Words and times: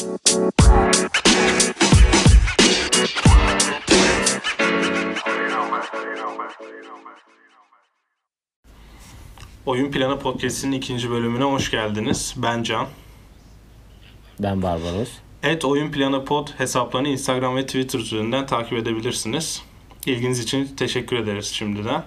Oyun 0.00 0.18
Planı 9.90 10.18
Podcast'in 10.18 10.72
ikinci 10.72 11.10
bölümüne 11.10 11.44
hoş 11.44 11.70
geldiniz. 11.70 12.34
Ben 12.36 12.62
Can. 12.62 12.86
Ben 14.38 14.62
Barbaros. 14.62 15.10
Evet 15.42 15.64
Oyun 15.64 15.92
Planı 15.92 16.24
Pod 16.24 16.48
hesaplarını 16.58 17.08
Instagram 17.08 17.56
ve 17.56 17.66
Twitter 17.66 17.98
üzerinden 17.98 18.46
takip 18.46 18.72
edebilirsiniz. 18.72 19.62
İlginiz 20.06 20.38
için 20.38 20.76
teşekkür 20.76 21.16
ederiz 21.16 21.46
şimdiden. 21.46 22.04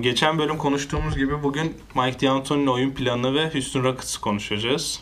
Geçen 0.00 0.38
bölüm 0.38 0.58
konuştuğumuz 0.58 1.16
gibi 1.16 1.42
bugün 1.42 1.76
Mike 1.94 2.26
D'Antoni'nin 2.26 2.66
oyun 2.66 2.90
planı 2.90 3.34
ve 3.34 3.52
Houston 3.52 3.84
Rockets'ı 3.84 4.20
konuşacağız. 4.20 5.00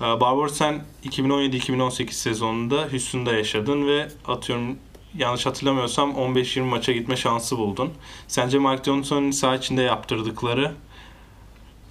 Uh, 0.00 0.20
Barbaros 0.20 0.54
sen 0.54 0.80
2017-2018 1.04 2.10
sezonunda 2.10 2.92
Houston'da 2.92 3.32
yaşadın 3.32 3.86
ve 3.86 4.08
atıyorum 4.26 4.78
yanlış 5.18 5.46
hatırlamıyorsam 5.46 6.10
15-20 6.10 6.60
maça 6.60 6.92
gitme 6.92 7.16
şansı 7.16 7.58
buldun. 7.58 7.92
Sence 8.28 8.58
Mike 8.58 8.84
D'Antoni'nin 8.84 9.30
saha 9.30 9.56
içinde 9.56 9.82
yaptırdıkları 9.82 10.72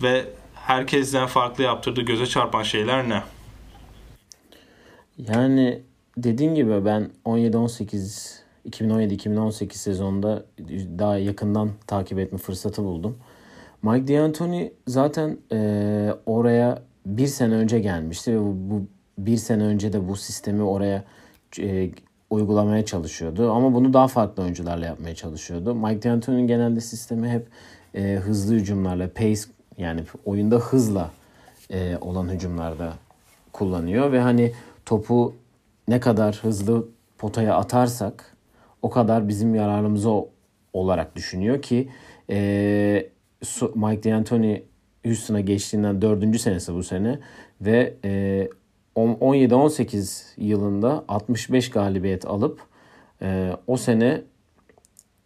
ve 0.03 0.25
herkesten 0.55 1.27
farklı 1.27 1.63
yaptırdığı 1.63 2.02
göze 2.02 2.25
çarpan 2.25 2.63
şeyler 2.63 3.09
ne? 3.09 3.23
Yani 5.17 5.81
dediğin 6.17 6.55
gibi 6.55 6.85
ben 6.85 7.11
17-18 7.25 8.45
2017-2018 8.69 9.73
sezonunda 9.73 10.45
daha 10.99 11.17
yakından 11.17 11.72
takip 11.88 12.19
etme 12.19 12.38
fırsatı 12.38 12.83
buldum. 12.83 13.17
Mike 13.81 14.13
D'Antoni 14.13 14.73
zaten 14.88 15.38
e, 15.52 16.13
oraya 16.25 16.83
bir 17.05 17.27
sene 17.27 17.54
önce 17.54 17.80
gelmişti 17.80 18.34
ve 18.34 18.40
bu, 18.40 18.55
bu 18.70 18.88
bir 19.18 19.38
sene 19.38 19.64
önce 19.64 19.94
de 19.94 20.08
bu 20.08 20.16
sistemi 20.16 20.64
oraya 20.64 21.04
e, 21.59 21.91
uygulamaya 22.30 22.86
çalışıyordu. 22.86 23.52
Ama 23.52 23.73
bunu 23.73 23.94
daha 23.94 24.08
farklı 24.08 24.44
oyuncularla 24.44 24.86
yapmaya 24.86 25.16
çalışıyordu. 25.16 25.75
Mike 25.75 26.09
D'Antoni'nin 26.09 26.47
genelde 26.47 26.81
sistemi 26.81 27.30
hep 27.30 27.47
e, 27.95 28.16
hızlı 28.16 28.56
hücumlarla, 28.56 29.09
pace 29.09 29.42
yani 29.78 30.03
oyunda 30.25 30.56
hızla 30.56 31.12
e, 31.70 31.97
olan 32.02 32.30
hücumlarda 32.30 32.94
kullanıyor 33.53 34.12
ve 34.12 34.19
hani 34.19 34.52
topu 34.86 35.36
ne 35.88 36.00
kadar 36.00 36.36
hızlı 36.36 36.88
potaya 37.17 37.56
atarsak 37.56 38.36
o 38.81 38.90
kadar 38.90 39.28
bizim 39.28 39.56
yararımıza 39.56 40.09
olarak 40.73 41.16
düşünüyor 41.16 41.62
ki 41.62 41.90
e, 42.30 43.09
Mike 43.75 44.09
D'Antoni 44.09 44.64
Houston'a 45.06 45.39
geçtiğinden 45.39 46.02
dördüncü 46.02 46.39
senesi 46.39 46.73
bu 46.73 46.84
sene 46.84 47.20
ve 47.61 47.94
e, 48.06 48.50
17-18 48.95 50.23
yılında 50.38 51.06
65 51.08 51.70
galibiyet 51.70 52.25
alıp 52.25 52.59
e, 53.22 53.52
o 53.67 53.78
sene 53.78 54.22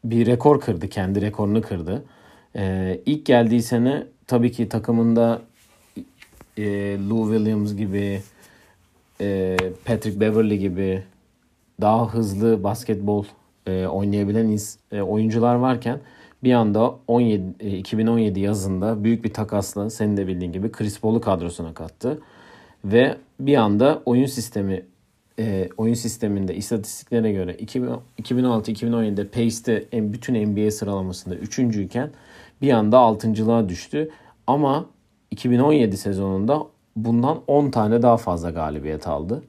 bir 0.04 0.26
rekor 0.26 0.62
kırdı. 0.62 0.90
Kendi 0.90 1.22
rekorunu 1.22 1.62
kırdı. 1.62 2.04
E, 2.56 3.00
ilk 3.06 3.26
geldiği 3.26 3.62
sene 3.62 4.04
tabii 4.28 4.52
ki 4.52 4.70
takımında 4.70 5.42
e, 6.58 6.98
Lou 7.10 7.34
Williams 7.34 7.76
gibi 7.76 8.22
e, 9.22 9.58
Patrick 9.86 10.20
Beverly 10.20 10.60
gibi 10.60 11.04
daha 11.82 12.14
hızlı 12.14 12.64
basketbol 12.64 13.26
e, 13.68 13.86
oynayabilen 13.86 14.58
e, 14.92 15.02
oyuncular 15.02 15.56
varken 15.56 16.00
bir 16.44 16.54
anda 16.54 16.96
17 17.08 17.44
e, 17.60 17.78
2017 17.78 18.40
yazında 18.40 19.04
büyük 19.04 19.24
bir 19.24 19.34
takasla 19.34 19.90
senin 19.90 20.18
de 20.18 20.28
bildiğin 20.28 20.52
gibi 20.52 20.72
Chris 20.72 21.00
Paul'u 21.00 21.22
kadrosuna 21.22 21.74
kattı. 21.74 22.20
Ve 22.86 23.18
bir 23.40 23.56
anda 23.56 24.02
oyun 24.06 24.26
sistemi 24.26 24.86
e, 25.40 25.70
oyun 25.78 25.94
sisteminde 25.94 26.56
istatistiklere 26.56 27.32
göre 27.32 27.56
2016-2017'de 27.56 29.28
Pace'te 29.28 29.88
bütün 30.14 30.54
NBA 30.54 30.72
sıralamasında 30.72 31.36
üçüncüyken 31.36 32.10
bir 32.62 32.72
anda 32.72 32.98
altıncılığa 32.98 33.70
düştü. 33.70 34.10
Ama 34.48 34.86
2017 35.32 35.98
sezonunda 35.98 36.64
bundan 36.96 37.42
10 37.48 37.72
tane 37.72 38.02
daha 38.02 38.18
fazla 38.18 38.50
galibiyet 38.50 39.08
aldı. 39.08 39.44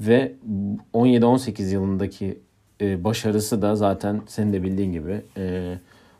Ve 0.00 0.32
17-18 0.94 1.72
yılındaki 1.72 2.38
e, 2.80 3.04
başarısı 3.04 3.62
da 3.62 3.76
zaten 3.76 4.22
senin 4.26 4.52
de 4.52 4.62
bildiğin 4.62 4.92
gibi 4.92 5.22
e, 5.36 5.74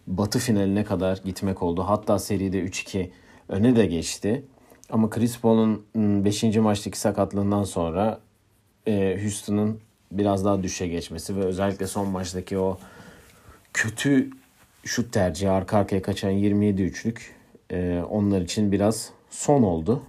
Batı 0.08 0.38
finaline 0.38 0.84
kadar 0.84 1.20
gitmek 1.24 1.62
oldu. 1.62 1.82
Hatta 1.82 2.18
seride 2.18 2.60
3-2 2.60 3.10
öne 3.48 3.76
de 3.76 3.86
geçti. 3.86 4.44
Ama 4.90 5.10
Chris 5.10 5.40
Paul'un 5.40 5.84
5. 5.94 6.42
maçtaki 6.56 6.98
sakatlığından 7.00 7.64
sonra 7.64 8.20
e, 8.86 9.18
Houston'ın 9.22 9.80
biraz 10.12 10.44
daha 10.44 10.62
düşe 10.62 10.88
geçmesi 10.88 11.36
ve 11.36 11.40
özellikle 11.40 11.86
son 11.86 12.08
maçtaki 12.08 12.58
o 12.58 12.78
kötü 13.72 14.30
şut 14.84 15.12
tercihi 15.12 15.50
arka 15.50 15.78
arkaya 15.78 16.02
kaçan 16.02 16.30
27 16.30 16.82
üçlük 16.82 17.34
e, 17.72 18.02
onlar 18.10 18.40
için 18.40 18.72
biraz 18.72 19.10
son 19.30 19.62
oldu. 19.62 20.02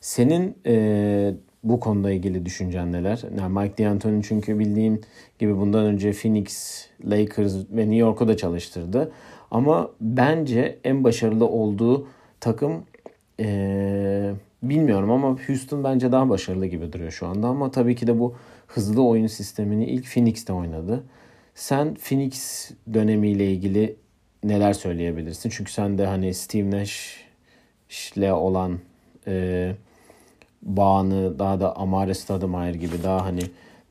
Senin 0.00 0.58
e, 0.66 1.34
bu 1.68 1.80
konuda 1.80 2.10
ilgili 2.10 2.46
düşüncen 2.46 2.92
neler? 2.92 3.22
Yani 3.38 3.58
Mike 3.58 3.84
D'Antoni 3.84 4.22
çünkü 4.22 4.58
bildiğin 4.58 5.02
gibi 5.38 5.56
bundan 5.56 5.84
önce 5.84 6.12
Phoenix, 6.12 6.80
Lakers 7.04 7.54
ve 7.70 7.80
New 7.80 7.96
York'u 7.96 8.28
da 8.28 8.36
çalıştırdı. 8.36 9.12
Ama 9.50 9.90
bence 10.00 10.78
en 10.84 11.04
başarılı 11.04 11.48
olduğu 11.48 12.08
takım 12.40 12.84
ee, 13.40 14.32
bilmiyorum 14.62 15.10
ama 15.10 15.36
Houston 15.46 15.84
bence 15.84 16.12
daha 16.12 16.28
başarılı 16.28 16.66
gibi 16.66 16.92
duruyor 16.92 17.10
şu 17.10 17.26
anda. 17.26 17.48
Ama 17.48 17.70
tabii 17.70 17.96
ki 17.96 18.06
de 18.06 18.18
bu 18.18 18.34
hızlı 18.66 19.04
oyun 19.04 19.26
sistemini 19.26 19.86
ilk 19.86 20.14
Phoenix'te 20.14 20.52
oynadı. 20.52 21.04
Sen 21.54 21.94
Phoenix 21.94 22.70
dönemiyle 22.94 23.52
ilgili 23.52 23.96
neler 24.44 24.72
söyleyebilirsin? 24.72 25.50
Çünkü 25.50 25.72
sen 25.72 25.98
de 25.98 26.06
hani 26.06 26.34
Steve 26.34 26.70
Nash'le 26.70 28.32
olan 28.32 28.78
e, 29.26 29.72
bağını 30.66 31.38
daha 31.38 31.60
da 31.60 31.76
Amare 31.76 32.14
Stoudemire 32.14 32.76
gibi 32.76 33.02
daha 33.02 33.24
hani 33.24 33.42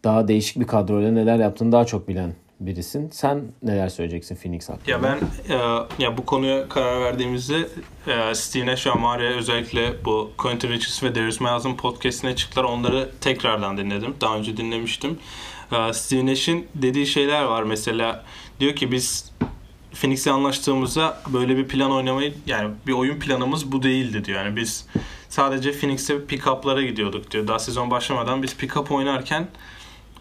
daha 0.03 0.27
değişik 0.27 0.59
bir 0.59 0.67
kadroyla 0.67 1.11
neler 1.11 1.37
yaptığını 1.37 1.71
daha 1.71 1.85
çok 1.85 2.07
bilen 2.07 2.33
birisin. 2.59 3.09
Sen 3.09 3.41
neler 3.63 3.89
söyleyeceksin 3.89 4.35
Phoenix 4.35 4.69
hakkında? 4.69 4.91
Ya 4.91 5.03
ben 5.03 5.17
e, 5.53 5.57
ya 6.03 6.17
bu 6.17 6.25
konuya 6.25 6.69
karar 6.69 7.01
verdiğimizde 7.01 7.67
e, 8.07 8.35
Steve 8.35 8.65
Nash 8.65 8.87
Amare 8.87 9.35
özellikle 9.35 10.05
bu 10.05 10.31
Quentin 10.37 10.69
Richards 10.69 11.03
ve 11.03 11.15
Darius 11.15 11.41
Miles'ın 11.41 11.75
podcastine 11.75 12.35
çıktılar. 12.35 12.63
Onları 12.63 13.09
tekrardan 13.21 13.77
dinledim. 13.77 14.13
Daha 14.21 14.37
önce 14.37 14.57
dinlemiştim. 14.57 15.19
E, 15.71 15.93
Steve 15.93 16.25
Nash'in 16.25 16.67
dediği 16.75 17.07
şeyler 17.07 17.43
var. 17.43 17.63
Mesela 17.63 18.23
diyor 18.59 18.75
ki 18.75 18.91
biz 18.91 19.31
Phoenix'le 19.93 20.27
anlaştığımızda 20.27 21.17
böyle 21.33 21.57
bir 21.57 21.67
plan 21.67 21.91
oynamayı 21.91 22.33
yani 22.45 22.69
bir 22.87 22.93
oyun 22.93 23.19
planımız 23.19 23.71
bu 23.71 23.83
değildi 23.83 24.25
diyor. 24.25 24.45
Yani 24.45 24.55
biz 24.55 24.87
sadece 25.29 25.71
Phoenix'te 25.71 26.25
pick-up'lara 26.25 26.81
gidiyorduk 26.81 27.31
diyor. 27.31 27.47
Daha 27.47 27.59
sezon 27.59 27.91
başlamadan 27.91 28.43
biz 28.43 28.53
pick-up 28.53 28.93
oynarken 28.93 29.47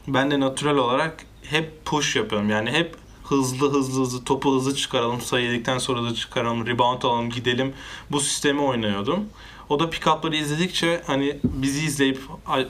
ben 0.09 0.31
de 0.31 0.41
natural 0.41 0.76
olarak 0.76 1.25
hep 1.42 1.84
push 1.84 2.16
yapıyorum. 2.16 2.50
Yani 2.50 2.70
hep 2.70 2.97
hızlı 3.25 3.72
hızlı 3.72 4.00
hızlı 4.00 4.25
topu 4.25 4.54
hızlı 4.54 4.75
çıkaralım, 4.75 5.20
sayı 5.20 5.62
sonra 5.78 6.03
da 6.03 6.15
çıkaralım, 6.15 6.66
rebound 6.66 7.03
alalım, 7.03 7.31
gidelim. 7.31 7.72
Bu 8.10 8.20
sistemi 8.20 8.60
oynuyordum. 8.60 9.25
O 9.69 9.81
da 9.81 9.91
pick-up'ları 9.91 10.37
izledikçe 10.37 11.03
hani 11.06 11.38
bizi 11.44 11.84
izleyip 11.84 12.21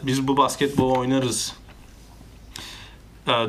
biz 0.02 0.28
bu 0.28 0.36
basketbol 0.36 0.90
oynarız 0.90 1.56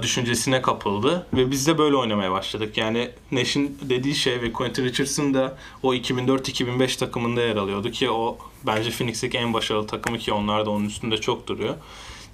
düşüncesine 0.02 0.62
kapıldı 0.62 1.28
ve 1.34 1.52
biz 1.52 1.68
de 1.68 1.78
böyle 1.78 1.96
oynamaya 1.96 2.32
başladık. 2.32 2.78
Yani 2.78 3.10
Nash'in 3.32 3.78
dediği 3.82 4.16
şey 4.16 4.42
ve 4.42 4.54
Quentin 4.54 4.84
Richardson 4.84 5.34
da 5.34 5.58
o 5.84 5.94
2004-2005 5.94 7.00
takımında 7.00 7.42
yer 7.42 7.56
alıyordu 7.56 7.92
ki 7.92 8.10
o 8.10 8.38
bence 8.64 8.90
Phoenix'teki 8.90 9.38
en 9.38 9.54
başarılı 9.54 9.88
takımı 9.88 10.18
ki 10.18 10.34
onlar 10.34 10.66
da 10.66 10.70
onun 10.70 10.86
üstünde 10.86 11.18
çok 11.18 11.48
duruyor. 11.48 11.76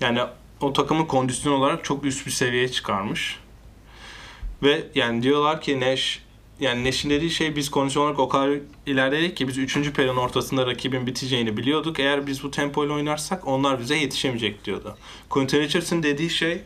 Yani 0.02 0.20
o 0.62 0.74
takımı 0.74 1.08
kondisyon 1.08 1.54
olarak 1.54 1.84
çok 1.84 2.06
üst 2.06 2.26
bir 2.26 2.32
seviyeye 2.32 2.72
çıkarmış. 2.72 3.40
Ve 4.64 4.84
yani 4.96 5.24
diyorlar 5.24 5.62
ki 5.62 5.80
Nash 5.80 6.20
yani 6.60 6.86
Nash'in 6.86 7.10
dediği 7.10 7.30
şey 7.30 7.56
biz 7.56 7.72
kondisyon 7.72 8.04
olarak 8.04 8.20
o 8.20 8.30
kadar 8.30 8.58
ilerledik 8.86 9.38
ki 9.38 9.48
biz 9.48 9.58
3. 9.58 9.94
periyodun 9.94 10.20
ortasında 10.20 10.68
rakibin 10.68 11.08
biteceğini 11.08 11.58
biliyorduk. 11.58 12.00
Eğer 12.00 12.28
biz 12.28 12.44
bu 12.44 12.52
tempoyla 12.52 12.94
oynarsak 12.94 13.48
onlar 13.48 13.80
bize 13.80 13.96
yetişemeyecek 13.96 14.66
diyordu. 14.66 14.98
Quentin 15.30 15.60
Richardson 15.60 16.04
dediği 16.04 16.30
şey 16.30 16.62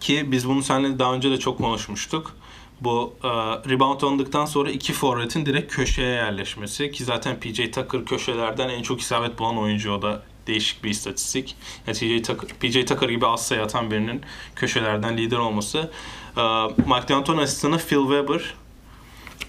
ki 0.00 0.32
biz 0.32 0.48
bunu 0.48 0.62
seninle 0.62 0.98
daha 0.98 1.14
önce 1.14 1.30
de 1.30 1.38
çok 1.38 1.58
konuşmuştuk. 1.58 2.36
Bu 2.80 3.14
e, 3.24 3.28
rebound 3.70 4.00
alındıktan 4.00 4.44
sonra 4.44 4.70
iki 4.70 4.92
forvetin 4.92 5.46
direkt 5.46 5.74
köşeye 5.74 6.14
yerleşmesi 6.14 6.90
ki 6.90 7.04
zaten 7.04 7.40
PJ 7.40 7.56
Tucker 7.56 8.04
köşelerden 8.04 8.68
en 8.68 8.82
çok 8.82 9.00
isabet 9.00 9.38
bulan 9.38 9.58
oyuncu 9.58 9.92
o 9.92 10.02
da 10.02 10.22
değişik 10.46 10.84
bir 10.84 10.90
istatistik. 10.90 11.56
Yani 11.86 11.96
PJ 11.98 12.26
Tucker, 12.26 12.50
PJ 12.60 12.84
Tucker 12.84 13.08
gibi 13.08 13.26
az 13.26 13.46
sayı 13.46 13.62
atan 13.62 13.90
birinin 13.90 14.20
köşelerden 14.56 15.16
lider 15.16 15.38
olması. 15.38 15.90
E, 16.36 16.42
Mike 16.76 17.08
D'Antoni 17.08 17.40
asistanı 17.40 17.78
Phil 17.78 18.02
Weber 18.02 18.54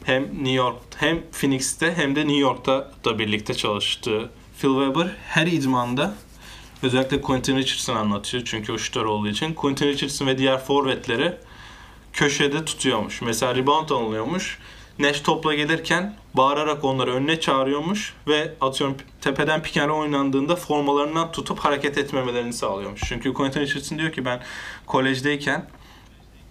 hem 0.03 0.23
New 0.23 0.51
York 0.51 0.75
hem 0.95 1.21
Phoenix'te 1.31 1.93
hem 1.95 2.15
de 2.15 2.19
New 2.19 2.39
York'ta 2.39 2.91
da 3.05 3.19
birlikte 3.19 3.53
çalıştı. 3.53 4.29
Phil 4.61 4.69
Weber 4.69 5.15
her 5.27 5.47
idmanda 5.47 6.15
Özellikle 6.83 7.21
Quentin 7.21 7.57
Richardson 7.57 7.95
anlatıyor 7.95 8.43
çünkü 8.45 8.71
o 8.71 8.77
şutör 8.77 9.05
olduğu 9.05 9.27
için. 9.27 9.53
Quentin 9.53 9.87
Richardson 9.87 10.27
ve 10.27 10.37
diğer 10.37 10.59
forvetleri 10.59 11.33
köşede 12.13 12.65
tutuyormuş. 12.65 13.21
Mesela 13.21 13.55
rebound 13.55 13.89
alınıyormuş. 13.89 14.59
Nash 14.99 15.21
topla 15.21 15.53
gelirken 15.53 16.15
bağırarak 16.33 16.83
onları 16.83 17.13
önüne 17.13 17.39
çağırıyormuş 17.39 18.13
ve 18.27 18.53
atıyorum 18.61 18.97
tepeden 19.21 19.63
roll 19.63 19.99
oynandığında 19.99 20.55
formalarından 20.55 21.31
tutup 21.31 21.59
hareket 21.59 21.97
etmemelerini 21.97 22.53
sağlıyormuş. 22.53 23.01
Çünkü 23.05 23.33
Quentin 23.33 23.61
Richardson 23.61 23.97
diyor 23.99 24.11
ki 24.11 24.25
ben 24.25 24.41
kolejdeyken 24.85 25.69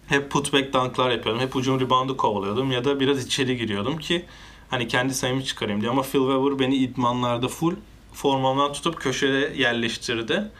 hep 0.06 0.31
putback 0.31 0.73
dunklar 0.73 1.11
yapıyordum. 1.11 1.43
Hep 1.43 1.56
ucum 1.56 1.81
reboundu 1.81 2.17
kovalıyordum 2.17 2.73
ya 2.73 2.84
da 2.84 3.00
biraz 3.00 3.26
içeri 3.26 3.56
giriyordum 3.56 3.99
ki 3.99 4.25
hani 4.70 4.88
kendi 4.88 5.14
sayımı 5.14 5.44
çıkarayım 5.44 5.81
diye. 5.81 5.90
Ama 5.90 6.02
Phil 6.02 6.20
Weber 6.20 6.58
beni 6.58 6.76
idmanlarda 6.76 7.49
full 7.49 7.75
formamdan 8.12 8.73
tutup 8.73 9.00
köşeye 9.00 9.53
yerleştirdi. 9.56 10.50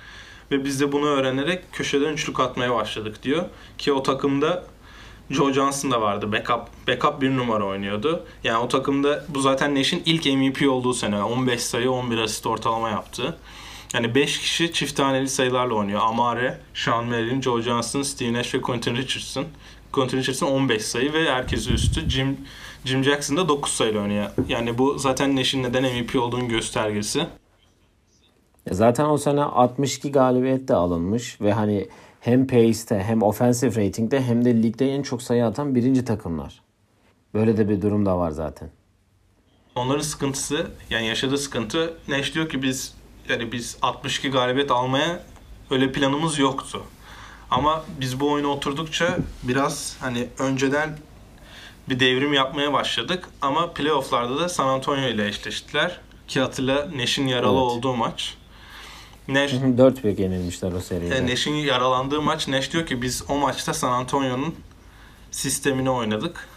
Ve 0.51 0.65
biz 0.65 0.81
de 0.81 0.93
bunu 0.93 1.07
öğrenerek 1.07 1.73
köşeden 1.73 2.13
üçlük 2.13 2.41
atmaya 2.41 2.75
başladık 2.75 3.23
diyor. 3.23 3.45
Ki 3.79 3.93
o 3.93 4.03
takımda 4.03 4.65
Joe 5.31 5.53
Johnson 5.53 5.91
da 5.91 6.01
vardı. 6.01 6.33
Backup, 6.33 6.89
backup 6.89 7.21
bir 7.21 7.37
numara 7.37 7.65
oynuyordu. 7.65 8.27
Yani 8.45 8.59
o 8.59 8.69
takımda 8.69 9.25
bu 9.29 9.41
zaten 9.41 9.75
Nash'in 9.75 10.03
ilk 10.07 10.27
MVP 10.27 10.69
olduğu 10.71 10.95
sene. 10.95 11.23
15 11.23 11.61
sayı 11.61 11.91
11 11.91 12.19
asist 12.19 12.47
ortalama 12.47 12.91
yaptı. 12.91 13.39
Yani 13.95 14.15
5 14.15 14.39
kişi 14.39 14.73
çift 14.73 14.97
taneli 14.97 15.29
sayılarla 15.29 15.75
oynuyor. 15.75 16.01
Amare, 16.03 16.61
Sean 16.75 17.05
Merrin, 17.05 17.41
Joe 17.41 17.61
Johnson, 17.61 18.03
Steve 18.03 18.33
Nash 18.33 18.55
ve 18.55 18.61
Quentin 18.61 18.97
Richardson. 18.97 19.45
Quentin 19.93 20.19
Richardson 20.19 20.47
15 20.47 20.83
sayı 20.83 21.13
ve 21.13 21.33
herkesi 21.33 21.73
üstü. 21.73 22.11
Jim 22.11 22.37
Jim 22.85 23.05
Jackson 23.05 23.37
da 23.37 23.49
9 23.49 23.73
sayıyla 23.73 24.01
oynuyor. 24.01 24.31
Yani 24.49 24.79
bu 24.79 24.99
zaten 24.99 25.37
Nash'in 25.37 25.63
neden 25.63 25.83
MVP 25.83 26.17
olduğunu 26.17 26.49
göstergesi. 26.49 27.27
Zaten 28.71 29.05
o 29.05 29.19
sene 29.19 29.43
62 29.43 30.13
galibiyet 30.13 30.69
de 30.69 30.75
alınmış 30.75 31.41
ve 31.41 31.53
hani 31.53 31.89
hem 32.21 32.47
pace'te 32.47 33.03
hem 33.03 33.23
offensive 33.23 33.87
rating'de 33.87 34.23
hem 34.23 34.45
de 34.45 34.63
ligde 34.63 34.95
en 34.95 35.03
çok 35.03 35.23
sayı 35.23 35.47
atan 35.47 35.75
birinci 35.75 36.05
takımlar. 36.05 36.63
Böyle 37.35 37.57
de 37.57 37.69
bir 37.69 37.83
durum 37.83 38.07
da 38.07 38.19
var 38.19 38.31
zaten. 38.31 38.71
Onların 39.75 40.03
sıkıntısı 40.03 40.67
yani 40.91 41.07
yaşadığı 41.07 41.39
sıkıntı 41.39 41.95
Nash 42.09 42.35
diyor 42.35 42.49
ki 42.49 42.63
biz 42.63 42.95
yani 43.29 43.53
biz 43.53 43.77
62 43.83 44.31
galibiyet 44.31 44.71
almaya 44.71 45.23
öyle 45.71 45.93
planımız 45.93 46.39
yoktu. 46.39 46.83
Ama 47.51 47.85
biz 48.01 48.21
bu 48.21 48.31
oyuna 48.31 48.49
oturdukça 48.49 49.19
biraz 49.43 49.97
hani 50.01 50.29
önceden 50.39 50.99
bir 51.89 52.01
devrim 52.01 52.33
yapmaya 52.33 52.73
başladık. 52.73 53.29
Ama 53.41 53.73
playofflarda 53.73 54.41
da 54.41 54.49
San 54.49 54.69
Antonio 54.69 55.09
ile 55.09 55.29
eşleştiler. 55.29 56.01
Ki 56.29 56.41
hatırla 56.41 56.89
Nash'in 56.97 57.27
yaralı 57.27 57.53
evet. 57.53 57.63
olduğu 57.63 57.95
maç. 57.95 58.37
Nash 59.29 59.53
4-1 59.53 60.23
yenilmişler 60.23 60.73
o 60.73 60.81
seride. 60.81 61.27
Nash'in 61.27 61.55
yaralandığı 61.55 62.23
maç 62.23 62.49
Nash 62.49 62.73
diyor 62.73 62.87
ki 62.87 63.03
biz 63.03 63.25
o 63.29 63.37
maçta 63.37 63.75
San 63.75 63.93
Antonio'nun 63.93 64.55
sistemini 65.31 65.91
oynadık 65.91 66.49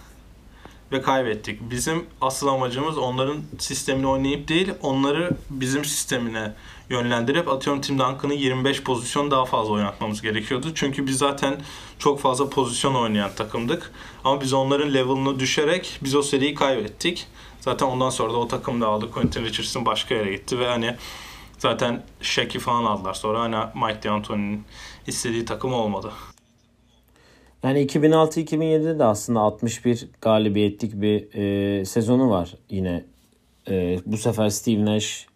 ve 0.92 1.02
kaybettik. 1.02 1.60
Bizim 1.72 2.06
asıl 2.22 2.48
amacımız 2.48 2.98
onların 2.98 3.42
sistemini 3.60 4.08
oynayıp 4.08 4.48
değil, 4.48 4.72
onları 4.82 5.32
bizim 5.50 5.86
sistemine 5.86 6.54
yönlendirip 6.90 7.48
atıyorum 7.48 7.82
Tim 7.82 8.00
Duncan'ı 8.00 8.34
25 8.34 8.84
pozisyon 8.84 9.32
daha 9.32 9.46
fazla 9.46 9.74
oynatmamız 9.74 10.22
gerekiyordu. 10.22 10.72
Çünkü 10.76 11.08
biz 11.08 11.18
zaten 11.18 11.62
çok 12.00 12.20
fazla 12.20 12.50
pozisyon 12.50 12.96
oynayan 12.96 13.32
takımdık. 13.36 13.92
Ama 14.24 14.42
biz 14.42 14.54
onların 14.54 14.94
level'ını 14.94 15.40
düşerek 15.40 16.00
biz 16.04 16.16
o 16.16 16.22
seriyi 16.22 16.56
kaybettik. 16.56 17.28
Zaten 17.60 17.86
ondan 17.86 18.10
sonra 18.10 18.34
da 18.34 18.38
o 18.38 18.48
takım 18.48 18.82
da 18.82 18.88
aldı. 18.88 19.12
Quentin 19.12 19.46
Richardson 19.46 19.86
başka 19.86 20.16
yere 20.16 20.32
gitti 20.32 20.60
ve 20.60 20.68
hani 20.68 20.96
zaten 21.66 22.02
Shaq'i 22.22 22.60
falan 22.60 22.84
aldılar. 22.84 23.14
Sonra 23.14 23.40
hani 23.40 23.56
Mike 23.56 24.04
D'Antoni'nin 24.04 24.64
istediği 25.08 25.46
takım 25.46 25.74
olmadı. 25.74 26.12
Yani 27.64 27.86
2006-2007'de 27.86 29.00
de 29.00 29.04
aslında 29.04 29.40
61 29.40 30.08
galibiyetlik 30.22 31.02
bir 31.02 31.34
e, 31.34 31.86
sezonu 31.86 32.30
var 32.30 32.56
yine. 32.70 33.04
E, 33.70 34.00
bu 34.06 34.18
sefer 34.18 34.50
Steve 34.50 34.86
Nash, 34.86 35.28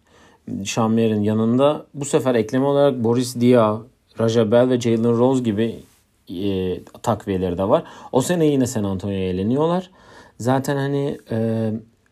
Sean 0.64 0.96
yanında. 0.96 1.86
Bu 1.94 2.04
sefer 2.04 2.34
ekleme 2.34 2.64
olarak 2.64 3.04
Boris 3.04 3.40
Dia, 3.40 3.78
Raja 4.20 4.52
Bell 4.52 4.70
ve 4.70 4.80
Jalen 4.80 5.18
Rose 5.18 5.42
gibi 5.42 5.76
e, 6.28 6.80
takviyeleri 6.84 7.58
de 7.58 7.68
var. 7.68 7.84
O 8.12 8.20
sene 8.20 8.46
yine 8.46 8.66
San 8.66 8.84
Antonio'ya 8.84 9.28
eğleniyorlar. 9.28 9.90
Zaten 10.38 10.76
hani 10.76 11.18
e, 11.30 11.70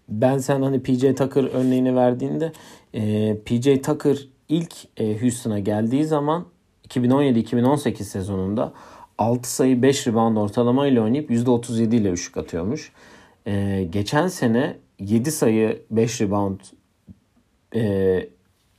ben 0.08 0.38
sen 0.38 0.62
hani 0.62 0.82
PJ 0.82 1.00
Tucker 1.00 1.44
örneğini 1.54 1.96
verdiğinde 1.96 2.52
e, 2.94 3.36
PJ 3.46 3.82
Tucker 3.82 4.18
ilk 4.48 4.74
e, 4.96 5.20
Houston'a 5.20 5.58
geldiği 5.58 6.04
zaman 6.04 6.46
2017-2018 6.88 8.02
sezonunda 8.02 8.72
6 9.18 9.52
sayı 9.52 9.82
5 9.82 10.06
rebound 10.06 10.36
ortalama 10.36 10.86
ile 10.86 11.00
oynayıp 11.00 11.30
%37 11.30 11.96
ile 11.96 12.10
üçlük 12.10 12.36
atıyormuş. 12.36 12.92
Ee, 13.46 13.88
geçen 13.90 14.28
sene 14.28 14.76
7 14.98 15.32
sayı 15.32 15.82
5 15.90 16.20
rebound 16.20 16.60
e, 17.74 17.82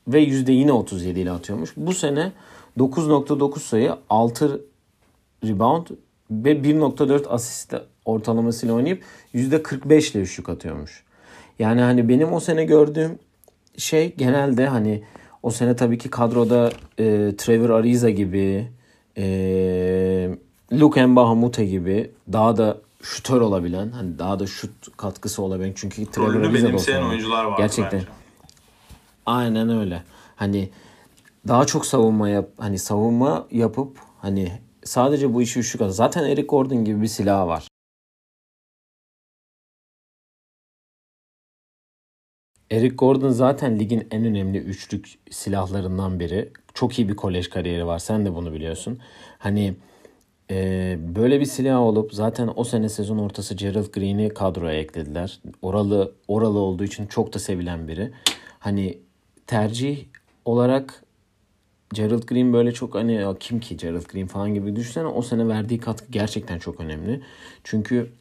ve 0.07 0.19
yüzde 0.19 0.51
yine 0.51 0.71
37 0.71 1.19
ile 1.19 1.31
atıyormuş. 1.31 1.73
Bu 1.77 1.93
sene 1.93 2.31
9.9 2.77 3.59
sayı 3.59 3.95
6 4.09 4.61
rebound 5.43 5.87
ve 6.31 6.51
1.4 6.51 7.27
asist 7.27 7.73
ortalamasıyla 8.05 8.75
oynayıp 8.75 9.03
%45 9.33 10.11
ile 10.11 10.21
üçlük 10.21 10.49
atıyormuş. 10.49 11.03
Yani 11.59 11.81
hani 11.81 12.09
benim 12.09 12.33
o 12.33 12.39
sene 12.39 12.65
gördüğüm 12.65 13.19
şey 13.77 14.15
genelde 14.15 14.67
hani 14.67 15.03
o 15.43 15.51
sene 15.51 15.75
tabii 15.75 15.97
ki 15.97 16.09
kadroda 16.09 16.71
e, 16.97 17.35
Trevor 17.37 17.69
Ariza 17.69 18.09
gibi 18.09 18.67
e, 19.17 19.25
Luke 20.73 21.05
Mbahumute 21.05 21.65
gibi 21.65 22.11
daha 22.33 22.57
da 22.57 22.77
şutör 23.03 23.41
olabilen 23.41 23.91
hani 23.91 24.19
daha 24.19 24.39
da 24.39 24.47
şut 24.47 24.97
katkısı 24.97 25.41
olabilen 25.41 25.73
çünkü 25.75 26.05
Trevor 26.05 26.53
benimseyen 26.53 27.03
oyuncular 27.03 27.45
var. 27.45 27.57
Gerçekten. 27.57 27.99
Bence. 27.99 28.11
Aynen 29.25 29.69
öyle. 29.69 30.03
Hani 30.35 30.69
daha 31.47 31.65
çok 31.65 31.85
savunma 31.85 32.29
yap 32.29 32.49
hani 32.57 32.79
savunma 32.79 33.47
yapıp 33.51 33.97
hani 34.21 34.51
sadece 34.83 35.33
bu 35.33 35.41
işi 35.41 35.59
üçlük 35.59 35.91
Zaten 35.91 36.23
Eric 36.23 36.47
Gordon 36.47 36.85
gibi 36.85 37.01
bir 37.01 37.07
silah 37.07 37.47
var. 37.47 37.68
Eric 42.71 42.95
Gordon 42.95 43.29
zaten 43.29 43.79
ligin 43.79 44.07
en 44.11 44.25
önemli 44.25 44.57
üçlük 44.57 45.19
silahlarından 45.31 46.19
biri. 46.19 46.49
Çok 46.73 46.99
iyi 46.99 47.09
bir 47.09 47.15
kolej 47.15 47.49
kariyeri 47.49 47.85
var. 47.85 47.99
Sen 47.99 48.25
de 48.25 48.35
bunu 48.35 48.53
biliyorsun. 48.53 48.99
Hani 49.37 49.73
e, 50.51 50.97
böyle 51.15 51.39
bir 51.39 51.45
silah 51.45 51.79
olup 51.79 52.13
zaten 52.13 52.49
o 52.55 52.63
sene 52.63 52.89
sezon 52.89 53.17
ortası 53.17 53.55
Gerald 53.55 53.91
Green'i 53.93 54.29
kadroya 54.29 54.79
eklediler. 54.79 55.39
Oralı 55.61 56.13
oralı 56.27 56.59
olduğu 56.59 56.83
için 56.83 57.07
çok 57.07 57.33
da 57.33 57.39
sevilen 57.39 57.87
biri. 57.87 58.11
Hani 58.59 58.97
tercih 59.47 60.05
olarak 60.45 61.03
Gerald 61.93 62.23
Green 62.23 62.53
böyle 62.53 62.71
çok 62.71 62.95
hani 62.95 63.25
kim 63.39 63.59
ki 63.59 63.77
Gerald 63.77 64.05
Green 64.11 64.27
falan 64.27 64.53
gibi 64.53 64.75
düşünsene 64.75 65.07
o 65.07 65.21
sene 65.21 65.47
verdiği 65.47 65.79
katkı 65.79 66.11
gerçekten 66.11 66.59
çok 66.59 66.79
önemli. 66.79 67.21
Çünkü 67.63 68.11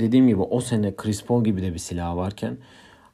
dediğim 0.00 0.28
gibi 0.28 0.40
o 0.40 0.60
sene 0.60 0.96
Chris 0.96 1.24
Paul 1.24 1.44
gibi 1.44 1.62
de 1.62 1.74
bir 1.74 1.78
silah 1.78 2.16
varken 2.16 2.58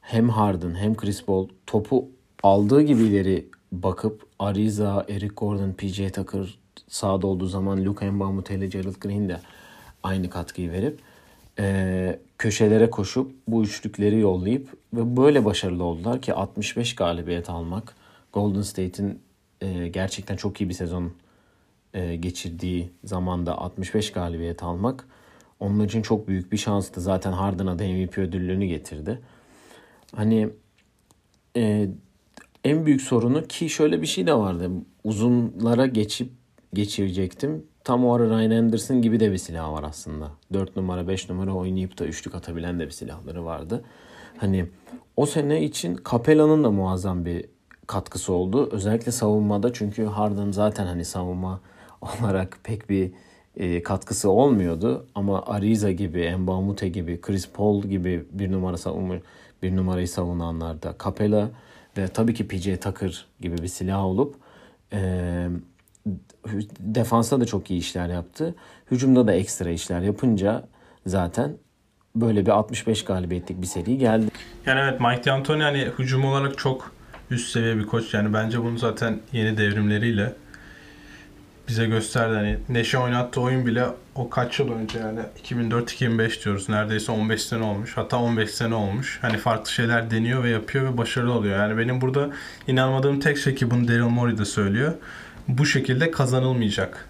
hem 0.07 0.29
Harden 0.29 0.75
hem 0.75 0.95
Chris 0.95 1.23
Paul 1.23 1.47
topu 1.65 2.09
aldığı 2.43 2.81
gibi 2.81 3.03
ileri 3.03 3.47
bakıp 3.71 4.25
Ariza, 4.39 5.05
Eric 5.09 5.33
Gordon, 5.35 5.71
PJ 5.71 6.11
Tucker 6.11 6.59
sağda 6.87 7.27
olduğu 7.27 7.45
zaman 7.45 7.85
Luka 7.85 8.11
Mbamute 8.11 8.55
ile 8.55 8.67
Gerald 8.67 8.95
Green 8.99 9.29
de 9.29 9.39
aynı 10.03 10.29
katkıyı 10.29 10.71
verip 10.71 10.99
e, 11.59 12.19
köşelere 12.37 12.89
koşup 12.89 13.31
bu 13.47 13.63
üçlükleri 13.63 14.19
yollayıp 14.19 14.69
ve 14.93 15.17
böyle 15.17 15.45
başarılı 15.45 15.83
oldular 15.83 16.21
ki 16.21 16.33
65 16.33 16.95
galibiyet 16.95 17.49
almak 17.49 17.95
Golden 18.33 18.61
State'in 18.61 19.19
e, 19.61 19.87
gerçekten 19.87 20.35
çok 20.35 20.61
iyi 20.61 20.69
bir 20.69 20.73
sezon 20.73 21.11
e, 21.93 22.15
geçirdiği 22.15 22.89
zamanda 23.03 23.57
65 23.57 24.11
galibiyet 24.11 24.63
almak 24.63 25.07
onun 25.59 25.85
için 25.85 26.01
çok 26.01 26.27
büyük 26.27 26.51
bir 26.51 26.57
şanstı. 26.57 27.01
Zaten 27.01 27.31
Harden'a 27.31 27.79
da 27.79 27.83
MVP 27.83 28.17
ödüllüğünü 28.17 28.65
getirdi. 28.65 29.19
Hani 30.15 30.49
e, 31.55 31.87
en 32.63 32.85
büyük 32.85 33.01
sorunu 33.01 33.43
ki 33.43 33.69
şöyle 33.69 34.01
bir 34.01 34.07
şey 34.07 34.27
de 34.27 34.33
vardı. 34.33 34.71
Uzunlara 35.03 35.85
geçip 35.85 36.31
geçirecektim. 36.73 37.65
Tam 37.83 38.05
o 38.05 38.13
ara 38.13 38.29
Ryan 38.29 38.51
Anderson 38.51 39.01
gibi 39.01 39.19
de 39.19 39.31
bir 39.31 39.37
silah 39.37 39.73
var 39.73 39.83
aslında. 39.83 40.31
4 40.53 40.75
numara 40.75 41.07
5 41.07 41.29
numara 41.29 41.53
oynayıp 41.53 41.99
da 41.99 42.05
üçlük 42.05 42.35
atabilen 42.35 42.79
de 42.79 42.85
bir 42.85 42.91
silahları 42.91 43.45
vardı. 43.45 43.83
Hani 44.37 44.65
o 45.17 45.25
sene 45.25 45.63
için 45.63 45.99
Capella'nın 46.11 46.63
da 46.63 46.71
muazzam 46.71 47.25
bir 47.25 47.45
katkısı 47.87 48.33
oldu. 48.33 48.69
Özellikle 48.71 49.11
savunmada 49.11 49.73
çünkü 49.73 50.05
Harden 50.05 50.51
zaten 50.51 50.85
hani 50.85 51.05
savunma 51.05 51.61
olarak 52.01 52.57
pek 52.63 52.89
bir 52.89 53.11
e, 53.57 53.83
katkısı 53.83 54.29
olmuyordu. 54.29 55.05
Ama 55.15 55.45
Ariza 55.45 55.91
gibi, 55.91 56.35
Mbamute 56.35 56.89
gibi, 56.89 57.21
Chris 57.21 57.49
Paul 57.49 57.83
gibi 57.83 58.25
bir 58.31 58.51
numara 58.51 58.77
savunma 58.77 59.15
bir 59.63 59.75
numarayı 59.75 60.07
savunanlarda 60.07 60.95
Capella 61.03 61.49
ve 61.97 62.07
tabii 62.07 62.33
ki 62.33 62.47
PJ 62.47 62.79
Tucker 62.79 63.25
gibi 63.41 63.57
bir 63.57 63.67
silah 63.67 64.05
olup 64.05 64.35
e, 64.93 65.47
defansta 66.79 67.41
da 67.41 67.45
çok 67.45 67.71
iyi 67.71 67.79
işler 67.79 68.09
yaptı. 68.09 68.55
Hücumda 68.91 69.27
da 69.27 69.33
ekstra 69.33 69.69
işler 69.69 70.01
yapınca 70.01 70.67
zaten 71.05 71.57
böyle 72.15 72.45
bir 72.45 72.51
65 72.51 73.05
galibiyetlik 73.05 73.61
bir 73.61 73.67
seri 73.67 73.97
geldi. 73.97 74.31
Yani 74.65 74.79
evet 74.79 75.01
Mike 75.01 75.23
D'Antoni 75.25 75.63
hani 75.63 75.87
hücum 75.99 76.25
olarak 76.25 76.57
çok 76.57 76.91
üst 77.31 77.51
seviye 77.51 77.77
bir 77.77 77.85
koç. 77.85 78.13
Yani 78.13 78.33
bence 78.33 78.63
bunu 78.63 78.77
zaten 78.77 79.19
yeni 79.31 79.57
devrimleriyle 79.57 80.33
bize 81.67 81.85
gösterdi. 81.85 82.35
Hani 82.35 82.57
Neşe 82.69 82.97
oynattığı 82.97 83.41
oyun 83.41 83.65
bile 83.65 83.85
o 84.17 84.29
kaç 84.29 84.59
yıl 84.59 84.71
önce 84.71 84.99
yani 84.99 85.19
2004-2005 85.43 86.45
diyoruz. 86.45 86.69
Neredeyse 86.69 87.11
15 87.11 87.43
sene 87.43 87.63
olmuş. 87.63 87.97
Hatta 87.97 88.17
15 88.17 88.51
sene 88.51 88.75
olmuş. 88.75 89.19
Hani 89.21 89.37
farklı 89.37 89.71
şeyler 89.71 90.11
deniyor 90.11 90.43
ve 90.43 90.49
yapıyor 90.49 90.93
ve 90.93 90.97
başarılı 90.97 91.33
oluyor. 91.33 91.59
Yani 91.59 91.77
benim 91.77 92.01
burada 92.01 92.29
inanmadığım 92.67 93.19
tek 93.19 93.37
şey 93.37 93.55
ki 93.55 93.71
bunu 93.71 93.87
Daryl 93.87 94.01
Morey 94.01 94.37
de 94.37 94.45
söylüyor. 94.45 94.93
Bu 95.47 95.65
şekilde 95.65 96.11
kazanılmayacak 96.11 97.09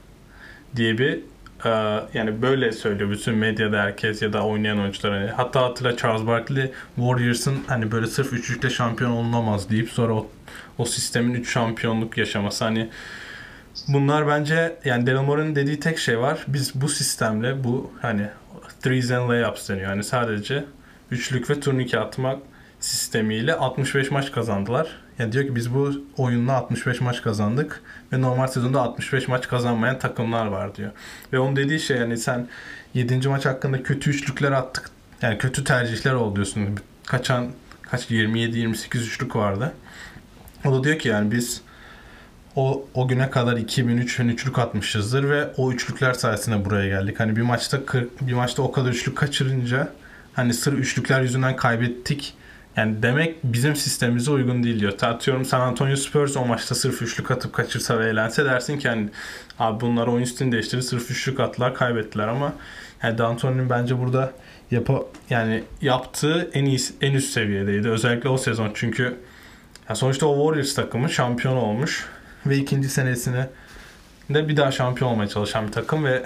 diye 0.76 0.98
bir 0.98 1.20
e, 1.66 1.70
yani 2.14 2.42
böyle 2.42 2.72
söylüyor 2.72 3.12
bütün 3.12 3.36
medyada 3.36 3.82
herkes 3.82 4.22
ya 4.22 4.34
da 4.34 4.46
oynayan 4.46 4.80
oyuncular 4.80 5.14
hani 5.14 5.32
hatta 5.32 5.62
hatırla 5.62 5.98
Charles 5.98 6.28
Barkley 6.28 6.72
Warriors'ın 6.96 7.58
hani 7.68 7.92
böyle 7.92 8.08
sırf 8.08 8.34
üçlükle 8.34 8.70
şampiyon 8.70 9.12
olunamaz 9.12 9.70
deyip 9.70 9.90
sonra 9.90 10.14
o, 10.14 10.28
o 10.78 10.86
sistemin 10.86 11.34
3 11.34 11.52
şampiyonluk 11.54 12.18
yaşaması 12.18 12.66
hani 12.66 12.90
bunlar 13.88 14.28
bence 14.28 14.76
yani 14.86 15.08
Daryl 15.08 15.56
dediği 15.56 15.80
tek 15.80 15.98
şey 15.98 16.20
var. 16.20 16.46
Biz 16.48 16.82
bu 16.82 16.90
sistemle 16.90 17.64
bu 17.64 17.92
hani 18.02 18.28
threes 18.82 19.12
and 19.12 19.30
layups 19.30 19.70
deniyor. 19.70 19.90
Yani 19.90 20.04
sadece 20.04 20.66
üçlük 21.12 21.50
ve 21.50 21.60
turnike 21.60 22.00
atmak 22.00 22.40
sistemiyle 22.80 23.54
65 23.54 24.12
maç 24.12 24.32
kazandılar. 24.32 24.88
Yani 25.20 25.32
diyor 25.32 25.46
ki 25.46 25.56
biz 25.56 25.74
bu 25.74 25.92
oyunla 26.18 26.54
65 26.54 27.02
maç 27.02 27.22
kazandık 27.22 27.82
ve 28.14 28.22
normal 28.22 28.48
sezonda 28.48 28.82
65 28.82 29.28
maç 29.28 29.48
kazanmayan 29.48 30.00
takımlar 30.00 30.48
var 30.48 30.76
diyor. 30.76 30.92
Ve 31.34 31.40
onun 31.40 31.56
dediği 31.56 31.80
şey 31.80 31.98
yani 31.98 32.18
sen 32.18 32.48
7. 32.94 33.28
maç 33.28 33.46
hakkında 33.46 33.84
kötü 33.84 34.10
üçlükler 34.10 34.52
attık. 34.52 34.90
Yani 35.22 35.38
kötü 35.38 35.64
tercihler 35.64 36.14
oldu 36.14 36.36
diyorsun. 36.36 36.80
Kaçan 37.06 37.48
kaç 37.82 38.12
27-28 38.12 38.98
üçlük 38.98 39.36
vardı. 39.36 39.74
O 40.66 40.74
da 40.74 40.84
diyor 40.84 41.00
ki 41.00 41.08
yani 41.08 41.32
biz 41.32 41.62
o, 42.58 42.86
o 42.94 43.08
güne 43.08 43.30
kadar 43.30 43.58
2000-3000 43.58 44.32
üçlük 44.32 44.60
atmışızdır 44.60 45.30
ve 45.30 45.48
o 45.58 45.72
üçlükler 45.72 46.14
sayesinde 46.14 46.66
buraya 46.66 46.88
geldik. 46.88 47.20
Hani 47.20 47.36
bir 47.36 47.42
maçta 47.42 47.86
40, 47.86 48.28
bir 48.28 48.34
maçta 48.34 48.62
o 48.62 48.72
kadar 48.72 48.90
üçlük 48.90 49.18
kaçırınca 49.18 49.94
hani 50.34 50.54
sır 50.54 50.74
üçlükler 50.74 51.22
yüzünden 51.22 51.56
kaybettik. 51.56 52.34
Yani 52.76 53.04
demek 53.04 53.36
bizim 53.44 53.76
sistemimize 53.76 54.32
uygun 54.32 54.64
değil 54.64 54.80
diyor. 54.80 54.94
Atıyorum 55.02 55.46
San 55.46 55.62
Antonio 55.62 55.96
Spurs 55.96 56.38
o 56.38 56.46
maçta 56.46 56.76
sırf 56.76 57.02
üçlük 57.02 57.32
atıp 57.32 57.54
kaçırsa 57.54 58.00
ve 58.00 58.10
eğlense 58.10 58.46
dersin 58.46 58.80
ki 58.80 58.90
hani 58.90 59.10
abi 59.60 59.82
bunlar 59.82 60.08
oyun 60.08 60.26
stilini 60.26 60.52
değiştirdi 60.52 60.84
sırf 60.84 61.12
üçlük 61.12 61.40
attılar 61.40 61.76
kaybettiler 61.76 62.28
ama 62.28 62.54
yani 63.04 63.18
D'Antoni'nin 63.18 63.70
bence 63.70 64.00
burada 64.00 64.32
yapa, 64.72 65.04
yani 65.30 65.64
yaptığı 65.82 66.50
en 66.54 66.66
iyi 66.66 66.80
en 67.02 67.14
üst 67.14 67.30
seviyedeydi. 67.30 67.90
Özellikle 67.90 68.30
o 68.30 68.38
sezon 68.38 68.72
çünkü 68.74 69.18
ya 69.90 69.96
sonuçta 69.96 70.26
o 70.26 70.36
Warriors 70.36 70.76
takımı 70.76 71.10
şampiyon 71.10 71.56
olmuş 71.56 72.06
ve 72.50 72.58
ikinci 72.58 72.90
senesini 72.90 73.46
de 74.30 74.48
bir 74.48 74.58
daha 74.58 74.72
şampiyon 74.72 75.12
olmaya 75.12 75.28
çalışan 75.28 75.68
bir 75.68 75.72
takım 75.72 76.06
ve 76.06 76.24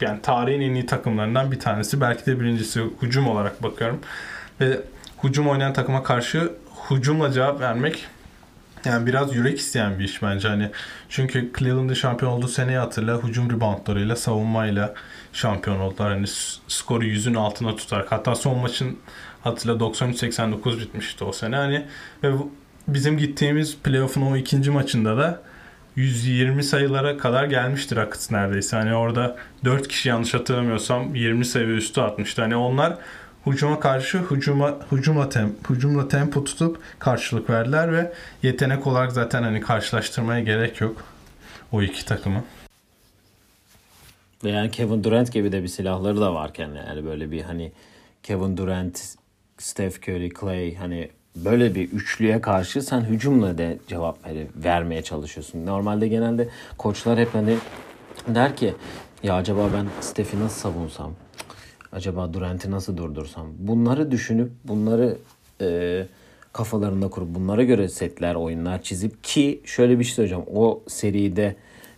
yani 0.00 0.22
tarihin 0.22 0.60
en 0.60 0.74
iyi 0.74 0.86
takımlarından 0.86 1.52
bir 1.52 1.60
tanesi. 1.60 2.00
Belki 2.00 2.26
de 2.26 2.40
birincisi 2.40 2.82
hücum 3.02 3.28
olarak 3.28 3.62
bakıyorum. 3.62 4.00
Ve 4.60 4.80
hücum 5.24 5.48
oynayan 5.48 5.72
takıma 5.72 6.02
karşı 6.02 6.52
hücumla 6.90 7.32
cevap 7.32 7.60
vermek 7.60 8.06
yani 8.84 9.06
biraz 9.06 9.34
yürek 9.34 9.58
isteyen 9.58 9.98
bir 9.98 10.04
iş 10.04 10.22
bence. 10.22 10.48
Hani 10.48 10.70
çünkü 11.08 11.52
Cleveland'ın 11.58 11.94
şampiyon 11.94 12.32
olduğu 12.32 12.48
seneyi 12.48 12.78
hatırla. 12.78 13.22
Hücum 13.22 13.50
reboundlarıyla, 13.50 14.16
savunmayla 14.16 14.94
şampiyon 15.32 15.80
oldular. 15.80 16.12
Hani 16.12 16.26
skoru 16.68 17.04
yüzün 17.04 17.34
altına 17.34 17.76
tutar. 17.76 18.06
Hatta 18.10 18.34
son 18.34 18.58
maçın 18.58 18.98
hatırla 19.44 19.74
93-89 19.74 20.80
bitmişti 20.80 21.24
o 21.24 21.32
sene. 21.32 21.56
Hani 21.56 21.86
ve 22.22 22.32
bizim 22.88 23.18
gittiğimiz 23.18 23.76
playoff'un 23.76 24.22
o 24.22 24.36
ikinci 24.36 24.70
maçında 24.70 25.16
da 25.16 25.42
120 25.96 26.64
sayılara 26.64 27.16
kadar 27.16 27.44
gelmiştir 27.44 27.96
Rockets 27.96 28.30
neredeyse. 28.30 28.76
Hani 28.76 28.94
orada 28.94 29.36
4 29.64 29.88
kişi 29.88 30.08
yanlış 30.08 30.34
hatırlamıyorsam 30.34 31.14
20 31.14 31.44
sayı 31.44 31.66
üstü 31.66 32.00
atmıştı. 32.00 32.42
Hani 32.42 32.56
onlar 32.56 32.98
hücuma 33.46 33.80
karşı 33.80 34.18
hücuma 34.30 34.78
hücumla 34.92 35.28
tem, 35.28 35.52
hücumla 35.70 36.08
tempo 36.08 36.44
tutup 36.44 36.78
karşılık 36.98 37.50
verdiler 37.50 37.92
ve 37.92 38.12
yetenek 38.42 38.86
olarak 38.86 39.12
zaten 39.12 39.42
hani 39.42 39.60
karşılaştırmaya 39.60 40.40
gerek 40.40 40.80
yok 40.80 41.04
o 41.72 41.82
iki 41.82 42.04
takımı. 42.04 42.44
Yani 44.44 44.70
Kevin 44.70 45.04
Durant 45.04 45.32
gibi 45.32 45.52
de 45.52 45.62
bir 45.62 45.68
silahları 45.68 46.20
da 46.20 46.34
varken 46.34 46.70
yani 46.86 47.04
böyle 47.04 47.30
bir 47.30 47.42
hani 47.42 47.72
Kevin 48.22 48.56
Durant, 48.56 49.14
Steph 49.58 50.08
Curry, 50.08 50.30
Clay 50.40 50.74
hani 50.74 51.10
böyle 51.36 51.74
bir 51.74 51.88
üçlüye 51.92 52.40
karşı 52.40 52.82
sen 52.82 53.00
hücumla 53.00 53.58
da 53.58 53.74
cevap 53.88 54.26
ver, 54.26 54.46
vermeye 54.56 55.02
çalışıyorsun. 55.02 55.66
Normalde 55.66 56.08
genelde 56.08 56.48
koçlar 56.78 57.18
hep 57.18 57.34
hani 57.34 57.56
der 58.28 58.56
ki 58.56 58.74
ya 59.22 59.34
acaba 59.34 59.68
ben 59.74 59.86
Steph'i 60.00 60.40
nasıl 60.40 60.60
savunsam? 60.60 61.12
Acaba 61.92 62.32
Durant'i 62.32 62.70
nasıl 62.70 62.96
durdursam? 62.96 63.46
Bunları 63.58 64.10
düşünüp 64.10 64.50
bunları 64.64 65.18
e, 65.60 66.06
kafalarında 66.52 67.08
kurup 67.08 67.34
bunlara 67.34 67.62
göre 67.62 67.88
setler, 67.88 68.34
oyunlar 68.34 68.82
çizip 68.82 69.24
ki 69.24 69.60
şöyle 69.64 69.98
bir 69.98 70.04
şey 70.04 70.14
söyleyeceğim. 70.14 70.44
O 70.54 70.82
seride 70.88 71.56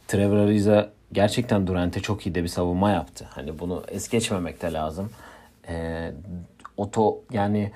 Trevor 0.09 0.37
Ariza 0.37 0.91
gerçekten 1.13 1.67
Durant'e 1.67 2.01
çok 2.01 2.27
iyi 2.27 2.35
de 2.35 2.43
bir 2.43 2.49
savunma 2.49 2.91
yaptı. 2.91 3.27
Hani 3.31 3.59
bunu 3.59 3.83
es 3.89 4.09
geçmemek 4.09 4.63
de 4.63 4.73
lazım. 4.73 5.11
E, 5.69 6.11
oto 6.77 7.21
yani 7.33 7.73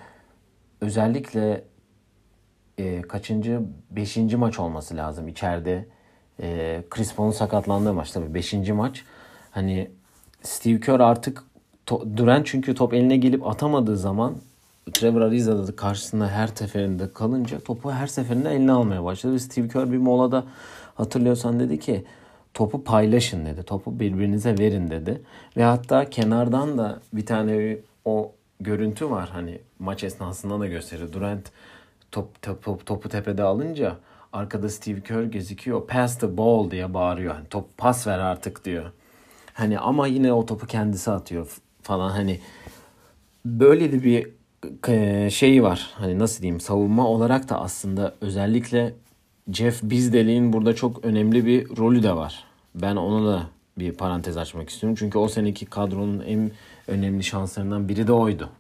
özellikle 0.81 1.65
e, 2.79 3.03
kaçıncı? 3.03 3.61
Beşinci 3.91 4.37
maç 4.37 4.59
olması 4.59 4.97
lazım 4.97 5.29
içeride. 5.29 5.87
E, 6.43 6.83
Chris 6.91 7.15
Paul'un 7.15 7.31
sakatlandığı 7.31 7.95
maç 7.95 8.11
tabii. 8.11 8.35
Beşinci 8.35 8.73
maç. 8.73 9.05
Hani 9.51 9.91
Steve 10.43 10.81
Kerr 10.81 11.01
artık 11.01 11.45
to, 11.87 12.17
Durant 12.17 12.47
çünkü 12.47 12.75
top 12.75 12.95
eline 12.95 13.17
gelip 13.17 13.47
atamadığı 13.47 13.97
zaman 13.97 14.37
Trevor 14.93 15.21
Ariza 15.21 15.69
da 15.69 15.77
karşısında 15.77 16.29
her 16.29 16.47
seferinde 16.47 17.13
kalınca 17.13 17.61
topu 17.61 17.93
her 17.93 18.07
seferinde 18.07 18.51
eline 18.51 18.73
almaya 18.73 19.05
başladı. 19.05 19.35
Ve 19.35 19.39
Steve 19.39 19.69
Kerr 19.69 19.93
bir 19.93 19.99
molada 19.99 20.45
hatırlıyorsan 20.95 21.61
dedi 21.61 21.79
ki 21.79 22.05
topu 22.55 22.85
paylaşın 22.85 23.47
dedi. 23.47 23.63
Topu 23.63 24.01
birbirinize 24.01 24.59
verin 24.59 24.91
dedi. 24.91 25.23
Ve 25.57 25.63
hatta 25.63 26.11
kenardan 26.11 26.79
da 26.79 27.01
bir 27.13 27.27
tane 27.27 27.77
o 28.05 28.33
görüntü 28.61 29.11
var. 29.11 29.29
Hani 29.33 29.61
maç 29.79 30.05
esnasında 30.05 30.61
da 30.61 30.67
gösteriyor. 30.67 31.13
Durant 31.13 31.53
top, 32.11 32.43
top, 32.43 32.65
top, 32.65 32.87
topu 32.87 33.09
tepede 33.09 33.43
alınca 33.43 33.97
arkada 34.33 34.69
Steve 34.69 35.01
Kerr 35.01 35.23
gözüküyor. 35.23 35.87
Pass 35.87 36.19
the 36.19 36.37
ball 36.37 36.71
diye 36.71 36.95
bağırıyor. 36.95 37.35
Hani 37.35 37.49
top 37.49 37.79
pas 37.79 38.07
ver 38.07 38.19
artık 38.19 38.65
diyor. 38.65 38.93
Hani 39.55 39.79
ama 39.79 40.07
yine 40.07 40.33
o 40.33 40.47
topu 40.47 40.67
kendisi 40.67 41.11
atıyor 41.11 41.59
falan 41.83 42.11
hani 42.11 42.41
böyle 43.45 43.93
de 43.93 44.05
bir 44.05 44.39
şey 45.31 45.63
var. 45.63 45.91
Hani 45.95 46.19
nasıl 46.19 46.43
diyeyim 46.43 46.61
savunma 46.61 47.09
olarak 47.09 47.49
da 47.49 47.61
aslında 47.61 48.15
özellikle 48.21 48.95
Jeff 49.53 49.83
Bizdeli'nin 49.83 50.53
burada 50.53 50.75
çok 50.75 51.05
önemli 51.05 51.47
bir 51.47 51.77
rolü 51.77 52.03
de 52.03 52.17
var. 52.17 52.45
Ben 52.75 52.97
onu 52.97 53.27
da 53.27 53.47
bir 53.79 53.93
parantez 53.93 54.37
açmak 54.37 54.71
istiyorum. 54.71 54.97
Çünkü 54.99 55.19
o 55.19 55.29
seneki 55.29 55.67
kadronun 55.67 56.21
en 56.21 56.51
önemli 56.89 57.25
şanslarından 57.25 57.89
biri 57.89 58.07
de 58.07 58.13
oydu. 58.13 58.51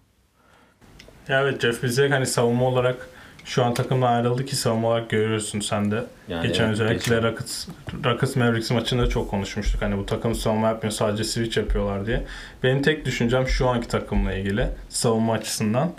Evet 1.29 1.61
Jeff 1.61 1.83
Bezos 1.83 2.11
hani 2.11 2.27
savunma 2.27 2.65
olarak 2.65 3.09
şu 3.45 3.65
an 3.65 3.75
takımdan 3.75 4.13
ayrıldı 4.13 4.45
ki 4.45 4.57
savunma 4.57 4.89
olarak 4.89 5.11
görüyorsun 5.11 5.61
sen 5.61 5.91
de. 5.91 6.05
Yani 6.29 6.47
geçen 6.49 6.65
evet, 6.65 6.73
özellikle 6.73 7.15
geçen. 7.15 7.23
Rockets, 7.23 7.69
Rockets 8.05 8.37
Mavericks 8.37 8.71
maçında 8.71 9.07
çok 9.07 9.31
konuşmuştuk. 9.31 9.83
Hani 9.83 9.99
bu 9.99 10.07
takım 10.07 10.35
savunma 10.35 10.67
yapmıyor 10.67 10.93
sadece 10.93 11.25
switch 11.25 11.59
yapıyorlar 11.59 12.07
diye. 12.07 12.25
Benim 12.63 12.83
tek 12.83 13.05
düşüncem 13.05 13.49
şu 13.49 13.69
anki 13.69 13.89
takımla 13.89 14.33
ilgili 14.33 14.67
savunma 14.89 15.33
açısından. 15.33 15.91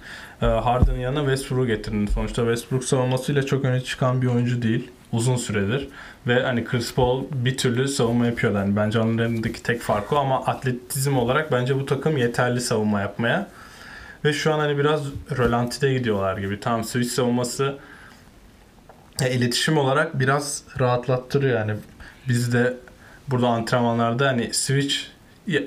Ee, 0.42 0.46
Harden'ın 0.46 1.00
yanına 1.00 1.20
Westbrook'u 1.20 1.68
getirdin. 1.68 2.08
Sonuçta 2.08 2.42
Westbrook 2.42 2.84
savunmasıyla 2.84 3.44
çok 3.44 3.66
öne 3.66 3.82
çıkan 3.82 4.22
bir 4.22 4.28
oyuncu 4.28 4.62
değil 4.62 4.92
uzun 5.12 5.36
süredir. 5.36 5.88
Ve 6.28 6.44
hani 6.44 6.66
Chris 6.66 6.94
Paul 6.94 7.24
bir 7.32 7.58
türlü 7.58 7.88
savunma 7.88 8.26
yapıyor. 8.26 8.56
Yani 8.56 8.76
bence 8.76 9.00
onlarındaki 9.00 9.64
tek 9.64 9.82
farkı 9.82 10.18
ama 10.18 10.46
atletizm 10.46 11.18
olarak 11.18 11.52
bence 11.52 11.76
bu 11.76 11.86
takım 11.86 12.18
yeterli 12.18 12.62
savunma 12.62 13.02
yapmaya. 13.02 13.48
Ve 14.26 14.34
şu 14.34 14.54
an 14.54 14.60
hani 14.60 14.78
biraz 14.78 15.04
rölantide 15.38 15.94
gidiyorlar 15.94 16.38
gibi. 16.38 16.60
Tam 16.60 16.84
switch 16.84 17.10
savunması 17.10 17.76
e, 19.22 19.32
iletişim 19.32 19.78
olarak 19.78 20.20
biraz 20.20 20.64
rahatlattırıyor 20.80 21.60
yani. 21.60 21.74
Biz 22.28 22.54
de 22.54 22.74
burada 23.28 23.48
antrenmanlarda 23.48 24.28
hani 24.28 24.54
switch 24.54 24.96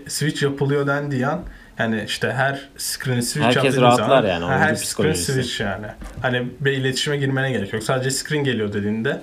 switch 0.09 0.43
yapılıyor 0.43 0.87
dendiği 0.87 1.27
an 1.27 1.43
yani 1.79 2.05
işte 2.07 2.33
her 2.33 2.69
screen 2.77 3.21
switch 3.21 3.47
Herkes 3.47 3.77
rahatlar 3.77 4.07
zaman, 4.07 4.27
yani. 4.27 4.47
Her 4.47 4.75
screen 4.75 5.13
switch 5.13 5.61
yani. 5.61 5.87
Hani 6.23 6.49
bir 6.61 6.73
iletişime 6.73 7.17
girmene 7.17 7.53
gerek 7.53 7.73
yok. 7.73 7.83
Sadece 7.83 8.11
screen 8.11 8.45
geliyor 8.45 8.73
dediğinde 8.73 9.23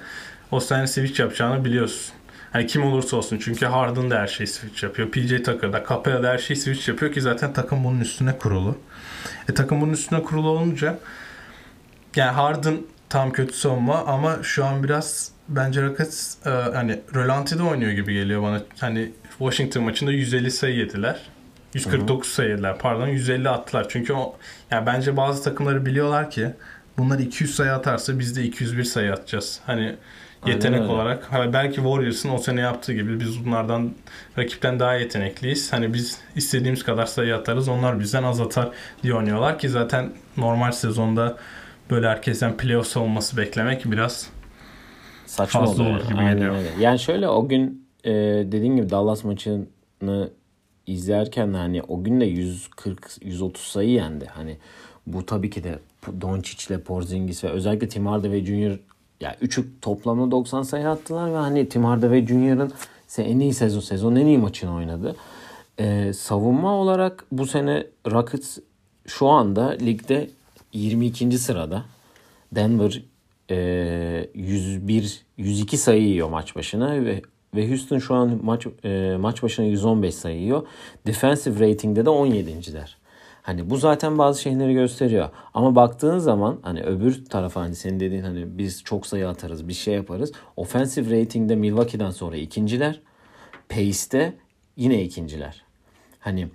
o 0.51 0.59
sene 0.59 0.87
switch 0.87 1.19
yapacağını 1.19 1.65
biliyorsun. 1.65 2.13
Hani 2.51 2.67
kim 2.67 2.83
olursa 2.83 3.17
olsun 3.17 3.39
çünkü 3.41 3.65
Harden 3.65 4.11
da 4.11 4.19
her 4.19 4.27
şeyi 4.27 4.47
switch 4.47 4.83
yapıyor. 4.83 5.11
PJ 5.11 5.43
Tucker 5.43 5.73
da 5.73 5.83
Capela 5.89 6.23
da 6.23 6.29
her 6.29 6.37
şeyi 6.37 6.57
switch 6.57 6.89
yapıyor 6.89 7.13
ki 7.13 7.21
zaten 7.21 7.53
takım 7.53 7.83
bunun 7.83 7.99
üstüne 7.99 8.37
kurulu. 8.37 8.77
E 9.49 9.53
takım 9.53 9.81
bunun 9.81 9.93
üstüne 9.93 10.23
kurulu 10.23 10.49
olunca 10.49 10.99
yani 12.15 12.31
Harden 12.31 12.77
tam 13.09 13.31
kötü 13.31 13.53
savunma 13.53 14.05
ama 14.05 14.37
şu 14.43 14.65
an 14.65 14.83
biraz 14.83 15.31
bence 15.49 15.81
Rockets 15.81 16.35
e, 16.45 16.49
hani 16.49 16.99
rölantide 17.15 17.63
oynuyor 17.63 17.91
gibi 17.91 18.13
geliyor 18.13 18.43
bana. 18.43 18.61
Hani 18.79 19.11
Washington 19.37 19.83
maçında 19.83 20.11
150 20.11 20.51
sayı 20.51 20.75
yediler. 20.75 21.19
149 21.73 22.27
Hı-hı. 22.27 22.35
sayı 22.35 22.49
yediler 22.49 22.77
pardon 22.77 23.07
150 23.07 23.49
attılar. 23.49 23.85
Çünkü 23.89 24.13
o 24.13 24.35
yani 24.71 24.85
bence 24.85 25.17
bazı 25.17 25.43
takımları 25.43 25.85
biliyorlar 25.85 26.31
ki 26.31 26.49
bunlar 26.97 27.19
200 27.19 27.55
sayı 27.55 27.73
atarsa 27.73 28.19
biz 28.19 28.35
de 28.35 28.43
201 28.43 28.83
sayı 28.83 29.13
atacağız. 29.13 29.59
Hani 29.65 29.95
yetenek 30.45 30.89
olarak. 30.89 31.31
Hani 31.31 31.53
belki 31.53 31.75
Warriors'ın 31.75 32.29
o 32.29 32.37
sene 32.37 32.61
yaptığı 32.61 32.93
gibi 32.93 33.19
biz 33.19 33.45
bunlardan 33.45 33.91
rakipten 34.37 34.79
daha 34.79 34.95
yetenekliyiz. 34.95 35.73
Hani 35.73 35.93
biz 35.93 36.21
istediğimiz 36.35 36.83
kadar 36.83 37.05
sayı 37.05 37.35
atarız. 37.35 37.67
Onlar 37.67 37.99
bizden 37.99 38.23
az 38.23 38.41
atar 38.41 38.69
diye 39.03 39.13
oynuyorlar 39.13 39.59
ki 39.59 39.69
zaten 39.69 40.11
normal 40.37 40.71
sezonda 40.71 41.37
böyle 41.91 42.07
herkesten 42.07 42.57
playoff 42.57 42.87
savunması 42.87 43.37
beklemek 43.37 43.91
biraz 43.91 44.29
saçma 45.25 45.59
fazla 45.65 45.83
olur 45.83 46.07
gibi 46.07 46.17
Aynen 46.17 46.33
geliyor. 46.33 46.55
Öyle. 46.55 46.69
Yani 46.79 46.99
şöyle 46.99 47.27
o 47.27 47.47
gün 47.47 47.87
e, 48.03 48.11
dediğin 48.45 48.75
gibi 48.75 48.89
Dallas 48.89 49.23
maçını 49.23 50.29
izlerken 50.89 51.53
hani 51.53 51.81
o 51.81 52.03
gün 52.03 52.21
de 52.21 52.25
140 52.25 53.17
130 53.21 53.63
sayı 53.63 53.89
yendi. 53.89 54.25
Hani 54.25 54.57
bu 55.07 55.25
tabii 55.25 55.49
ki 55.49 55.63
de 55.63 55.79
Doncic 56.21 56.73
ile 56.73 56.81
Porzingis 56.81 57.43
ve 57.43 57.49
özellikle 57.49 57.87
Tim 57.87 58.05
Hardaway 58.05 58.45
Jr. 58.45 58.79
Ya 59.21 59.35
üçü 59.41 59.79
toplamda 59.81 60.31
90 60.31 60.63
sayı 60.63 60.89
attılar 60.89 61.31
ve 61.31 61.37
hani 61.37 61.69
Tim 61.69 61.83
Hardaway 61.83 62.27
Jr.'ın 62.27 62.71
en 63.17 63.39
iyi 63.39 63.53
sezon, 63.53 63.79
sezon 63.79 64.15
en 64.15 64.25
iyi 64.25 64.37
maçını 64.37 64.75
oynadı. 64.75 65.15
Ee, 65.79 66.13
savunma 66.13 66.73
olarak 66.75 67.25
bu 67.31 67.45
sene 67.45 67.87
Rockets 68.11 68.57
şu 69.07 69.27
anda 69.27 69.69
ligde 69.69 70.29
22. 70.73 71.37
sırada. 71.37 71.83
Denver 72.51 73.03
e, 73.51 74.29
101 74.33 75.25
102 75.37 75.77
sayı 75.77 76.03
yiyor 76.03 76.29
maç 76.29 76.55
başına 76.55 77.05
ve 77.05 77.21
ve 77.55 77.69
Houston 77.69 77.99
şu 77.99 78.15
an 78.15 78.39
maç 78.43 78.67
e, 78.83 79.17
maç 79.19 79.43
başına 79.43 79.65
115 79.65 80.15
sayı 80.15 80.41
yiyor. 80.41 80.67
Defensive 81.07 81.69
rating'de 81.69 82.05
de 82.05 82.09
17.ler. 82.09 82.99
Hani 83.41 83.69
bu 83.69 83.77
zaten 83.77 84.17
bazı 84.17 84.41
şeyleri 84.41 84.73
gösteriyor. 84.73 85.29
Ama 85.53 85.75
baktığın 85.75 86.19
zaman 86.19 86.59
hani 86.61 86.83
öbür 86.83 87.25
tarafa 87.25 87.61
hani 87.61 87.75
senin 87.75 87.99
dediğin 87.99 88.23
hani 88.23 88.57
biz 88.57 88.83
çok 88.83 89.07
sayı 89.07 89.29
atarız, 89.29 89.67
bir 89.67 89.73
şey 89.73 89.93
yaparız. 89.93 90.31
Offensive 90.55 91.21
rating'de 91.21 91.55
Milwaukee'den 91.55 92.09
sonra 92.09 92.37
ikinciler. 92.37 93.01
Pace'te 93.69 94.33
yine 94.77 95.03
ikinciler. 95.03 95.63
Hani 96.19 96.47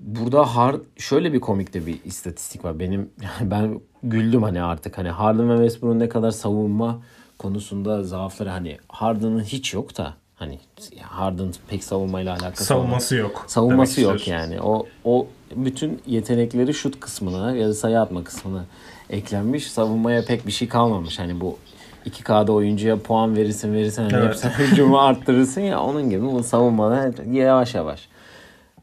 burada 0.00 0.56
hard 0.56 0.82
şöyle 0.96 1.32
bir 1.32 1.40
komik 1.40 1.74
de 1.74 1.86
bir 1.86 2.04
istatistik 2.04 2.64
var. 2.64 2.78
Benim 2.78 3.10
yani 3.22 3.50
ben 3.50 3.80
güldüm 4.02 4.42
hani 4.42 4.62
artık 4.62 4.98
hani 4.98 5.08
Harden 5.08 5.50
ve 5.50 5.56
Westbrook'un 5.56 5.98
ne 5.98 6.08
kadar 6.08 6.30
savunma 6.30 7.02
konusunda 7.38 8.02
zaafları 8.02 8.48
hani 8.48 8.78
Harden'ın 8.88 9.40
hiç 9.40 9.74
yok 9.74 9.98
da 9.98 10.14
hani 10.36 10.58
Harden 11.02 11.52
pek 11.68 11.84
savunmayla 11.84 12.36
alakası 12.36 12.64
savunması 12.64 13.14
olan, 13.14 13.22
yok. 13.22 13.44
Savunması 13.46 14.00
yok 14.00 14.28
yani. 14.28 14.60
O 14.60 14.86
o 15.04 15.26
bütün 15.56 16.02
yetenekleri 16.06 16.74
şut 16.74 17.00
kısmına 17.00 17.56
ya 17.56 17.68
da 17.68 17.74
sayı 17.74 18.00
atma 18.00 18.24
kısmına 18.24 18.64
eklenmiş. 19.10 19.70
Savunmaya 19.70 20.24
pek 20.24 20.46
bir 20.46 20.52
şey 20.52 20.68
kalmamış. 20.68 21.18
Hani 21.18 21.40
bu 21.40 21.58
2K'da 22.06 22.52
oyuncuya 22.52 22.98
puan 23.02 23.36
verirsin 23.36 23.74
verirsin 23.74 24.02
hani 24.02 24.24
evet. 24.24 24.44
hep 24.44 24.58
hücumu 24.58 24.98
arttırırsın 24.98 25.60
ya 25.60 25.80
onun 25.80 26.10
gibi 26.10 26.22
bu 26.22 26.42
savunmada 26.42 27.12
yavaş 27.32 27.74
yavaş. 27.74 28.08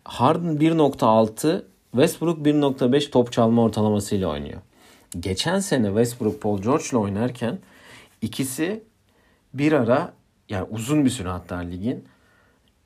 Harden 0.05 0.57
1.6 0.57 1.63
Westbrook 1.91 2.45
1.5 2.45 3.09
top 3.09 3.31
çalma 3.31 3.63
ortalamasıyla 3.63 4.27
oynuyor. 4.27 4.61
Geçen 5.19 5.59
sene 5.59 5.87
Westbrook 5.87 6.41
Paul 6.41 6.61
George 6.61 6.83
ile 6.89 6.97
oynarken 6.97 7.59
ikisi 8.21 8.83
bir 9.53 9.71
ara 9.71 10.13
yani 10.49 10.67
uzun 10.71 11.05
bir 11.05 11.09
süre 11.09 11.29
hatta 11.29 11.57
ligin 11.57 12.07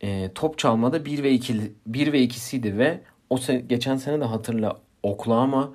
e, 0.02 0.32
top 0.34 0.58
çalmada 0.58 1.06
1 1.06 1.24
ve 1.24 1.32
2 1.32 1.74
1 1.86 2.14
ve 2.14 2.24
2'siydi 2.24 2.78
ve 2.78 3.02
o 3.30 3.38
sene, 3.38 3.60
geçen 3.60 3.98
sene 3.98 4.20
de 4.20 4.26
hatırla 4.26 4.78
Oklahoma 5.04 5.74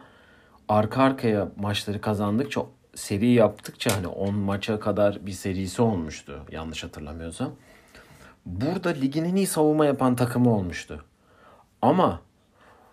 arka 0.68 1.02
arkaya 1.02 1.48
maçları 1.56 2.00
kazandıkça 2.00 2.62
seri 2.94 3.26
yaptıkça 3.26 3.96
hani 3.96 4.06
10 4.06 4.34
maça 4.34 4.80
kadar 4.80 5.26
bir 5.26 5.32
serisi 5.32 5.82
olmuştu 5.82 6.46
yanlış 6.50 6.84
hatırlamıyorsam. 6.84 7.52
Burada 8.46 8.88
ligin 8.88 9.24
en 9.24 9.36
iyi 9.36 9.46
savunma 9.46 9.86
yapan 9.86 10.16
takımı 10.16 10.56
olmuştu. 10.56 11.04
Ama 11.82 12.20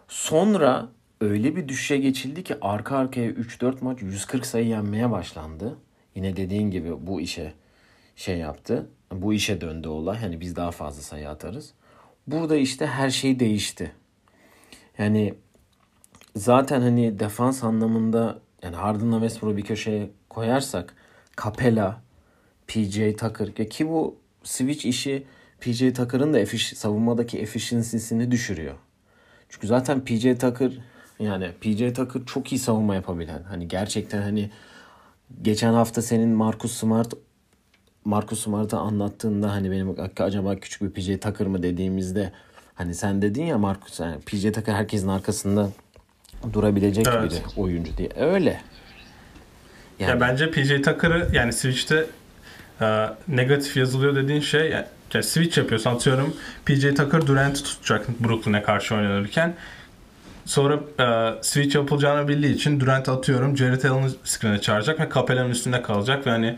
sonra 0.07 0.87
öyle 1.21 1.55
bir 1.55 1.67
düşüşe 1.67 1.97
geçildi 1.97 2.43
ki 2.43 2.55
arka 2.61 2.97
arkaya 2.97 3.29
3-4 3.29 3.75
maç 3.81 4.01
140 4.01 4.45
sayı 4.45 4.67
yenmeye 4.67 5.11
başlandı. 5.11 5.77
Yine 6.15 6.35
dediğin 6.35 6.71
gibi 6.71 7.07
bu 7.07 7.21
işe 7.21 7.53
şey 8.19 8.37
yaptı. 8.37 8.89
Bu 9.11 9.33
işe 9.33 9.61
döndü 9.61 9.87
olay. 9.87 10.17
Hani 10.17 10.41
biz 10.41 10.55
daha 10.55 10.71
fazla 10.71 11.01
sayı 11.01 11.29
atarız. 11.29 11.73
Burada 12.27 12.55
işte 12.55 12.87
her 12.87 13.09
şey 13.09 13.39
değişti. 13.39 13.91
Yani 14.97 15.33
zaten 16.35 16.81
hani 16.81 17.19
defans 17.19 17.63
anlamında 17.63 18.39
yani 18.63 18.75
Harden'la 18.75 19.15
Westbrook'u 19.19 19.57
bir 19.57 19.63
köşeye 19.63 20.09
koyarsak 20.29 20.95
Capella, 21.43 22.01
PJ 22.67 23.15
Tucker 23.17 23.69
ki 23.69 23.89
bu 23.89 24.17
switch 24.43 24.85
işi 24.85 25.27
PJ 25.59 25.79
Tucker'ın 25.79 26.33
da 26.33 26.39
efiş, 26.39 26.67
savunmadaki 26.67 27.39
efficiency'sini 27.39 28.31
düşürüyor. 28.31 28.75
Çünkü 29.49 29.67
zaten 29.67 30.05
PJ 30.05 30.23
Tucker 30.23 30.71
yani 31.19 31.51
PJ 31.61 31.93
Tucker 31.93 32.25
çok 32.25 32.51
iyi 32.51 32.59
savunma 32.59 32.95
yapabilen. 32.95 33.43
Hani 33.43 33.67
gerçekten 33.67 34.21
hani 34.21 34.51
geçen 35.41 35.73
hafta 35.73 36.01
senin 36.01 36.29
Marcus 36.29 36.71
Smart 36.71 37.13
Marcus 38.05 38.43
Smart'ı 38.43 38.77
anlattığında 38.77 39.51
hani 39.51 39.71
benim 39.71 39.95
acaba 40.19 40.55
küçük 40.55 40.81
bir 40.81 40.89
PJ 40.89 41.19
Tucker 41.19 41.47
mı 41.47 41.63
dediğimizde 41.63 42.31
hani 42.75 42.95
sen 42.95 43.21
dedin 43.21 43.43
ya 43.43 43.57
Marcus 43.57 43.99
yani 43.99 44.19
PJ 44.19 44.43
Tucker 44.43 44.73
herkesin 44.73 45.07
arkasında 45.07 45.69
durabilecek 46.53 47.07
evet. 47.07 47.31
biri 47.31 47.61
oyuncu 47.61 47.97
diye. 47.97 48.09
Öyle. 48.19 48.61
Yani. 49.99 50.09
Ya 50.09 50.21
bence 50.21 50.51
PJ 50.51 50.67
Tucker'ı 50.67 51.29
yani 51.33 51.53
Switch'te 51.53 52.05
e, 52.81 53.09
negatif 53.27 53.77
yazılıyor 53.77 54.15
dediğin 54.15 54.41
şey 54.41 54.69
yani, 54.69 54.85
yani 55.13 55.23
switch 55.23 55.57
yapıyorsan 55.57 55.95
atıyorum 55.95 56.35
PJ 56.65 56.81
Tucker 56.81 57.27
Durant'ı 57.27 57.63
tutacak 57.63 58.09
Brooklyn'e 58.19 58.63
karşı 58.63 58.95
oynanırken 58.95 59.55
sonra 60.45 60.79
e, 60.99 61.33
switch 61.43 61.75
yapılacağını 61.75 62.27
bildiği 62.27 62.53
için 62.55 62.79
Durant 62.79 63.09
atıyorum 63.09 63.57
Jared 63.57 63.83
Allen'ı 63.83 64.09
screen'e 64.23 64.61
çağıracak 64.61 64.99
ve 64.99 65.09
Capella'nın 65.13 65.49
üstünde 65.49 65.81
kalacak 65.81 66.27
ve 66.27 66.29
hani 66.29 66.57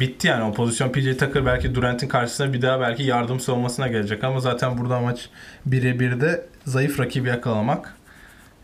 bitti 0.00 0.28
yani 0.28 0.44
o 0.44 0.52
pozisyon 0.52 0.92
PJ 0.92 1.16
Tucker 1.16 1.46
belki 1.46 1.74
Durant'in 1.74 2.08
karşısına 2.08 2.52
bir 2.52 2.62
daha 2.62 2.80
belki 2.80 3.02
yardım 3.02 3.40
savunmasına 3.40 3.88
gelecek 3.88 4.24
ama 4.24 4.40
zaten 4.40 4.78
burada 4.78 4.96
amaç 4.96 5.28
birebir 5.66 6.20
zayıf 6.64 7.00
rakibi 7.00 7.28
yakalamak. 7.28 7.94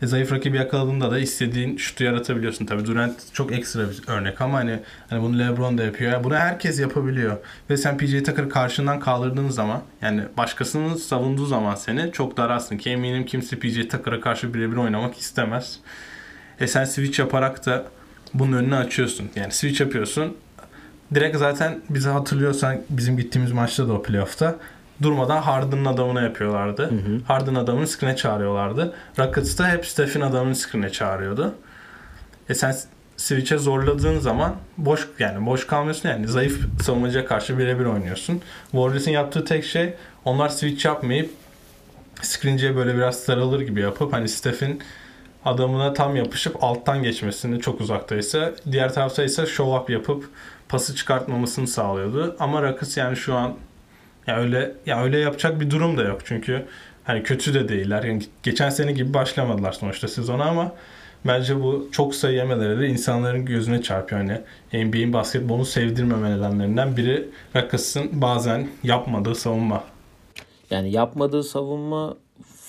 E, 0.01 0.07
zayıf 0.07 0.31
rakibi 0.31 0.57
yakaladığında 0.57 1.11
da 1.11 1.19
istediğin 1.19 1.77
şutu 1.77 2.03
yaratabiliyorsun. 2.03 2.65
Tabi 2.65 2.85
Durant 2.85 3.33
çok 3.33 3.51
ekstra 3.51 3.89
bir 3.89 4.01
örnek 4.07 4.41
ama 4.41 4.57
hani, 4.57 4.79
hani 5.09 5.21
bunu 5.21 5.39
LeBron 5.39 5.77
da 5.77 5.83
yapıyor. 5.83 6.11
Yani 6.11 6.23
bunu 6.23 6.35
herkes 6.35 6.79
yapabiliyor. 6.79 7.37
Ve 7.69 7.77
sen 7.77 7.97
PJ 7.97 8.23
Tucker 8.23 8.49
karşından 8.49 8.99
kaldırdığın 8.99 9.49
zaman 9.49 9.81
yani 10.01 10.21
başkasının 10.37 10.95
savunduğu 10.95 11.45
zaman 11.45 11.75
seni 11.75 12.11
çok 12.11 12.37
dararsın 12.37 12.77
ki 12.77 12.89
eminim 12.89 13.25
kimse 13.25 13.59
PJ 13.59 13.87
Tucker'a 13.87 14.21
karşı 14.21 14.53
birebir 14.53 14.77
oynamak 14.77 15.17
istemez. 15.17 15.79
E 16.59 16.67
sen 16.67 16.85
switch 16.85 17.19
yaparak 17.19 17.65
da 17.65 17.85
bunun 18.33 18.57
önünü 18.57 18.75
açıyorsun. 18.75 19.29
Yani 19.35 19.51
switch 19.51 19.81
yapıyorsun 19.81 20.37
direkt 21.13 21.37
zaten 21.37 21.81
bizi 21.89 22.09
hatırlıyorsan 22.09 22.77
bizim 22.89 23.17
gittiğimiz 23.17 23.51
maçta 23.51 23.87
da 23.87 23.93
o 23.93 24.03
playoff'ta 24.03 24.55
durmadan 25.01 25.41
Harden'ın 25.41 25.85
adamına 25.85 26.21
yapıyorlardı. 26.21 26.83
Hı 26.83 26.95
hı. 26.95 27.19
Harden 27.27 27.55
adamını 27.55 27.87
screen'e 27.87 28.15
çağırıyorlardı. 28.15 28.93
Rockets'ta 29.19 29.71
hep 29.71 29.85
Steph'in 29.85 30.21
adamını 30.21 30.55
screen'e 30.55 30.89
çağırıyordu. 30.89 31.55
E 32.49 32.53
sen 32.53 32.75
switch'e 33.17 33.57
zorladığın 33.57 34.19
zaman 34.19 34.55
boş 34.77 35.07
yani 35.19 35.45
boş 35.45 35.67
kalmıyorsun 35.67 36.09
yani 36.09 36.27
zayıf 36.27 36.81
savunmacıya 36.81 37.25
karşı 37.25 37.57
birebir 37.57 37.85
oynuyorsun. 37.85 38.41
Warriors'ın 38.71 39.11
yaptığı 39.11 39.45
tek 39.45 39.65
şey 39.65 39.93
onlar 40.25 40.49
switch 40.49 40.85
yapmayıp 40.85 41.29
screen'ciye 42.21 42.75
böyle 42.75 42.95
biraz 42.95 43.19
sarılır 43.19 43.61
gibi 43.61 43.81
yapıp 43.81 44.13
hani 44.13 44.29
Steph'in 44.29 44.81
adamına 45.45 45.93
tam 45.93 46.15
yapışıp 46.15 46.63
alttan 46.63 47.03
geçmesini 47.03 47.59
çok 47.59 47.81
uzaktaysa 47.81 48.53
diğer 48.71 48.93
tarafta 48.93 49.23
ise 49.23 49.45
show 49.45 49.77
up 49.77 49.89
yapıp 49.89 50.29
pası 50.69 50.95
çıkartmamasını 50.95 51.67
sağlıyordu. 51.67 52.35
Ama 52.39 52.63
Rakıs 52.63 52.97
yani 52.97 53.15
şu 53.15 53.35
an 53.35 53.53
ya 54.27 54.37
öyle 54.37 54.71
ya 54.85 55.03
öyle 55.03 55.17
yapacak 55.19 55.59
bir 55.59 55.69
durum 55.69 55.97
da 55.97 56.03
yok. 56.03 56.21
Çünkü 56.25 56.65
hani 57.03 57.23
kötü 57.23 57.53
de 57.53 57.69
değiller. 57.69 58.03
Yani 58.03 58.21
geçen 58.43 58.69
sene 58.69 58.91
gibi 58.91 59.13
başlamadılar 59.13 59.71
sonuçta 59.71 60.07
sezona 60.07 60.45
ama 60.45 60.71
bence 61.25 61.61
bu 61.61 61.89
çok 61.91 62.15
sayı 62.15 62.35
yemeleri 62.35 62.79
de 62.79 62.87
insanların 62.87 63.45
gözüne 63.45 63.81
çarpıyor. 63.81 64.21
Hani 64.21 64.41
NBA'in 64.85 65.13
basketbolu 65.13 65.65
sevdirmeme 65.65 66.31
nedenlerinden 66.37 66.97
biri 66.97 67.29
Rakas'ın 67.55 68.21
bazen 68.21 68.69
yapmadığı 68.83 69.35
savunma. 69.35 69.83
Yani 70.69 70.91
yapmadığı 70.91 71.43
savunma 71.43 72.15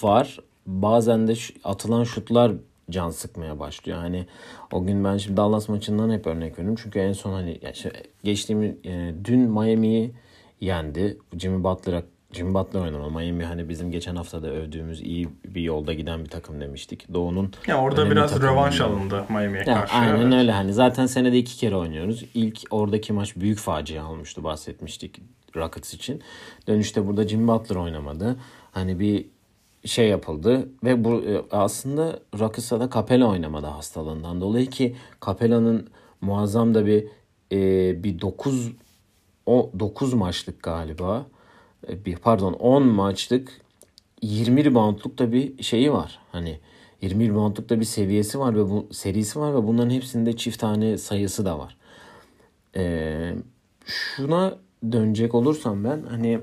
var. 0.03 0.39
Bazen 0.67 1.29
de 1.29 1.35
atılan 1.65 2.05
şutlar 2.05 2.53
can 2.91 3.11
sıkmaya 3.11 3.59
başlıyor. 3.59 3.99
Hani 3.99 4.27
o 4.73 4.87
gün 4.87 5.05
ben 5.05 5.17
şimdi 5.17 5.37
Dallas 5.37 5.69
maçından 5.69 6.11
hep 6.11 6.27
örnek 6.27 6.59
veriyorum. 6.59 6.81
Çünkü 6.83 6.99
en 6.99 7.13
son 7.13 7.33
hani 7.33 7.61
işte 7.73 7.93
geçtiğimiz 8.25 8.75
e, 8.85 9.15
dün 9.25 9.41
Miami'yi 9.41 10.13
yendi. 10.61 11.19
Jimmy 11.39 11.65
Butler'a 11.65 12.03
Jimmy 12.33 12.55
Butler 12.55 12.81
oynadı. 12.81 13.11
Miami 13.11 13.45
hani 13.45 13.69
bizim 13.69 13.91
geçen 13.91 14.17
hafta 14.17 14.43
da 14.43 14.51
övdüğümüz 14.51 15.03
iyi 15.03 15.29
bir 15.45 15.61
yolda 15.61 15.93
giden 15.93 16.25
bir 16.25 16.31
takım 16.31 16.61
demiştik. 16.61 17.15
Doğu'nun 17.15 17.53
Ya 17.67 17.81
orada 17.81 18.11
biraz 18.11 18.43
rövanş 18.43 18.81
alındı 18.81 19.25
Miami'ye 19.29 19.65
karşı. 19.65 19.95
Aynen 19.95 20.23
evet. 20.23 20.35
öyle 20.35 20.53
hani 20.53 20.73
zaten 20.73 21.07
senede 21.07 21.39
iki 21.39 21.57
kere 21.57 21.77
oynuyoruz. 21.77 22.25
İlk 22.35 22.59
oradaki 22.71 23.13
maç 23.13 23.37
büyük 23.37 23.59
facia 23.59 24.11
olmuştu 24.11 24.45
bahsetmiştik 24.45 25.21
Rockets 25.57 25.95
için. 25.95 26.23
Dönüşte 26.69 27.07
burada 27.07 27.29
Jimmy 27.29 27.49
Butler 27.49 27.77
oynamadı. 27.77 28.37
Hani 28.73 29.01
bir 29.01 29.27
şey 29.87 30.09
yapıldı 30.09 30.69
ve 30.85 31.05
bu 31.05 31.23
e, 31.23 31.43
aslında 31.51 32.21
Rockets'a 32.39 32.81
da 32.81 32.91
Capela 32.95 33.31
oynamadı 33.31 33.67
hastalığından 33.67 34.41
dolayı 34.41 34.67
ki 34.67 34.97
Capela'nın 35.27 35.89
muazzam 36.21 36.75
da 36.75 36.87
bir 36.87 37.07
e, 37.53 38.03
bir 38.05 38.21
9 38.21 38.73
o 39.47 39.71
9 39.81 40.15
maçlık 40.15 40.63
galiba 40.63 41.27
e, 41.89 42.05
bir 42.05 42.17
pardon 42.17 42.53
10 42.53 42.87
maçlık 42.87 43.61
20 44.23 44.65
reboundluk 44.65 45.19
da 45.19 45.33
bir 45.33 45.63
şeyi 45.63 45.93
var. 45.93 46.19
Hani 46.33 46.61
20 47.03 47.29
reboundluk 47.29 47.69
da 47.69 47.81
bir 47.81 47.85
seviyesi 47.85 48.39
var 48.39 48.55
ve 48.55 48.71
bu 48.71 48.89
serisi 48.93 49.41
var 49.41 49.55
ve 49.55 49.67
bunların 49.67 49.91
hepsinde 49.91 50.37
çift 50.37 50.59
tane 50.61 50.99
sayısı 50.99 51.45
da 51.45 51.59
var. 51.59 51.77
Ee, 52.77 53.35
şuna 53.85 54.59
dönecek 54.93 55.35
olursam 55.35 55.85
ben 55.85 56.03
hani 56.11 56.41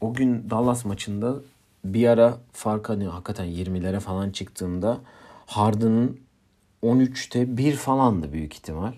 o 0.00 0.14
gün 0.14 0.50
Dallas 0.50 0.84
maçında 0.84 1.40
bir 1.84 2.08
ara 2.08 2.38
fark 2.52 2.88
hani 2.88 3.06
hakikaten 3.06 3.46
20'lere 3.46 4.00
falan 4.00 4.30
çıktığında 4.30 5.00
Harden'ın 5.46 6.20
13'te 6.82 7.56
1 7.56 7.72
falandı 7.72 8.32
büyük 8.32 8.54
ihtimal. 8.54 8.92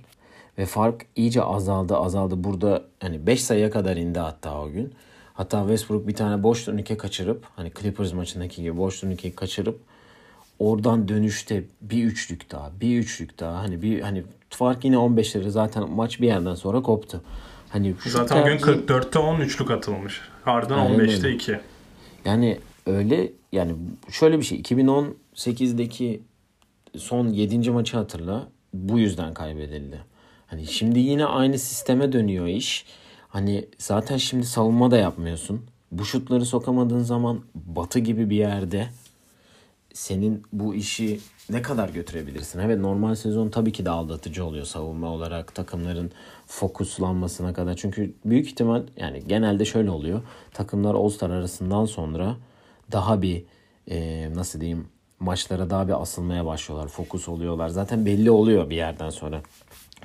Ve 0.58 0.66
fark 0.66 1.06
iyice 1.16 1.42
azaldı 1.42 1.96
azaldı. 1.96 2.44
Burada 2.44 2.82
hani 3.00 3.26
5 3.26 3.44
sayıya 3.44 3.70
kadar 3.70 3.96
indi 3.96 4.18
hatta 4.18 4.60
o 4.60 4.70
gün. 4.70 4.94
Hatta 5.34 5.60
Westbrook 5.60 6.08
bir 6.08 6.14
tane 6.14 6.42
boş 6.42 6.64
turnike 6.64 6.96
kaçırıp 6.96 7.44
hani 7.56 7.72
Clippers 7.80 8.12
maçındaki 8.12 8.62
gibi 8.62 8.76
boş 8.76 9.00
turnikeyi 9.00 9.34
kaçırıp 9.34 9.80
oradan 10.58 11.08
dönüşte 11.08 11.64
bir 11.80 12.04
üçlük 12.04 12.50
daha, 12.50 12.70
bir 12.80 12.98
üçlük 12.98 13.40
daha 13.40 13.58
hani 13.58 13.82
bir 13.82 14.00
hani 14.00 14.22
fark 14.50 14.84
yine 14.84 14.96
15'leri 14.96 15.48
zaten 15.48 15.90
maç 15.90 16.20
bir 16.20 16.26
yerden 16.26 16.54
sonra 16.54 16.82
koptu. 16.82 17.22
Hani 17.68 17.94
zaten 18.06 18.44
tercih... 18.44 18.66
gün 18.66 18.86
44'te 18.86 19.18
10 19.18 19.40
üçlük 19.40 19.70
atılmış. 19.70 20.20
Harden 20.44 20.78
15'te 20.78 21.32
2. 21.32 21.60
Yani 22.24 22.58
öyle 22.86 23.32
yani 23.52 23.74
şöyle 24.10 24.38
bir 24.38 24.44
şey 24.44 24.60
2018'deki 24.60 26.20
son 26.96 27.28
7. 27.28 27.70
maçı 27.70 27.96
hatırla. 27.96 28.48
Bu 28.74 28.98
yüzden 28.98 29.34
kaybedildi. 29.34 30.00
Hani 30.46 30.66
şimdi 30.66 30.98
yine 30.98 31.24
aynı 31.26 31.58
sisteme 31.58 32.12
dönüyor 32.12 32.46
iş. 32.46 32.86
Hani 33.28 33.68
zaten 33.78 34.16
şimdi 34.16 34.46
savunma 34.46 34.90
da 34.90 34.96
yapmıyorsun. 34.96 35.60
Bu 35.92 36.04
şutları 36.04 36.46
sokamadığın 36.46 37.02
zaman 37.02 37.40
batı 37.54 37.98
gibi 37.98 38.30
bir 38.30 38.36
yerde 38.36 38.88
senin 39.94 40.42
bu 40.52 40.74
işi 40.74 41.20
ne 41.50 41.62
kadar 41.62 41.88
götürebilirsin? 41.88 42.58
Evet 42.58 42.80
normal 42.80 43.14
sezon 43.14 43.48
tabii 43.48 43.72
ki 43.72 43.84
de 43.84 43.90
aldatıcı 43.90 44.44
oluyor 44.44 44.64
savunma 44.64 45.08
olarak 45.08 45.54
takımların 45.54 46.10
fokuslanmasına 46.46 47.52
kadar. 47.52 47.76
Çünkü 47.76 48.14
büyük 48.24 48.46
ihtimal 48.46 48.82
yani 48.96 49.22
genelde 49.26 49.64
şöyle 49.64 49.90
oluyor. 49.90 50.22
Takımlar 50.52 50.94
All-Star 50.94 51.30
arasından 51.30 51.84
sonra 51.84 52.36
daha 52.92 53.22
bir 53.22 53.44
e, 53.90 54.28
nasıl 54.34 54.60
diyeyim 54.60 54.86
maçlara 55.20 55.70
daha 55.70 55.88
bir 55.88 56.02
asılmaya 56.02 56.46
başlıyorlar. 56.46 56.88
Fokus 56.88 57.28
oluyorlar. 57.28 57.68
Zaten 57.68 58.06
belli 58.06 58.30
oluyor 58.30 58.70
bir 58.70 58.76
yerden 58.76 59.10
sonra. 59.10 59.42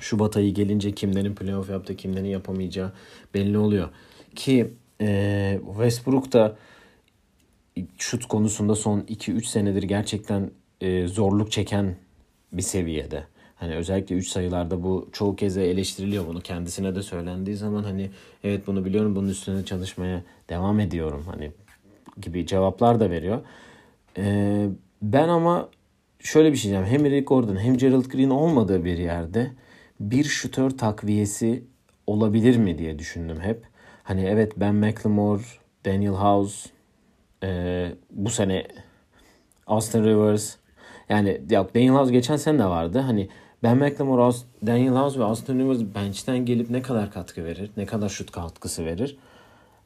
Şubat 0.00 0.36
ayı 0.36 0.54
gelince 0.54 0.92
kimlerin 0.92 1.34
playoff 1.34 1.70
yaptı, 1.70 1.96
kimlerin 1.96 2.28
yapamayacağı 2.28 2.92
belli 3.34 3.58
oluyor. 3.58 3.88
Ki 4.34 4.70
e, 5.00 5.60
Westbrook 5.66 6.32
da 6.32 6.56
şut 7.98 8.24
konusunda 8.24 8.74
son 8.74 9.00
2-3 9.00 9.44
senedir 9.44 9.82
gerçekten 9.82 10.50
e, 10.80 11.06
zorluk 11.06 11.52
çeken 11.52 11.96
bir 12.52 12.62
seviyede. 12.62 13.24
Hani 13.56 13.74
özellikle 13.74 14.16
3 14.16 14.28
sayılarda 14.28 14.82
bu 14.82 15.08
çoğu 15.12 15.36
kez 15.36 15.56
eleştiriliyor 15.56 16.26
bunu. 16.26 16.40
Kendisine 16.40 16.94
de 16.94 17.02
söylendiği 17.02 17.56
zaman 17.56 17.84
hani 17.84 18.10
evet 18.44 18.66
bunu 18.66 18.84
biliyorum 18.84 19.16
bunun 19.16 19.28
üstüne 19.28 19.64
çalışmaya 19.64 20.22
devam 20.48 20.80
ediyorum. 20.80 21.24
Hani 21.26 21.52
gibi 22.20 22.46
cevaplar 22.46 23.00
da 23.00 23.10
veriyor. 23.10 23.40
Ee, 24.18 24.66
ben 25.02 25.28
ama 25.28 25.68
şöyle 26.20 26.52
bir 26.52 26.56
şey 26.56 26.70
diyeceğim. 26.70 26.92
Hem 26.92 27.06
Eric 27.06 27.24
Gordon 27.24 27.56
hem 27.56 27.76
Gerald 27.76 28.04
Green 28.04 28.30
olmadığı 28.30 28.84
bir 28.84 28.98
yerde 28.98 29.50
bir 30.00 30.24
şutör 30.24 30.70
takviyesi 30.70 31.64
olabilir 32.06 32.56
mi 32.56 32.78
diye 32.78 32.98
düşündüm 32.98 33.40
hep. 33.40 33.64
Hani 34.02 34.24
evet 34.24 34.52
Ben 34.56 34.74
McLemore, 34.74 35.42
Daniel 35.86 36.12
House, 36.12 36.70
e, 37.42 37.92
bu 38.10 38.30
sene 38.30 38.66
Austin 39.66 40.04
Rivers 40.04 40.56
yani 41.08 41.40
ya 41.50 41.68
Daniel 41.74 41.92
House 41.92 42.12
geçen 42.12 42.36
sene 42.36 42.58
de 42.58 42.64
vardı. 42.64 42.98
Hani 42.98 43.28
Ben 43.62 43.76
McLemore, 43.76 44.36
Daniel 44.66 44.94
House 44.94 45.20
ve 45.20 45.24
Austin 45.24 45.58
Rivers 45.58 45.94
bench'ten 45.94 46.38
gelip 46.38 46.70
ne 46.70 46.82
kadar 46.82 47.10
katkı 47.10 47.44
verir? 47.44 47.70
Ne 47.76 47.86
kadar 47.86 48.08
şut 48.08 48.30
katkısı 48.30 48.84
verir? 48.84 49.18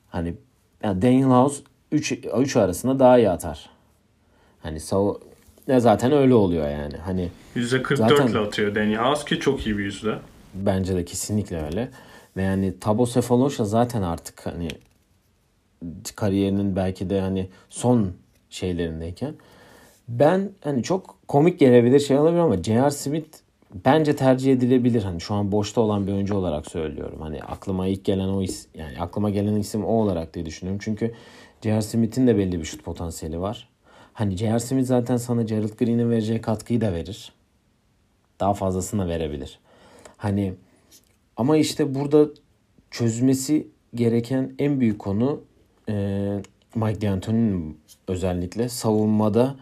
Hani 0.08 0.34
yani 0.82 1.02
Daniel 1.02 1.24
House 1.24 1.62
3 1.92 2.12
3 2.12 2.56
arasında 2.56 2.98
daha 2.98 3.18
iyi 3.18 3.30
atar. 3.30 3.70
Hani 4.62 4.80
sav 4.80 5.14
ya 5.66 5.80
zaten 5.80 6.12
öyle 6.12 6.34
oluyor 6.34 6.68
yani. 6.70 6.96
Hani 6.96 7.28
%44 7.56 7.96
zaten, 7.96 8.26
ile 8.26 8.38
atıyor 8.38 8.74
Daniel 8.74 8.98
House 8.98 9.24
ki 9.24 9.40
çok 9.40 9.66
iyi 9.66 9.78
bir 9.78 9.84
yüzde. 9.84 10.18
Bence 10.54 10.96
de 10.96 11.04
kesinlikle 11.04 11.64
öyle. 11.64 11.88
Ve 12.36 12.42
yani 12.42 12.78
Tabo 12.80 13.06
Sefaloş'a 13.06 13.64
zaten 13.64 14.02
artık 14.02 14.46
hani 14.46 14.68
kariyerinin 16.16 16.76
belki 16.76 17.10
de 17.10 17.20
hani 17.20 17.48
son 17.68 18.12
şeylerindeyken 18.50 19.34
ben 20.08 20.50
hani 20.64 20.82
çok 20.82 21.16
komik 21.28 21.60
gelebilir 21.60 22.00
şey 22.00 22.18
olabilir 22.18 22.40
ama 22.40 22.62
J.R. 22.62 22.90
Smith 22.90 23.38
bence 23.84 24.16
tercih 24.16 24.52
edilebilir. 24.52 25.02
Hani 25.02 25.20
şu 25.20 25.34
an 25.34 25.52
boşta 25.52 25.80
olan 25.80 26.06
bir 26.06 26.12
oyuncu 26.12 26.36
olarak 26.36 26.70
söylüyorum. 26.70 27.18
Hani 27.20 27.42
aklıma 27.42 27.86
ilk 27.86 28.04
gelen 28.04 28.28
o 28.28 28.42
is 28.42 28.66
yani 28.74 29.00
aklıma 29.00 29.30
gelen 29.30 29.56
isim 29.56 29.84
o 29.84 29.92
olarak 29.92 30.34
diye 30.34 30.46
düşünüyorum. 30.46 30.80
Çünkü 30.84 31.14
J.R. 31.62 31.82
Smith'in 31.82 32.26
de 32.26 32.38
belli 32.38 32.60
bir 32.60 32.64
şut 32.64 32.84
potansiyeli 32.84 33.40
var. 33.40 33.68
Hani 34.12 34.36
J.R. 34.36 34.60
Smith 34.60 34.86
zaten 34.86 35.16
sana 35.16 35.42
Gerald 35.42 35.78
Green'in 35.78 36.10
vereceği 36.10 36.40
katkıyı 36.40 36.80
da 36.80 36.92
verir. 36.92 37.32
Daha 38.40 38.54
fazlasını 38.54 39.02
da 39.02 39.08
verebilir. 39.08 39.58
Hani 40.16 40.54
ama 41.36 41.56
işte 41.56 41.94
burada 41.94 42.28
çözmesi 42.90 43.68
gereken 43.94 44.54
en 44.58 44.80
büyük 44.80 44.98
konu 44.98 45.40
e, 45.88 46.42
Mike 46.74 47.00
D'Antoni'nin 47.00 47.78
özellikle 48.08 48.68
savunmada 48.68 49.56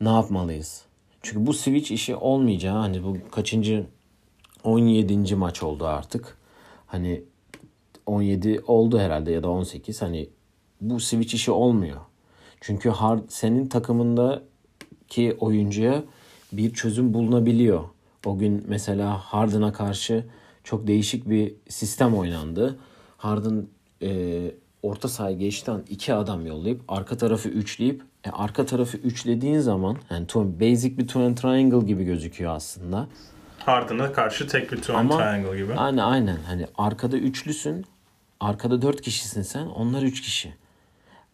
ne 0.00 0.08
yapmalıyız? 0.08 0.84
Çünkü 1.22 1.46
bu 1.46 1.52
switch 1.52 1.92
işi 1.92 2.16
olmayacağı 2.16 2.78
hani 2.78 3.04
bu 3.04 3.16
kaçıncı 3.30 3.86
17. 4.64 5.34
maç 5.34 5.62
oldu 5.62 5.86
artık. 5.86 6.38
Hani 6.86 7.22
17 8.06 8.60
oldu 8.66 8.98
herhalde 8.98 9.32
ya 9.32 9.42
da 9.42 9.50
18 9.50 10.02
hani 10.02 10.28
bu 10.82 11.00
switch 11.00 11.34
işi 11.34 11.50
olmuyor. 11.50 12.00
Çünkü 12.60 12.90
hard, 12.90 13.20
senin 13.28 13.66
takımındaki 13.66 15.36
oyuncuya 15.40 16.02
bir 16.52 16.72
çözüm 16.72 17.14
bulunabiliyor. 17.14 17.84
O 18.26 18.38
gün 18.38 18.64
mesela 18.68 19.18
Harden'a 19.18 19.72
karşı 19.72 20.24
çok 20.64 20.86
değişik 20.86 21.28
bir 21.28 21.54
sistem 21.68 22.14
oynandı. 22.14 22.78
Harden 23.16 23.66
e, 24.02 24.40
orta 24.82 25.08
sahaya 25.08 25.36
geçten 25.36 25.82
iki 25.88 26.14
adam 26.14 26.46
yollayıp 26.46 26.80
arka 26.88 27.16
tarafı 27.16 27.48
üçleyip 27.48 28.02
e, 28.24 28.30
arka 28.30 28.66
tarafı 28.66 28.96
üçlediğin 28.96 29.58
zaman 29.58 29.96
yani 30.10 30.26
basic 30.34 30.98
bir 30.98 31.06
twin 31.06 31.34
triangle 31.34 31.86
gibi 31.86 32.04
gözüküyor 32.04 32.54
aslında. 32.54 33.08
Harden'a 33.58 34.12
karşı 34.12 34.48
tek 34.48 34.72
bir 34.72 34.76
twin 34.76 34.94
Ama, 34.94 35.16
triangle 35.16 35.56
gibi. 35.62 35.74
Aynen 35.74 35.98
aynen. 35.98 36.38
Hani 36.46 36.66
arkada 36.78 37.16
üçlüsün. 37.16 37.84
Arkada 38.40 38.82
dört 38.82 39.00
kişisin 39.00 39.42
sen. 39.42 39.66
Onlar 39.66 40.02
üç 40.02 40.20
kişi. 40.20 40.54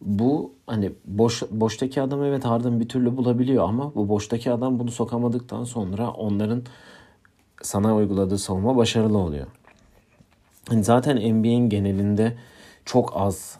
Bu 0.01 0.53
hani 0.67 0.91
boş 1.05 1.43
boştaki 1.51 2.01
adam 2.01 2.23
evet 2.23 2.45
Harden 2.45 2.79
bir 2.79 2.89
türlü 2.89 3.17
bulabiliyor 3.17 3.63
ama 3.63 3.95
bu 3.95 4.09
boştaki 4.09 4.51
adam 4.51 4.79
bunu 4.79 4.91
sokamadıktan 4.91 5.63
sonra 5.63 6.11
onların 6.11 6.63
sana 7.61 7.95
uyguladığı 7.95 8.37
savunma 8.37 8.77
başarılı 8.77 9.17
oluyor. 9.17 9.47
Hani 10.69 10.83
zaten 10.83 11.15
NBA'in 11.15 11.69
genelinde 11.69 12.37
çok 12.85 13.13
az 13.15 13.59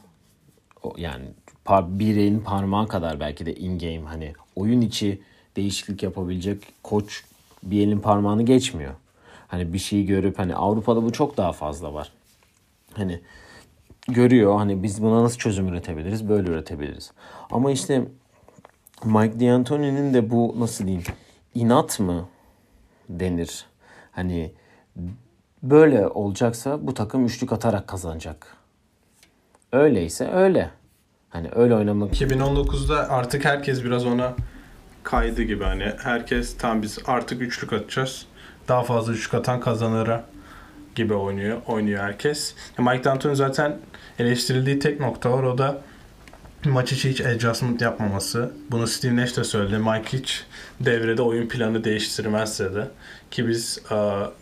yani 0.98 1.26
bir 1.70 2.18
elin 2.18 2.40
parmağı 2.40 2.88
kadar 2.88 3.20
belki 3.20 3.46
de 3.46 3.56
in 3.56 3.80
game 3.80 4.02
hani 4.06 4.34
oyun 4.56 4.82
içi 4.82 5.22
değişiklik 5.56 6.04
yapabilecek 6.04 6.64
koç 6.84 7.24
bir 7.64 7.88
elin 7.88 8.00
parmağını 8.00 8.44
geçmiyor. 8.44 8.94
Hani 9.48 9.74
bir 9.74 9.80
şeyi 9.80 10.06
görüp 10.06 10.40
hani 10.40 10.56
Avrupa'da 10.56 11.04
bu 11.04 11.12
çok 11.12 11.38
daha 11.38 11.52
fazla 11.52 11.94
var. 11.94 12.12
Hani 12.94 13.22
görüyor 14.14 14.58
hani 14.58 14.84
biz 14.84 15.04
buna 15.04 15.24
nasıl 15.24 15.38
çözüm 15.38 15.68
üretebiliriz? 15.68 16.30
Böyle 16.30 16.50
üretebiliriz. 16.50 17.12
Ama 17.52 17.72
işte 17.72 18.04
Mike 19.06 19.40
D'Antoni'nin 19.40 20.14
de 20.14 20.30
bu 20.30 20.56
nasıl 20.60 20.86
diyeyim 20.86 21.06
inat 21.56 22.00
mı 22.00 22.26
denir? 23.10 23.66
Hani 24.12 24.52
böyle 25.64 26.08
olacaksa 26.08 26.88
bu 26.88 26.94
takım 26.94 27.26
üçlük 27.26 27.54
atarak 27.54 27.88
kazanacak. 27.88 28.58
Öyleyse 29.72 30.32
öyle. 30.32 30.70
Hani 31.30 31.50
öyle 31.56 31.76
oynamak 31.76 32.14
2019'da 32.14 33.10
artık 33.10 33.46
herkes 33.46 33.84
biraz 33.84 34.06
ona 34.06 34.36
kaydı 35.04 35.44
gibi 35.44 35.64
hani 35.64 35.94
herkes 36.04 36.58
tam 36.58 36.82
biz 36.82 37.00
artık 37.06 37.42
üçlük 37.42 37.74
atacağız. 37.74 38.26
Daha 38.68 38.84
fazla 38.84 39.14
üçlük 39.14 39.34
atan 39.34 39.60
kazanıra 39.60 40.26
gibi 40.96 41.14
oynuyor 41.14 41.58
oynuyor 41.68 42.04
herkes. 42.04 42.54
Mike 42.78 43.04
D'Antoni 43.04 43.36
zaten 43.36 43.78
eleştirildiği 44.20 44.80
tek 44.80 45.00
nokta 45.00 45.32
var 45.32 45.44
o 45.44 45.58
da 45.58 45.82
maç 46.66 46.92
içi 46.92 47.10
hiç 47.10 47.22
adjustment 47.22 47.82
yapmaması. 47.82 48.52
Bunu 48.72 48.88
Steve 48.88 49.16
Nash 49.16 49.38
de 49.38 49.44
söyledi. 49.44 49.78
Mike 49.78 50.18
hiç 50.18 50.44
devrede 50.80 51.22
oyun 51.22 51.48
planı 51.48 51.84
değiştirmezse 51.84 52.76
de. 52.76 52.88
Ki 53.32 53.48
biz 53.48 53.80
e, 53.92 53.96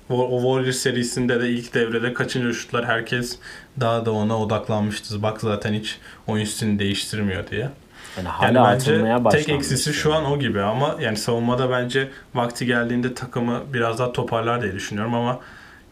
o 0.10 0.42
Warriors 0.42 0.76
serisinde 0.76 1.42
de 1.42 1.50
ilk 1.50 1.74
devrede 1.74 2.14
kaçıncı 2.14 2.54
şutlar 2.54 2.86
herkes 2.86 3.38
daha 3.80 4.06
da 4.06 4.12
ona 4.12 4.40
odaklanmıştı. 4.40 5.24
Bak 5.24 5.42
zaten 5.42 5.74
hiç 5.74 5.98
oyun 6.28 6.46
stilini 6.46 6.80
değiştirmiyor 6.80 7.48
diye. 7.48 7.70
yani 8.18 8.28
hala 8.28 8.48
Yani 8.48 9.26
bence 9.26 9.38
tek 9.38 9.50
eksisi 9.50 9.94
şu 9.94 10.14
an 10.14 10.26
o 10.26 10.40
gibi 10.40 10.62
ama 10.62 10.96
yani 11.00 11.18
savunmada 11.18 11.70
bence 11.70 12.10
vakti 12.36 12.66
geldiğinde 12.66 13.14
takımı 13.14 13.64
biraz 13.74 14.00
daha 14.00 14.12
toparlar 14.12 14.62
diye 14.62 14.74
düşünüyorum 14.74 15.14
ama 15.14 15.40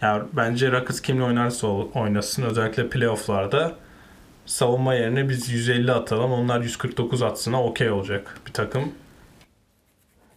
yani 0.06 0.24
bence 0.34 0.72
Rockets 0.72 1.02
kimle 1.02 1.24
oynarsa 1.24 1.68
oynasın 1.68 2.44
özellikle 2.44 2.90
playofflarda 2.90 3.76
savunma 4.46 4.94
yerine 4.94 5.30
biz 5.30 5.50
150 5.50 5.92
atalım 5.92 6.32
onlar 6.32 6.62
149 6.62 7.22
atsına 7.22 7.64
okey 7.64 7.92
olacak 7.92 8.42
bir 8.48 8.54
takım. 8.54 8.84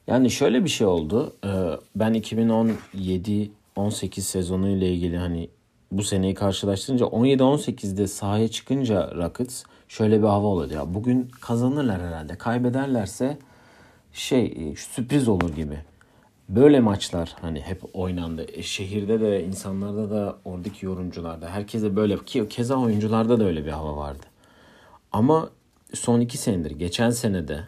Yani 0.07 0.31
şöyle 0.31 0.65
bir 0.65 0.69
şey 0.69 0.87
oldu. 0.87 1.33
Ee, 1.45 1.49
Ben 1.97 2.15
2017-18 2.15 4.21
sezonu 4.21 4.69
ile 4.69 4.93
ilgili 4.93 5.19
hani 5.19 5.49
bu 5.93 6.03
seneyi 6.03 6.35
karşılaştırınca 6.35 7.07
17-18'de 7.07 8.07
sahaya 8.07 8.49
çıkınca 8.49 9.13
Rockets 9.17 9.65
şöyle 9.89 10.19
bir 10.23 10.27
hava 10.27 10.47
oluyordu. 10.47 10.75
Ya 10.75 10.95
bugün 10.95 11.29
kazanırlar 11.41 12.01
herhalde. 12.03 12.39
Kaybederlerse 12.39 13.39
şey 14.13 14.47
e, 14.47 14.77
sürpriz 14.77 15.29
olur 15.29 15.55
gibi. 15.57 15.79
Böyle 16.49 16.81
maçlar 16.81 17.37
hani 17.41 17.61
hep 17.61 17.83
oynandı. 17.93 18.47
E, 18.53 18.63
şehirde 18.63 19.21
de 19.21 19.45
insanlarda 19.45 20.11
da 20.11 20.39
oradaki 20.45 20.87
yorumcularda 20.87 21.49
herkese 21.49 21.97
böyle 21.97 22.25
ki 22.25 22.49
keza 22.49 22.77
oyuncularda 22.77 23.41
da 23.41 23.45
öyle 23.45 23.65
bir 23.65 23.71
hava 23.71 23.97
vardı. 23.97 24.27
Ama 25.13 25.51
son 25.95 26.21
iki 26.21 26.39
senedir 26.39 26.71
geçen 26.71 27.11
senede 27.11 27.61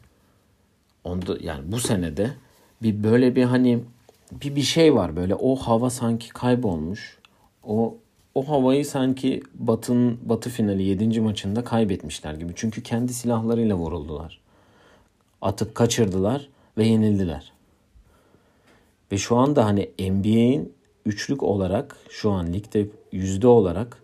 onda 1.04 1.36
yani 1.40 1.72
bu 1.72 1.80
senede 1.80 2.30
bir 2.82 3.04
böyle 3.04 3.36
bir 3.36 3.44
hani 3.44 3.84
bir 4.32 4.56
bir 4.56 4.62
şey 4.62 4.94
var 4.94 5.16
böyle 5.16 5.34
o 5.34 5.56
hava 5.56 5.90
sanki 5.90 6.28
kaybolmuş. 6.28 7.18
O 7.64 7.96
o 8.34 8.48
havayı 8.48 8.86
sanki 8.86 9.42
Batı'nın 9.54 10.18
Batı 10.22 10.50
finali 10.50 10.82
7. 10.82 11.20
maçında 11.20 11.64
kaybetmişler 11.64 12.34
gibi. 12.34 12.52
Çünkü 12.56 12.82
kendi 12.82 13.14
silahlarıyla 13.14 13.76
vuruldular. 13.76 14.40
Atıp 15.42 15.74
kaçırdılar 15.74 16.48
ve 16.78 16.86
yenildiler. 16.86 17.52
Ve 19.12 19.18
şu 19.18 19.36
anda 19.36 19.64
hani 19.64 19.90
NBA'in 19.98 20.72
üçlük 21.06 21.42
olarak 21.42 21.96
şu 22.10 22.30
an 22.30 22.52
ligde 22.52 22.86
yüzde 23.12 23.46
olarak 23.46 23.96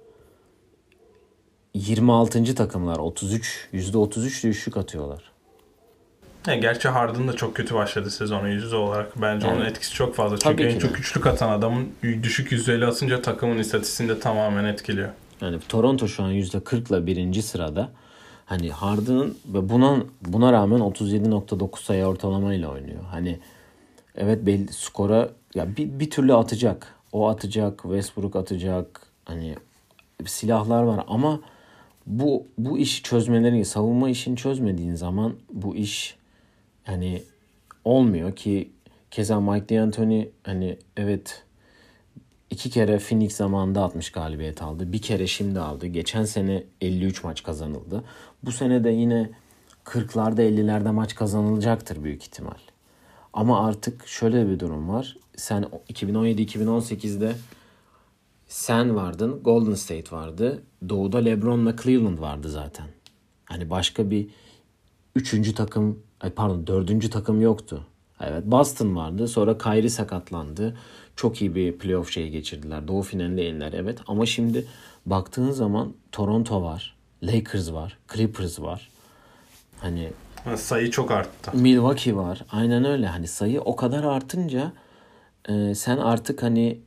26. 1.74 2.54
takımlar 2.54 2.98
33 2.98 3.68
yüzde 3.72 3.98
33 3.98 4.44
de 4.44 4.48
üçlük 4.48 4.76
atıyorlar. 4.76 5.22
Yani 6.46 6.60
gerçi 6.60 6.88
Harden 6.88 7.28
da 7.28 7.32
çok 7.32 7.56
kötü 7.56 7.74
başladı 7.74 8.10
sezonu 8.10 8.48
yüzde 8.48 8.76
olarak. 8.76 9.22
Bence 9.22 9.46
Yani- 9.46 9.56
onun 9.56 9.64
etkisi 9.66 9.94
çok 9.94 10.14
fazla. 10.14 10.38
Çünkü 10.38 10.62
en 10.64 10.74
de. 10.76 10.78
çok 10.78 10.98
üçlük 10.98 11.26
atan 11.26 11.48
adamın 11.50 11.88
düşük 12.02 12.52
yüzdeli 12.52 12.86
atınca 12.86 13.22
takımın 13.22 13.58
istatistiğini 13.58 14.12
de 14.12 14.20
tamamen 14.20 14.64
etkiliyor. 14.64 15.08
Yani 15.40 15.58
Toronto 15.68 16.08
şu 16.08 16.22
an 16.22 16.32
%40'la 16.32 17.06
birinci 17.06 17.42
sırada. 17.42 17.88
Hani 18.46 18.70
Harden'ın 18.70 19.38
ve 19.46 19.68
buna 19.68 19.96
buna 20.20 20.52
rağmen 20.52 20.80
37.9 20.80 21.84
sayı 21.84 22.04
ortalamayla 22.04 22.70
oynuyor. 22.70 23.02
Hani 23.10 23.38
evet 24.16 24.46
belli 24.46 24.72
skora 24.72 25.30
ya 25.54 25.76
bir, 25.76 26.00
bir 26.00 26.10
türlü 26.10 26.34
atacak. 26.34 26.94
O 27.12 27.28
atacak, 27.28 27.82
Westbrook 27.82 28.36
atacak. 28.36 29.02
Hani 29.24 29.54
silahlar 30.26 30.82
var 30.82 31.04
ama 31.08 31.40
bu 32.06 32.46
bu 32.58 32.78
işi 32.78 33.02
çözmeleri, 33.02 33.64
savunma 33.64 34.10
işini 34.10 34.36
çözmediğin 34.36 34.94
zaman 34.94 35.34
bu 35.52 35.76
iş 35.76 36.16
hani 36.84 37.22
olmuyor 37.84 38.36
ki 38.36 38.70
keza 39.10 39.40
Mike 39.40 39.76
D'Antoni 39.76 40.28
hani 40.42 40.78
evet 40.96 41.46
İki 42.50 42.70
kere 42.70 42.98
Phoenix 42.98 43.36
zamanında 43.36 43.82
60 43.82 44.12
galibiyet 44.12 44.62
aldı. 44.62 44.92
Bir 44.92 45.02
kere 45.02 45.26
şimdi 45.26 45.60
aldı. 45.60 45.86
Geçen 45.86 46.24
sene 46.24 46.64
53 46.80 47.24
maç 47.24 47.42
kazanıldı. 47.42 48.04
Bu 48.42 48.52
sene 48.52 48.84
de 48.84 48.90
yine 48.90 49.30
40'larda 49.84 50.42
50'lerde 50.42 50.90
maç 50.90 51.14
kazanılacaktır 51.14 52.04
büyük 52.04 52.22
ihtimal. 52.22 52.58
Ama 53.36 53.66
artık 53.66 54.06
şöyle 54.06 54.48
bir 54.48 54.60
durum 54.60 54.88
var. 54.88 55.16
Sen 55.36 55.64
2017-2018'de 55.92 57.36
sen 58.48 58.96
vardın, 58.96 59.42
Golden 59.42 59.74
State 59.74 60.16
vardı. 60.16 60.62
Doğuda 60.88 61.18
LeBron'la 61.18 61.76
Cleveland 61.76 62.18
vardı 62.18 62.50
zaten. 62.50 62.86
Hani 63.44 63.70
başka 63.70 64.10
bir 64.10 64.28
üçüncü 65.16 65.54
takım, 65.54 66.02
ay 66.20 66.30
pardon 66.30 66.66
dördüncü 66.66 67.10
takım 67.10 67.40
yoktu. 67.40 67.86
Evet 68.20 68.46
Boston 68.46 68.96
vardı. 68.96 69.28
Sonra 69.28 69.58
Kyrie 69.58 69.88
sakatlandı. 69.88 70.76
Çok 71.16 71.42
iyi 71.42 71.54
bir 71.54 71.78
playoff 71.78 72.10
şeyi 72.10 72.30
geçirdiler. 72.30 72.88
Doğu 72.88 73.02
finalinde 73.02 73.42
yendiler 73.42 73.72
evet. 73.72 73.98
Ama 74.06 74.26
şimdi 74.26 74.66
baktığın 75.06 75.50
zaman 75.50 75.94
Toronto 76.12 76.62
var. 76.62 76.96
Lakers 77.22 77.72
var. 77.72 77.98
Clippers 78.14 78.60
var. 78.60 78.90
Hani 79.80 80.08
Sayı 80.56 80.90
çok 80.90 81.10
arttı. 81.10 81.50
Milwaukee 81.54 82.16
var. 82.16 82.44
Aynen 82.50 82.84
öyle. 82.84 83.06
Hani 83.06 83.26
sayı 83.26 83.60
o 83.60 83.76
kadar 83.76 84.04
artınca 84.04 84.72
e, 85.48 85.74
sen 85.74 85.96
artık 85.96 86.42
hani 86.42 86.80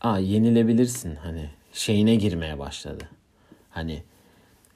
a 0.00 0.18
yenilebilirsin 0.18 1.14
hani 1.16 1.50
şeyine 1.72 2.14
girmeye 2.14 2.58
başladı. 2.58 3.04
Hani 3.70 4.02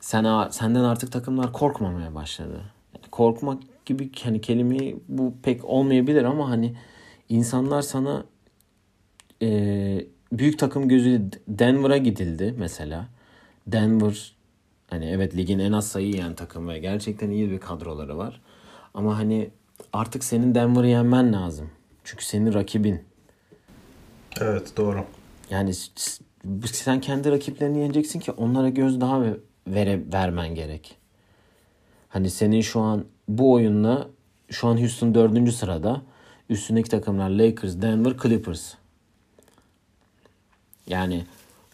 sen 0.01 0.49
senden 0.51 0.85
artık 0.85 1.13
takımlar 1.13 1.53
korkmamaya 1.53 2.15
başladı. 2.15 2.61
Yani 2.95 3.11
korkmak 3.11 3.63
gibi 3.87 4.11
hani 4.23 4.41
kelimeyi 4.41 4.97
bu 5.09 5.35
pek 5.43 5.65
olmayabilir 5.65 6.25
ama 6.25 6.51
hani 6.51 6.77
insanlar 7.29 7.83
sana 7.83 8.25
e, 9.43 9.49
büyük 10.33 10.59
takım 10.59 10.89
gözü 10.89 11.23
Denver'a 11.49 11.97
gidildi 11.97 12.55
mesela. 12.59 13.07
Denver 13.67 14.34
hani 14.91 15.07
evet 15.07 15.37
ligin 15.37 15.59
en 15.59 15.73
az 15.73 15.89
sayı 15.89 16.07
yiyen 16.07 16.35
takım 16.35 16.69
ve 16.69 16.79
gerçekten 16.79 17.31
iyi 17.31 17.51
bir 17.51 17.59
kadroları 17.59 18.19
var. 18.19 18.41
Ama 18.95 19.19
hani 19.19 19.51
artık 19.93 20.25
senin 20.25 20.55
Denver'ı 20.55 20.87
yenmen 20.89 21.33
lazım. 21.33 21.71
Çünkü 22.05 22.25
senin 22.25 22.55
rakibin. 22.55 23.03
Evet 24.41 24.77
doğru. 24.77 25.05
Yani 25.51 25.75
sen 26.67 27.01
kendi 27.01 27.31
rakiplerini 27.31 27.79
yeneceksin 27.79 28.21
ki 28.21 28.33
onlara 28.33 28.69
göz 28.69 29.01
daha 29.01 29.23
ve- 29.23 29.37
vere, 29.67 30.13
vermen 30.13 30.55
gerek. 30.55 30.97
Hani 32.09 32.31
senin 32.31 32.61
şu 32.61 32.81
an 32.81 33.05
bu 33.29 33.53
oyunla 33.53 34.09
şu 34.51 34.69
an 34.69 34.81
Houston 34.81 35.15
dördüncü 35.15 35.53
sırada. 35.53 36.03
Üstündeki 36.49 36.91
takımlar 36.91 37.31
Lakers, 37.31 37.83
Denver, 37.83 38.17
Clippers. 38.23 38.75
Yani 40.87 41.25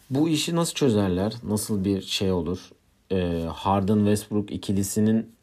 bu 0.09 0.29
işi 0.29 0.55
nasıl 0.55 0.73
çözerler? 0.73 1.33
Nasıl 1.43 1.85
bir 1.85 2.01
şey 2.01 2.31
olur? 2.31 2.71
Ee, 3.11 3.43
Harden 3.53 3.97
Westbrook 3.97 4.51
ikilisinin 4.51 5.35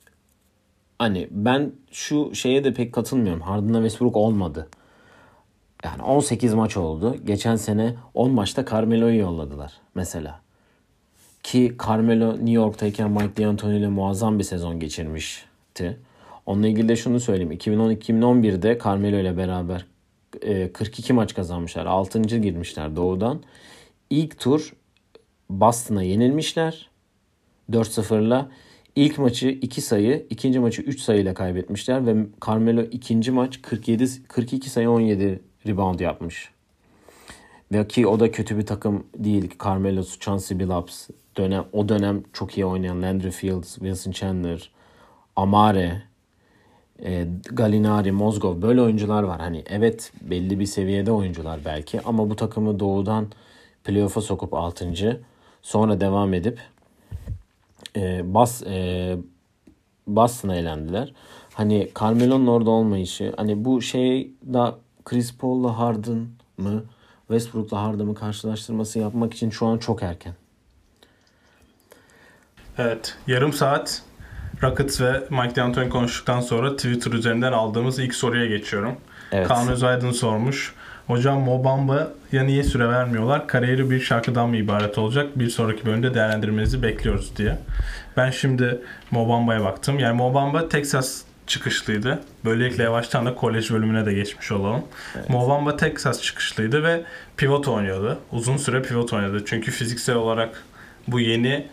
hani 0.98 1.28
ben 1.30 1.72
şu 1.90 2.34
şeye 2.34 2.64
de 2.64 2.74
pek 2.74 2.92
katılmıyorum. 2.92 3.40
Harden'la 3.40 3.78
Westbrook 3.78 4.16
olmadı. 4.16 4.68
Yani 5.84 6.02
18 6.02 6.54
maç 6.54 6.76
oldu. 6.76 7.16
Geçen 7.24 7.56
sene 7.56 7.94
10 8.14 8.30
maçta 8.30 8.64
Carmelo'yu 8.64 9.18
yolladılar 9.18 9.72
mesela. 9.94 10.40
Ki 11.42 11.76
Carmelo 11.86 12.32
New 12.32 12.50
York'tayken 12.50 13.10
Mike 13.10 13.42
D'Antoni 13.42 13.78
ile 13.78 13.88
muazzam 13.88 14.38
bir 14.38 14.44
sezon 14.44 14.80
geçirmişti. 14.80 15.98
Onunla 16.46 16.68
ilgili 16.68 16.88
de 16.88 16.96
şunu 16.96 17.20
söyleyeyim. 17.20 17.52
2010-2011'de 17.52 18.78
Carmelo 18.84 19.16
ile 19.16 19.36
beraber 19.36 19.86
e, 20.42 20.72
42 20.72 21.12
maç 21.12 21.34
kazanmışlar. 21.34 21.86
6. 21.86 22.20
girmişler 22.22 22.96
doğudan. 22.96 23.42
İlk 24.10 24.40
tur 24.40 24.72
Boston'a 25.50 26.02
yenilmişler. 26.02 26.87
4-0'la. 27.72 28.48
İlk 28.96 29.18
maçı 29.18 29.48
2 29.48 29.80
sayı, 29.80 30.26
ikinci 30.30 30.60
maçı 30.60 30.82
3 30.82 31.00
sayıyla 31.00 31.34
kaybetmişler 31.34 32.06
ve 32.06 32.26
Carmelo 32.46 32.82
ikinci 32.82 33.30
maç 33.30 33.62
47 33.62 34.26
42 34.28 34.70
sayı 34.70 34.90
17 34.90 35.42
rebound 35.66 36.00
yapmış. 36.00 36.50
Ve 37.72 37.88
ki 37.88 38.06
o 38.06 38.20
da 38.20 38.30
kötü 38.30 38.58
bir 38.58 38.66
takım 38.66 39.06
değil. 39.16 39.54
Carmelo, 39.64 40.04
Chauncey 40.20 40.58
Billups 40.58 41.08
dönem 41.36 41.64
o 41.72 41.88
dönem 41.88 42.22
çok 42.32 42.58
iyi 42.58 42.66
oynayan 42.66 43.02
Landry 43.02 43.30
Fields, 43.30 43.74
Wilson 43.74 44.12
Chandler, 44.12 44.70
Amare, 45.36 46.02
e, 47.02 47.26
Galinari, 47.52 48.12
Mozgov 48.12 48.62
böyle 48.62 48.82
oyuncular 48.82 49.22
var. 49.22 49.40
Hani 49.40 49.64
evet 49.68 50.12
belli 50.20 50.60
bir 50.60 50.66
seviyede 50.66 51.12
oyuncular 51.12 51.60
belki 51.64 52.00
ama 52.00 52.30
bu 52.30 52.36
takımı 52.36 52.80
doğudan 52.80 53.26
playoff'a 53.84 54.20
sokup 54.20 54.54
6. 54.54 55.22
sonra 55.62 56.00
devam 56.00 56.34
edip 56.34 56.60
e, 57.98 58.34
Bas 58.34 58.62
e, 58.62 59.16
Boston'a 60.06 60.56
elendiler. 60.56 61.12
Hani 61.54 61.90
Carmelo'nun 62.00 62.46
orada 62.46 62.70
olmayışı 62.70 63.34
hani 63.36 63.64
bu 63.64 63.82
şey 63.82 64.32
da 64.52 64.78
Chris 65.04 65.36
Paul'la 65.38 65.78
Harden 65.78 66.28
mı 66.58 66.84
Westbrook'la 67.26 67.82
Harden'ı 67.82 68.14
karşılaştırması 68.14 68.98
yapmak 68.98 69.34
için 69.34 69.50
şu 69.50 69.66
an 69.66 69.78
çok 69.78 70.02
erken. 70.02 70.34
Evet. 72.78 73.16
Yarım 73.26 73.52
saat 73.52 74.02
Rockets 74.62 75.00
ve 75.00 75.24
Mike 75.30 75.56
D'Antoni 75.56 75.88
konuştuktan 75.88 76.40
sonra 76.40 76.76
Twitter 76.76 77.12
üzerinden 77.12 77.52
aldığımız 77.52 77.98
ilk 77.98 78.14
soruya 78.14 78.46
geçiyorum. 78.46 78.96
Evet. 79.32 79.48
Kaan 79.48 79.68
Özaydın 79.68 80.10
sormuş. 80.10 80.74
Hocam 81.08 81.40
Mobamba'ya 81.40 82.42
niye 82.42 82.62
süre 82.62 82.88
vermiyorlar? 82.88 83.48
Kariyeri 83.48 83.90
bir 83.90 84.00
şarkıdan 84.00 84.48
mı 84.48 84.56
ibaret 84.56 84.98
olacak? 84.98 85.38
Bir 85.38 85.48
sonraki 85.48 85.86
bölümde 85.86 86.14
değerlendirmenizi 86.14 86.82
bekliyoruz 86.82 87.36
diye. 87.36 87.58
Ben 88.16 88.30
şimdi 88.30 88.80
Mobamba'ya 89.10 89.64
baktım. 89.64 89.98
Yani 89.98 90.16
Mobamba 90.16 90.68
Texas 90.68 91.22
çıkışlıydı. 91.46 92.20
Böylelikle 92.44 92.82
yavaştan 92.82 93.26
da 93.26 93.34
kolej 93.34 93.70
bölümüne 93.70 94.06
de 94.06 94.14
geçmiş 94.14 94.52
olalım. 94.52 94.82
Evet. 95.16 95.30
Mobamba 95.30 95.76
Texas 95.76 96.22
çıkışlıydı 96.22 96.82
ve 96.82 97.02
pivot 97.36 97.68
oynuyordu. 97.68 98.18
Uzun 98.32 98.56
süre 98.56 98.82
pivot 98.82 99.12
oynadı. 99.12 99.42
Çünkü 99.46 99.70
fiziksel 99.70 100.16
olarak 100.16 100.64
bu 101.06 101.20
yeni 101.20 101.66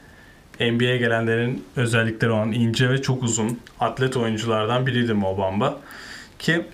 NBA'ye 0.59 0.97
gelenlerin 0.97 1.65
özellikleri 1.75 2.31
olan 2.31 2.51
ince 2.51 2.89
ve 2.89 3.01
çok 3.01 3.23
uzun 3.23 3.59
atlet 3.79 4.17
oyunculardan 4.17 4.87
biriydi 4.87 5.13
Mobamba. 5.13 5.77
Ki 6.39 6.65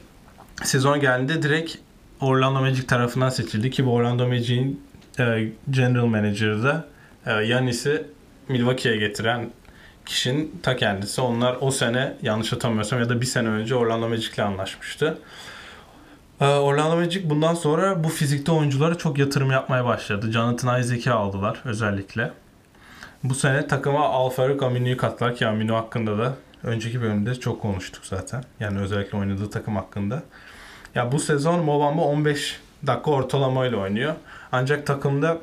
sezon 0.63 0.99
geldiğinde 0.99 1.43
direkt 1.43 1.75
Orlando 2.21 2.61
Magic 2.61 2.87
tarafından 2.87 3.29
seçildi 3.29 3.71
ki 3.71 3.85
bu 3.85 3.93
Orlando 3.93 4.27
Magic'in 4.27 4.83
e, 5.19 5.51
general 5.69 6.05
manager'ı 6.05 6.63
da 6.63 6.85
e, 7.25 7.31
Yanis'i 7.31 8.05
Milwaukee'ye 8.47 8.97
getiren 8.97 9.49
kişinin 10.05 10.59
ta 10.63 10.75
kendisi. 10.75 11.21
Onlar 11.21 11.57
o 11.61 11.71
sene 11.71 12.13
yanlış 12.21 12.51
hatırlamıyorsam 12.51 12.99
ya 12.99 13.09
da 13.09 13.21
bir 13.21 13.25
sene 13.25 13.47
önce 13.47 13.75
Orlando 13.75 14.09
Magic'le 14.09 14.39
anlaşmıştı. 14.39 15.17
E, 16.41 16.45
Orlando 16.45 16.95
Magic 16.95 17.29
bundan 17.29 17.53
sonra 17.53 18.03
bu 18.03 18.09
fizikte 18.09 18.51
oyunculara 18.51 18.97
çok 18.97 19.17
yatırım 19.17 19.51
yapmaya 19.51 19.85
başladı. 19.85 20.31
Jonathan 20.31 20.79
Isaac'i 20.79 21.11
aldılar 21.11 21.61
özellikle. 21.65 22.31
Bu 23.23 23.35
sene 23.35 23.67
takıma 23.67 24.09
Alfarik 24.09 24.63
Aminu'yu 24.63 24.97
katlar 24.97 25.35
ki 25.35 25.47
Aminu 25.47 25.75
hakkında 25.75 26.17
da 26.17 26.35
önceki 26.63 27.01
bölümde 27.01 27.35
çok 27.35 27.61
konuştuk 27.61 28.05
zaten. 28.05 28.43
Yani 28.59 28.79
özellikle 28.79 29.17
oynadığı 29.17 29.49
takım 29.49 29.75
hakkında. 29.75 30.23
Ya 30.95 31.11
bu 31.11 31.19
sezon 31.19 31.59
Mobamba 31.59 32.01
15 32.01 32.59
dakika 32.87 33.11
ortalamayla 33.11 33.77
oynuyor. 33.77 34.13
Ancak 34.51 34.87
takımda 34.87 35.37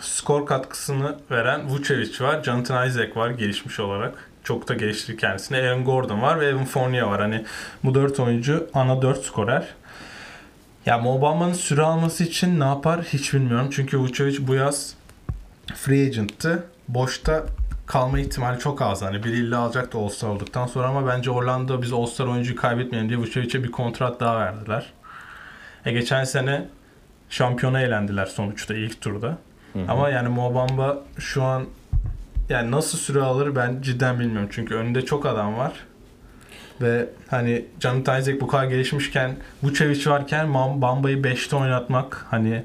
skor 0.00 0.46
katkısını 0.46 1.16
veren 1.30 1.68
Vucevic 1.68 2.20
var. 2.20 2.44
Jonathan 2.44 2.88
Isaac 2.88 3.16
var 3.16 3.30
gelişmiş 3.30 3.80
olarak. 3.80 4.30
Çok 4.44 4.68
da 4.68 4.74
geliştirdi 4.74 5.16
kendisini. 5.16 5.58
Aaron 5.58 5.84
Gordon 5.84 6.22
var 6.22 6.40
ve 6.40 6.46
Evan 6.46 6.64
Fournier 6.64 7.02
var. 7.02 7.20
Hani 7.20 7.44
bu 7.84 7.94
dört 7.94 8.20
oyuncu 8.20 8.70
ana 8.74 9.02
dört 9.02 9.24
skorer. 9.24 9.66
Ya 10.86 10.98
Mobamba'nın 10.98 11.52
süre 11.52 11.82
alması 11.82 12.24
için 12.24 12.60
ne 12.60 12.64
yapar 12.64 13.02
hiç 13.02 13.34
bilmiyorum. 13.34 13.68
Çünkü 13.72 13.98
Vucevic 13.98 14.46
bu 14.46 14.54
yaz 14.54 14.94
free 15.74 16.06
agent'tı. 16.06 16.64
Boşta 16.88 17.46
kalma 17.92 18.18
ihtimali 18.18 18.58
çok 18.58 18.82
az. 18.82 19.02
Hani 19.02 19.24
biri 19.24 19.36
illa 19.36 19.58
alacak 19.58 19.92
da 19.92 19.98
All-Star 19.98 20.28
olduktan 20.28 20.66
sonra 20.66 20.88
ama 20.88 21.06
bence 21.06 21.30
Orlando 21.30 21.82
biz 21.82 21.92
All-Star 21.92 22.26
oyuncuyu 22.26 22.56
kaybetmeyelim 22.56 23.08
diye 23.08 23.18
Vucevic'e 23.18 23.64
bir 23.64 23.70
kontrat 23.70 24.20
daha 24.20 24.38
verdiler. 24.38 24.86
E 25.84 25.92
geçen 25.92 26.24
sene 26.24 26.68
şampiyona 27.30 27.80
eğlendiler 27.80 28.26
sonuçta 28.26 28.74
ilk 28.74 29.00
turda. 29.00 29.38
Hı 29.72 29.78
hı. 29.78 29.84
Ama 29.88 30.08
yani 30.08 30.28
Mobamba 30.28 30.98
şu 31.18 31.42
an 31.42 31.64
yani 32.48 32.70
nasıl 32.70 32.98
süre 32.98 33.20
alır 33.20 33.56
ben 33.56 33.82
cidden 33.82 34.20
bilmiyorum. 34.20 34.48
Çünkü 34.52 34.74
önünde 34.74 35.04
çok 35.04 35.26
adam 35.26 35.56
var. 35.58 35.72
Ve 36.80 37.08
hani 37.28 37.64
Jonathan 37.80 38.20
Isaac 38.20 38.40
bu 38.40 38.46
kadar 38.46 38.64
gelişmişken 38.64 39.36
Vucevic 39.62 40.10
varken 40.10 40.54
Bamba'yı 40.54 41.16
5'te 41.16 41.56
oynatmak 41.56 42.26
hani 42.30 42.64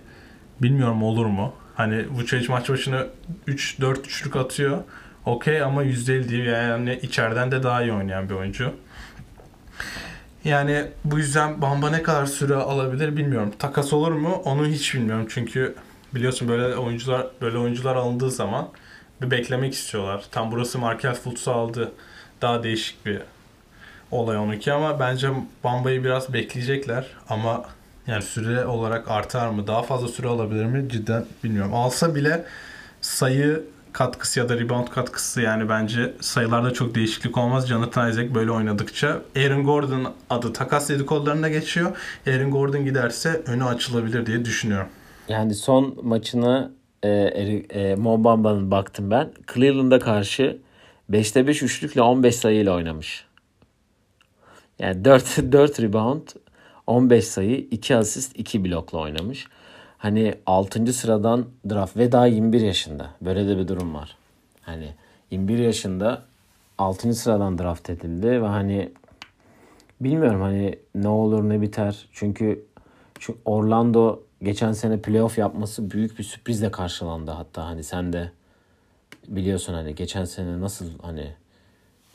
bilmiyorum 0.61 1.03
olur 1.03 1.25
mu? 1.25 1.53
Hani 1.75 2.09
Vucevic 2.09 2.47
maç 2.49 2.69
başına 2.69 3.05
3-4 3.47 3.99
üçlük 3.99 4.35
atıyor. 4.35 4.83
Okey 5.27 5.61
ama 5.61 5.83
%50 5.83 6.29
değil. 6.29 6.45
Yani 6.45 6.99
içeriden 7.01 7.51
de 7.51 7.63
daha 7.63 7.83
iyi 7.83 7.93
oynayan 7.93 8.29
bir 8.29 8.33
oyuncu. 8.33 8.73
Yani 10.43 10.85
bu 11.05 11.17
yüzden 11.17 11.61
Bamba 11.61 11.89
ne 11.89 12.03
kadar 12.03 12.25
süre 12.25 12.55
alabilir 12.55 13.17
bilmiyorum. 13.17 13.53
Takas 13.59 13.93
olur 13.93 14.11
mu 14.11 14.41
onu 14.45 14.67
hiç 14.67 14.95
bilmiyorum. 14.95 15.27
Çünkü 15.29 15.75
biliyorsun 16.15 16.47
böyle 16.47 16.75
oyuncular 16.75 17.27
böyle 17.41 17.57
oyuncular 17.57 17.95
alındığı 17.95 18.31
zaman 18.31 18.69
bir 19.21 19.31
beklemek 19.31 19.73
istiyorlar. 19.73 20.25
Tam 20.31 20.51
burası 20.51 20.79
Markel 20.79 21.13
Fultz'u 21.13 21.51
aldı. 21.51 21.91
Daha 22.41 22.63
değişik 22.63 23.05
bir 23.05 23.21
olay 24.11 24.37
onunki 24.37 24.73
ama 24.73 24.99
bence 24.99 25.29
Bamba'yı 25.63 26.03
biraz 26.03 26.33
bekleyecekler 26.33 27.07
ama 27.29 27.65
yani 28.07 28.21
süre 28.21 28.65
olarak 28.65 29.11
artar 29.11 29.49
mı? 29.49 29.67
Daha 29.67 29.83
fazla 29.83 30.07
süre 30.07 30.27
alabilir 30.27 30.65
mi? 30.65 30.89
Cidden 30.89 31.25
bilmiyorum. 31.43 31.73
Alsa 31.73 32.15
bile 32.15 32.45
sayı 33.01 33.63
katkısı 33.93 34.39
ya 34.39 34.49
da 34.49 34.59
rebound 34.59 34.87
katkısı 34.87 35.41
yani 35.41 35.69
bence 35.69 36.13
sayılarda 36.21 36.73
çok 36.73 36.95
değişiklik 36.95 37.37
olmaz. 37.37 37.67
Jonathan 37.67 38.09
Isaac 38.09 38.35
böyle 38.35 38.51
oynadıkça. 38.51 39.21
Aaron 39.35 39.63
Gordon 39.63 40.13
adı 40.29 40.53
takas 40.53 40.89
dedikodularına 40.89 41.49
geçiyor. 41.49 41.97
Aaron 42.27 42.51
Gordon 42.51 42.85
giderse 42.85 43.41
önü 43.45 43.63
açılabilir 43.63 44.25
diye 44.25 44.45
düşünüyorum. 44.45 44.87
Yani 45.27 45.55
son 45.55 45.97
maçına 46.03 46.71
e, 47.03 47.09
e, 47.09 47.95
Mo 47.95 48.23
Bamba'nın 48.23 48.71
baktım 48.71 49.11
ben. 49.11 49.31
Cleveland'a 49.53 49.99
karşı 49.99 50.57
5'te 51.11 51.47
5 51.47 51.63
üçlükle 51.63 52.01
15 52.01 52.35
sayıyla 52.35 52.73
oynamış. 52.73 53.25
Yani 54.79 55.05
4, 55.05 55.37
4 55.51 55.79
rebound, 55.81 56.27
15 56.87 57.25
sayı, 57.25 57.57
2 57.57 57.95
asist, 57.95 58.39
2 58.39 58.65
blokla 58.65 58.97
oynamış. 58.97 59.47
Hani 59.97 60.35
6. 60.45 60.93
sıradan 60.93 61.45
draft 61.69 61.97
ve 61.97 62.11
daha 62.11 62.27
21 62.27 62.61
yaşında. 62.61 63.09
Böyle 63.21 63.47
de 63.47 63.57
bir 63.57 63.67
durum 63.67 63.95
var. 63.95 64.17
Hani 64.61 64.89
21 65.31 65.57
yaşında 65.57 66.23
6. 66.77 67.13
sıradan 67.13 67.57
draft 67.57 67.89
edildi 67.89 68.27
ve 68.27 68.47
hani 68.47 68.91
bilmiyorum 70.01 70.41
hani 70.41 70.79
ne 70.95 71.07
olur 71.07 71.49
ne 71.49 71.61
biter. 71.61 72.05
Çünkü 72.11 72.65
şu 73.19 73.37
Orlando 73.45 74.19
geçen 74.41 74.71
sene 74.71 75.01
playoff 75.01 75.37
yapması 75.37 75.91
büyük 75.91 76.19
bir 76.19 76.23
sürprizle 76.23 76.71
karşılandı 76.71 77.31
hatta 77.31 77.65
hani 77.65 77.83
sen 77.83 78.13
de 78.13 78.31
biliyorsun 79.27 79.73
hani 79.73 79.95
geçen 79.95 80.25
sene 80.25 80.61
nasıl 80.61 80.85
hani 81.01 81.33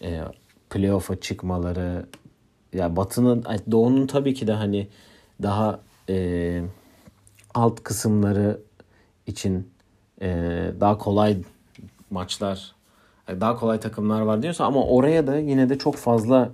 e, 0.02 0.20
playoff'a 0.70 1.20
çıkmaları 1.20 2.06
ya 2.72 2.96
Batı'nın 2.96 3.44
Doğu'nun 3.70 4.06
tabii 4.06 4.34
ki 4.34 4.46
de 4.46 4.52
hani 4.52 4.88
daha 5.42 5.80
e, 6.08 6.62
alt 7.54 7.82
kısımları 7.82 8.60
için 9.26 9.70
e, 10.22 10.28
daha 10.80 10.98
kolay 10.98 11.42
maçlar 12.10 12.74
daha 13.28 13.56
kolay 13.56 13.80
takımlar 13.80 14.20
var 14.20 14.42
diyorsa 14.42 14.64
ama 14.64 14.84
oraya 14.84 15.26
da 15.26 15.38
yine 15.38 15.68
de 15.68 15.78
çok 15.78 15.96
fazla 15.96 16.52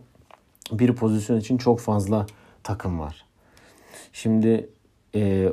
bir 0.72 0.92
pozisyon 0.92 1.40
için 1.40 1.58
çok 1.58 1.80
fazla 1.80 2.26
takım 2.62 3.00
var. 3.00 3.24
Şimdi 4.12 4.70
e, 5.14 5.52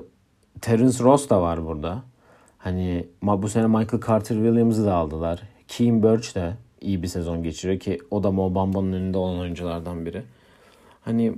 Terence 0.62 1.04
Ross 1.04 1.30
da 1.30 1.42
var 1.42 1.66
burada. 1.66 2.04
Hani 2.58 3.08
bu 3.22 3.50
sene 3.50 3.68
Michael 3.68 4.02
Carter 4.08 4.36
Williams'ı 4.36 4.86
da 4.86 4.94
aldılar. 4.94 5.42
Keem 5.68 6.04
Birch 6.04 6.36
de 6.36 6.54
iyi 6.82 7.04
bir 7.04 7.08
sezon 7.08 7.44
geçiriyor 7.44 7.80
ki 7.80 8.00
o 8.12 8.24
da 8.24 8.32
Mo 8.32 8.56
Bamba'nın 8.56 8.94
önünde 8.94 9.18
olan 9.18 9.40
oyunculardan 9.40 10.06
biri. 10.06 10.24
Hani 11.02 11.36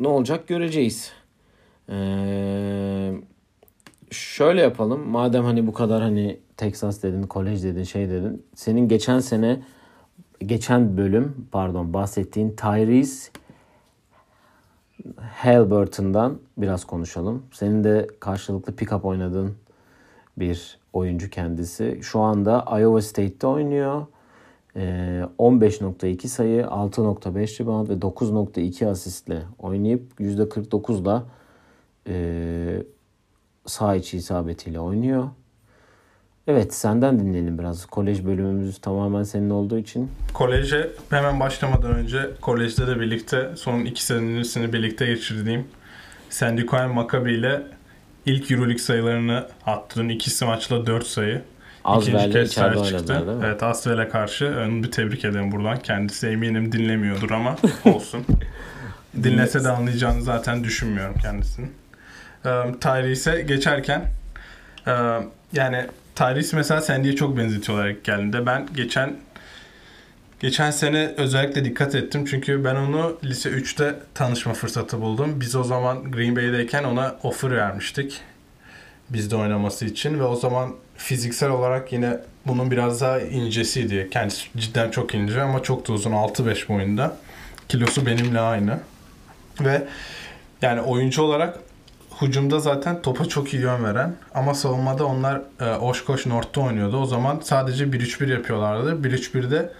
ne 0.00 0.08
olacak 0.08 0.48
göreceğiz. 0.48 1.12
Ee, 1.90 3.12
şöyle 4.10 4.60
yapalım. 4.60 5.08
Madem 5.08 5.44
hani 5.44 5.66
bu 5.66 5.72
kadar 5.72 6.02
hani 6.02 6.38
Texas 6.56 7.02
dedin, 7.02 7.22
kolej 7.22 7.64
dedin, 7.64 7.82
şey 7.82 8.10
dedin. 8.10 8.42
Senin 8.54 8.88
geçen 8.88 9.20
sene 9.20 9.62
geçen 10.40 10.96
bölüm 10.96 11.46
pardon 11.52 11.92
bahsettiğin 11.92 12.56
Tyrese 12.56 13.30
Halliburton'dan 15.16 16.38
biraz 16.58 16.84
konuşalım. 16.84 17.42
Senin 17.52 17.84
de 17.84 18.06
karşılıklı 18.20 18.72
pick-up 18.72 19.02
oynadığın 19.02 19.54
bir 20.36 20.78
oyuncu 20.92 21.30
kendisi. 21.30 21.98
Şu 22.02 22.20
anda 22.20 22.64
Iowa 22.80 23.02
State'te 23.02 23.46
oynuyor. 23.46 24.06
15.2 24.76 26.24
ee, 26.24 26.28
sayı, 26.28 26.62
6.5 26.62 27.60
rebound 27.60 27.88
ve 27.88 27.92
9.2 27.92 28.86
asistle 28.86 29.42
oynayıp 29.58 30.20
%49'la 30.20 31.24
e, 32.08 32.82
sağ 33.66 33.94
içi 33.94 34.16
isabetiyle 34.16 34.80
oynuyor. 34.80 35.28
Evet 36.48 36.74
senden 36.74 37.20
dinleyelim 37.20 37.58
biraz. 37.58 37.86
Kolej 37.86 38.24
bölümümüz 38.24 38.78
tamamen 38.80 39.22
senin 39.22 39.50
olduğu 39.50 39.78
için. 39.78 40.10
Koleje 40.34 40.90
hemen 41.10 41.40
başlamadan 41.40 41.94
önce 41.94 42.30
kolejde 42.40 42.86
de 42.86 43.00
birlikte 43.00 43.50
son 43.56 43.80
iki 43.80 44.04
senesini 44.04 44.72
birlikte 44.72 45.06
geçirdiğim 45.06 45.64
Sandy 46.30 46.66
Cohen 46.66 46.90
Maccabi 46.90 47.32
ile 47.32 47.62
ilk 48.26 48.50
Euroleague 48.50 48.78
sayılarını 48.78 49.46
attığın 49.66 50.08
ikisi 50.08 50.44
maçla 50.44 50.86
4 50.86 51.06
sayı. 51.06 51.42
Azvel'le 51.84 52.44
içeride 52.44 52.78
oynadılar 52.78 53.26
değil 53.26 53.38
mi? 53.38 53.44
Evet 53.46 53.62
Asvel'e 53.62 54.08
karşı 54.08 54.54
onu 54.66 54.82
bir 54.82 54.90
tebrik 54.90 55.24
ederim 55.24 55.52
buradan. 55.52 55.78
Kendisi 55.78 56.26
eminim 56.26 56.72
dinlemiyordur 56.72 57.30
ama 57.30 57.56
olsun. 57.84 58.24
Dinlese 59.22 59.64
de 59.64 59.68
anlayacağını 59.68 60.22
zaten 60.22 60.64
düşünmüyorum 60.64 61.14
kendisinin. 61.22 61.70
Ee, 62.46 62.72
Tyrese'e 62.80 63.42
geçerken 63.42 64.04
e, 64.86 64.92
yani 65.52 65.86
Tyrese 66.14 66.56
mesela 66.56 66.80
Sandy'ye 66.80 67.16
çok 67.16 67.36
benzetiyorlar 67.36 67.88
ilk 67.88 68.04
geldiğinde. 68.04 68.46
Ben 68.46 68.66
geçen 68.74 69.16
geçen 70.40 70.70
sene 70.70 71.14
özellikle 71.16 71.64
dikkat 71.64 71.94
ettim 71.94 72.24
çünkü 72.24 72.64
ben 72.64 72.76
onu 72.76 73.18
lise 73.24 73.50
3'te 73.50 73.94
tanışma 74.14 74.54
fırsatı 74.54 75.00
buldum. 75.00 75.40
Biz 75.40 75.56
o 75.56 75.64
zaman 75.64 76.12
Green 76.12 76.36
Bay'deyken 76.36 76.84
ona 76.84 77.16
offer 77.22 77.56
vermiştik. 77.56 78.20
Bizde 79.10 79.36
oynaması 79.36 79.84
için 79.84 80.18
ve 80.18 80.22
o 80.22 80.36
zaman 80.36 80.74
fiziksel 80.96 81.50
olarak 81.50 81.92
yine 81.92 82.16
bunun 82.46 82.70
biraz 82.70 83.00
daha 83.00 83.20
incesiydi. 83.20 84.08
Kendisi 84.10 84.46
cidden 84.56 84.90
çok 84.90 85.14
ince 85.14 85.42
ama 85.42 85.62
çok 85.62 85.88
da 85.88 85.92
uzun 85.92 86.12
6-5 86.12 86.68
boyunda. 86.68 87.16
Kilosu 87.68 88.06
benimle 88.06 88.40
aynı. 88.40 88.80
Ve 89.60 89.82
yani 90.62 90.80
oyuncu 90.80 91.22
olarak 91.22 91.58
Hucumda 92.18 92.60
zaten 92.60 93.02
topa 93.02 93.24
çok 93.24 93.54
iyi 93.54 93.62
yön 93.62 93.84
veren 93.84 94.16
ama 94.34 94.54
savunmada 94.54 95.06
onlar 95.06 95.42
e, 95.60 95.76
Oshkosh 95.76 96.26
North'ta 96.26 96.60
oynuyordu. 96.60 96.96
O 96.96 97.06
zaman 97.06 97.40
sadece 97.42 97.84
1-3-1 97.84 98.32
yapıyorlardı. 98.32 99.08
1-3-1'de 99.08 99.72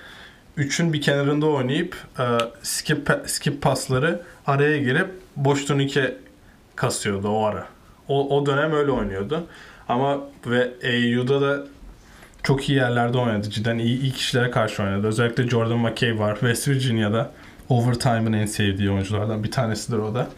3'ün 0.58 0.92
bir 0.92 1.00
kenarında 1.00 1.46
oynayıp 1.46 1.96
e, 2.18 2.24
skip 2.62 3.10
skip 3.26 3.62
pasları 3.62 4.22
araya 4.46 4.78
girip 4.78 5.08
boş 5.36 5.64
turnike 5.64 6.16
kasıyordu 6.76 7.28
o 7.28 7.44
ara. 7.44 7.66
O, 8.08 8.38
o 8.38 8.46
dönem 8.46 8.72
öyle 8.72 8.90
oynuyordu. 8.90 9.46
Ama 9.88 10.20
ve 10.46 10.70
AU'da 10.84 11.40
da 11.40 11.66
çok 12.42 12.68
iyi 12.68 12.78
yerlerde 12.78 13.18
oynadı. 13.18 13.50
Cidden 13.50 13.78
iyi, 13.78 14.00
iyi 14.00 14.12
kişilere 14.12 14.50
karşı 14.50 14.82
oynadı. 14.82 15.06
Özellikle 15.06 15.48
Jordan 15.48 15.78
McKay 15.78 16.18
var. 16.18 16.34
West 16.34 16.68
Virginia'da 16.68 17.30
overtime'ın 17.68 18.32
en 18.32 18.46
sevdiği 18.46 18.90
oyunculardan 18.90 19.44
bir 19.44 19.50
tanesidir 19.50 19.98
o 19.98 20.14
da 20.14 20.28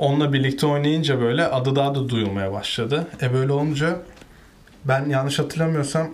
onunla 0.00 0.32
birlikte 0.32 0.66
oynayınca 0.66 1.20
böyle 1.20 1.46
adı 1.46 1.76
daha 1.76 1.94
da 1.94 2.08
duyulmaya 2.08 2.52
başladı. 2.52 3.06
E 3.22 3.32
böyle 3.32 3.52
olunca 3.52 3.98
ben 4.84 5.08
yanlış 5.08 5.38
hatırlamıyorsam 5.38 6.10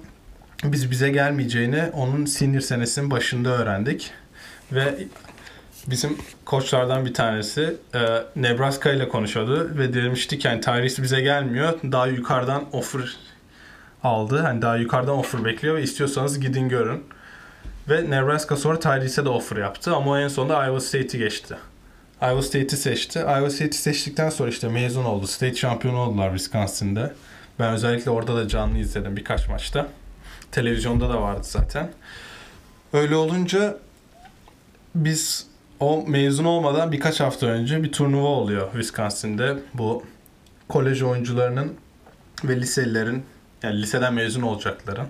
biz 0.64 0.90
bize 0.90 1.10
gelmeyeceğini 1.10 1.82
onun 1.92 2.24
senior 2.24 2.60
senesinin 2.60 3.10
başında 3.10 3.48
öğrendik. 3.48 4.10
Ve 4.72 4.94
bizim 5.86 6.18
koçlardan 6.44 7.06
bir 7.06 7.14
tanesi 7.14 7.76
e, 7.94 7.98
Nebraska 8.36 8.90
ile 8.90 9.08
konuşuyordu 9.08 9.70
ve 9.78 9.94
demişti 9.94 10.38
ki 10.38 10.48
yani 10.48 10.60
Tyrese 10.60 11.02
bize 11.02 11.20
gelmiyor. 11.20 11.78
Daha 11.92 12.06
yukarıdan 12.06 12.64
offer 12.72 13.16
aldı. 14.02 14.38
Hani 14.38 14.62
daha 14.62 14.76
yukarıdan 14.76 15.16
offer 15.18 15.44
bekliyor 15.44 15.74
ve 15.74 15.82
istiyorsanız 15.82 16.40
gidin 16.40 16.68
görün. 16.68 17.04
Ve 17.88 18.10
Nebraska 18.10 18.56
sonra 18.56 18.78
Tyrese'e 18.78 19.24
de 19.24 19.28
offer 19.28 19.56
yaptı 19.56 19.94
ama 19.94 20.20
en 20.20 20.28
sonunda 20.28 20.66
Iowa 20.66 20.80
State'i 20.80 21.18
geçti. 21.18 21.56
Iowa 22.22 22.42
State'i 22.42 22.76
seçti. 22.76 23.18
Iowa 23.18 23.50
State'i 23.50 23.72
seçtikten 23.72 24.30
sonra 24.30 24.48
işte 24.48 24.68
mezun 24.68 25.04
oldu. 25.04 25.26
State 25.26 25.54
şampiyonu 25.54 25.98
oldular 25.98 26.28
Wisconsin'de. 26.30 27.12
Ben 27.58 27.72
özellikle 27.72 28.10
orada 28.10 28.36
da 28.36 28.48
canlı 28.48 28.78
izledim 28.78 29.16
birkaç 29.16 29.48
maçta. 29.48 29.88
Televizyonda 30.52 31.08
da 31.08 31.22
vardı 31.22 31.42
zaten. 31.42 31.90
Öyle 32.92 33.16
olunca 33.16 33.78
biz 34.94 35.46
o 35.80 36.04
mezun 36.06 36.44
olmadan 36.44 36.92
birkaç 36.92 37.20
hafta 37.20 37.46
önce 37.46 37.82
bir 37.82 37.92
turnuva 37.92 38.28
oluyor 38.28 38.72
Wisconsin'de. 38.72 39.56
Bu 39.74 40.04
kolej 40.68 41.02
oyuncularının 41.02 41.74
ve 42.44 42.56
liselilerin 42.56 43.24
yani 43.62 43.82
liseden 43.82 44.14
mezun 44.14 44.42
olacakların 44.42 45.08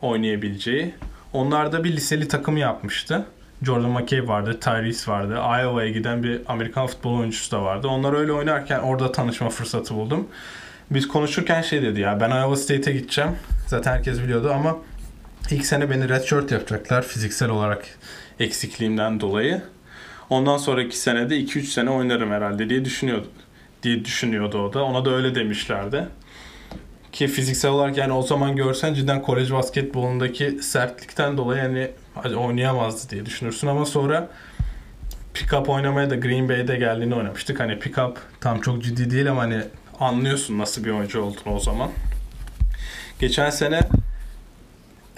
oynayabileceği. 0.00 0.94
Onlar 1.32 1.72
da 1.72 1.84
bir 1.84 1.92
liseli 1.92 2.28
takımı 2.28 2.58
yapmıştı. 2.58 3.26
Jordan 3.62 3.90
McKay 3.90 4.28
vardı, 4.28 4.60
Tyrese 4.60 5.12
vardı. 5.12 5.34
Iowa'ya 5.34 5.90
giden 5.90 6.22
bir 6.22 6.40
Amerikan 6.48 6.86
futbol 6.86 7.18
oyuncusu 7.18 7.50
da 7.50 7.62
vardı. 7.62 7.88
Onlar 7.88 8.12
öyle 8.12 8.32
oynarken 8.32 8.78
orada 8.78 9.12
tanışma 9.12 9.48
fırsatı 9.48 9.94
buldum. 9.94 10.28
Biz 10.90 11.08
konuşurken 11.08 11.62
şey 11.62 11.82
dedi 11.82 12.00
ya 12.00 12.20
ben 12.20 12.30
Iowa 12.30 12.56
State'e 12.56 12.92
gideceğim. 12.92 13.30
Zaten 13.66 13.92
herkes 13.92 14.22
biliyordu 14.22 14.52
ama 14.54 14.76
ilk 15.50 15.66
sene 15.66 15.90
beni 15.90 16.08
redshirt 16.08 16.52
yapacaklar 16.52 17.02
fiziksel 17.02 17.50
olarak 17.50 17.84
eksikliğimden 18.40 19.20
dolayı. 19.20 19.62
Ondan 20.30 20.56
sonraki 20.56 20.98
senede 20.98 21.40
2-3 21.40 21.62
sene 21.62 21.90
oynarım 21.90 22.30
herhalde 22.30 22.70
diye 22.70 22.84
düşünüyordu. 22.84 23.26
diye 23.82 24.04
düşünüyordu 24.04 24.58
o 24.58 24.72
da. 24.72 24.84
Ona 24.84 25.04
da 25.04 25.10
öyle 25.10 25.34
demişlerdi. 25.34 26.08
Ki 27.12 27.28
fiziksel 27.28 27.70
olarak 27.70 27.96
yani 27.96 28.12
o 28.12 28.22
zaman 28.22 28.56
görsen 28.56 28.94
cidden 28.94 29.22
kolej 29.22 29.52
basketbolundaki 29.52 30.50
sertlikten 30.50 31.36
dolayı 31.36 31.62
yani 31.62 31.90
oynayamazdı 32.16 33.10
diye 33.10 33.26
düşünürsün 33.26 33.66
ama 33.66 33.86
sonra 33.86 34.28
pick-up 35.34 35.68
oynamaya 35.68 36.10
da 36.10 36.16
Green 36.16 36.48
Bay'de 36.48 36.76
geldiğini 36.76 37.14
oynamıştık. 37.14 37.60
Hani 37.60 37.72
pick-up 37.72 38.14
tam 38.40 38.60
çok 38.60 38.82
ciddi 38.82 39.10
değil 39.10 39.30
ama 39.30 39.42
hani 39.42 39.62
anlıyorsun 40.00 40.58
nasıl 40.58 40.84
bir 40.84 40.90
oyuncu 40.90 41.22
olduğunu 41.22 41.54
o 41.54 41.60
zaman. 41.60 41.90
Geçen 43.20 43.50
sene 43.50 43.80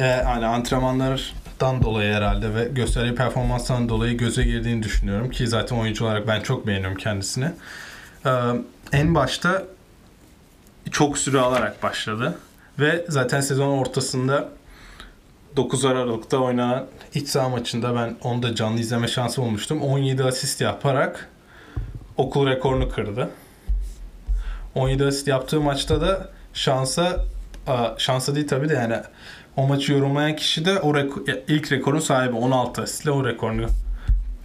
e, 0.01 0.05
hani 0.05 0.47
antrenmanlardan 0.47 1.82
dolayı 1.82 2.14
herhalde 2.14 2.55
ve 2.55 2.64
gösterdiği 2.64 3.14
performanstan 3.14 3.88
dolayı 3.88 4.16
göze 4.16 4.45
girdiğini 4.45 4.82
düşünüyorum 4.82 5.30
ki 5.30 5.49
zaten 5.49 5.76
oyuncu 5.76 6.05
olarak 6.05 6.28
ben 6.28 6.40
çok 6.40 6.66
beğeniyorum 6.66 6.97
kendisini. 6.97 7.49
Ee, 8.26 8.30
en 8.92 9.14
başta 9.14 9.62
çok 10.90 11.18
süre 11.18 11.38
alarak 11.40 11.82
başladı 11.82 12.38
ve 12.78 13.05
zaten 13.09 13.40
sezon 13.40 13.78
ortasında 13.78 14.49
9 15.57 15.84
Aralık'ta 15.84 16.38
oynanan 16.38 16.86
iç 17.14 17.28
saha 17.28 17.48
maçında 17.48 17.94
ben 17.94 18.16
onu 18.22 18.42
da 18.42 18.55
canlı 18.55 18.80
izleme 18.80 19.09
şansı 19.09 19.42
olmuştum. 19.42 19.82
17 19.82 20.24
asist 20.24 20.61
yaparak 20.61 21.30
okul 22.16 22.46
rekorunu 22.46 22.88
kırdı. 22.88 23.30
17 24.74 25.05
asist 25.05 25.28
yaptığı 25.28 25.61
maçta 25.61 26.00
da 26.00 26.30
şansa 26.55 27.24
şansa 27.98 28.34
değil 28.34 28.48
tabii 28.48 28.68
de 28.68 28.74
yani 28.74 28.96
o 29.57 29.66
maçı 29.66 29.92
yorumlayan 29.92 30.36
kişi 30.36 30.64
de 30.64 30.80
o 30.80 30.94
reko, 30.94 31.24
ilk 31.48 31.72
rekorun 31.72 32.00
sahibi 32.00 32.36
16 32.36 32.82
asistle 32.82 33.11
o 33.11 33.24
rekorunu 33.24 33.66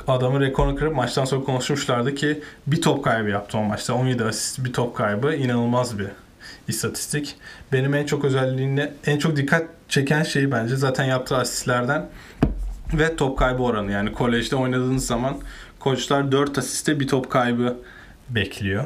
adamın 0.08 0.42
rekorunu 0.42 0.76
kırıp 0.76 0.96
maçtan 0.96 1.26
sonra 1.26 1.44
konuşmuşlardı 1.44 2.16
ki 2.16 2.42
bir 2.68 2.82
top 2.82 3.04
kaybı 3.04 3.30
yaptı 3.30 3.58
o 3.58 3.64
maçta. 3.64 3.94
17 3.94 4.24
asist 4.24 4.66
bir 4.66 4.74
top 4.74 4.96
kaybı 4.96 5.36
inanılmaz 5.36 6.00
bir 6.00 6.08
istatistik. 6.68 7.36
Benim 7.72 7.94
en 7.94 8.06
çok 8.06 8.26
özelliğine 8.26 8.94
en 9.06 9.20
çok 9.20 9.36
dikkat 9.36 9.79
çeken 9.90 10.24
şey 10.24 10.52
bence 10.52 10.76
zaten 10.76 11.04
yaptığı 11.04 11.38
asistlerden 11.38 12.10
ve 12.94 13.16
top 13.16 13.40
kaybı 13.40 13.64
oranı. 13.64 13.92
Yani 13.92 14.14
kolejde 14.14 14.56
oynadığınız 14.56 15.08
zaman 15.08 15.38
koçlar 15.80 16.32
4 16.32 16.58
asiste 16.58 17.00
bir 17.00 17.08
top 17.08 17.32
kaybı 17.32 17.78
bekliyor. 18.30 18.86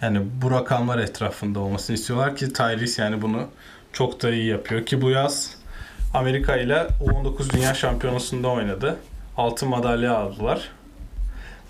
Yani 0.00 0.20
bu 0.42 0.50
rakamlar 0.50 0.98
etrafında 0.98 1.60
olmasını 1.60 1.96
istiyorlar 1.96 2.36
ki 2.36 2.52
Tyrese 2.52 3.02
yani 3.02 3.22
bunu 3.22 3.46
çok 3.92 4.22
da 4.22 4.30
iyi 4.30 4.46
yapıyor 4.46 4.86
ki 4.86 5.02
bu 5.02 5.10
yaz 5.10 5.54
Amerika 6.14 6.56
ile 6.56 6.86
U19 7.04 7.50
Dünya 7.50 7.74
Şampiyonası'nda 7.74 8.48
oynadı. 8.48 8.96
Altın 9.36 9.68
madalya 9.68 10.14
aldılar. 10.16 10.70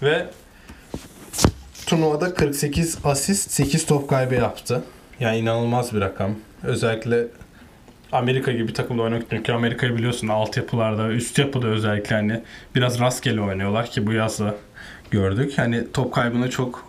Ve 0.03 0.27
turnuvada 1.87 2.35
48 2.35 2.99
asist 3.05 3.51
8 3.51 3.87
top 3.87 4.11
kaybı 4.11 4.35
yaptı. 4.35 4.83
Yani 5.21 5.39
inanılmaz 5.39 5.95
bir 5.95 6.01
rakam. 6.01 6.35
Özellikle 6.63 7.27
Amerika 8.13 8.53
gibi 8.53 8.69
bir 8.69 8.75
takımda 8.75 9.03
oynamak 9.03 9.27
çünkü 9.31 9.53
Amerika'yı 9.53 9.97
biliyorsun 9.97 10.29
altyapılarda, 10.29 11.09
üst 11.09 11.39
yapıda 11.39 11.67
özellikle 11.67 12.17
hani 12.17 12.43
biraz 12.75 13.01
rastgele 13.01 13.41
oynuyorlar 13.41 13.87
ki 13.87 14.07
bu 14.07 14.13
yazda 14.13 14.55
gördük. 15.11 15.53
Hani 15.57 15.93
top 15.93 16.15
kaybını 16.15 16.51
çok 16.51 16.85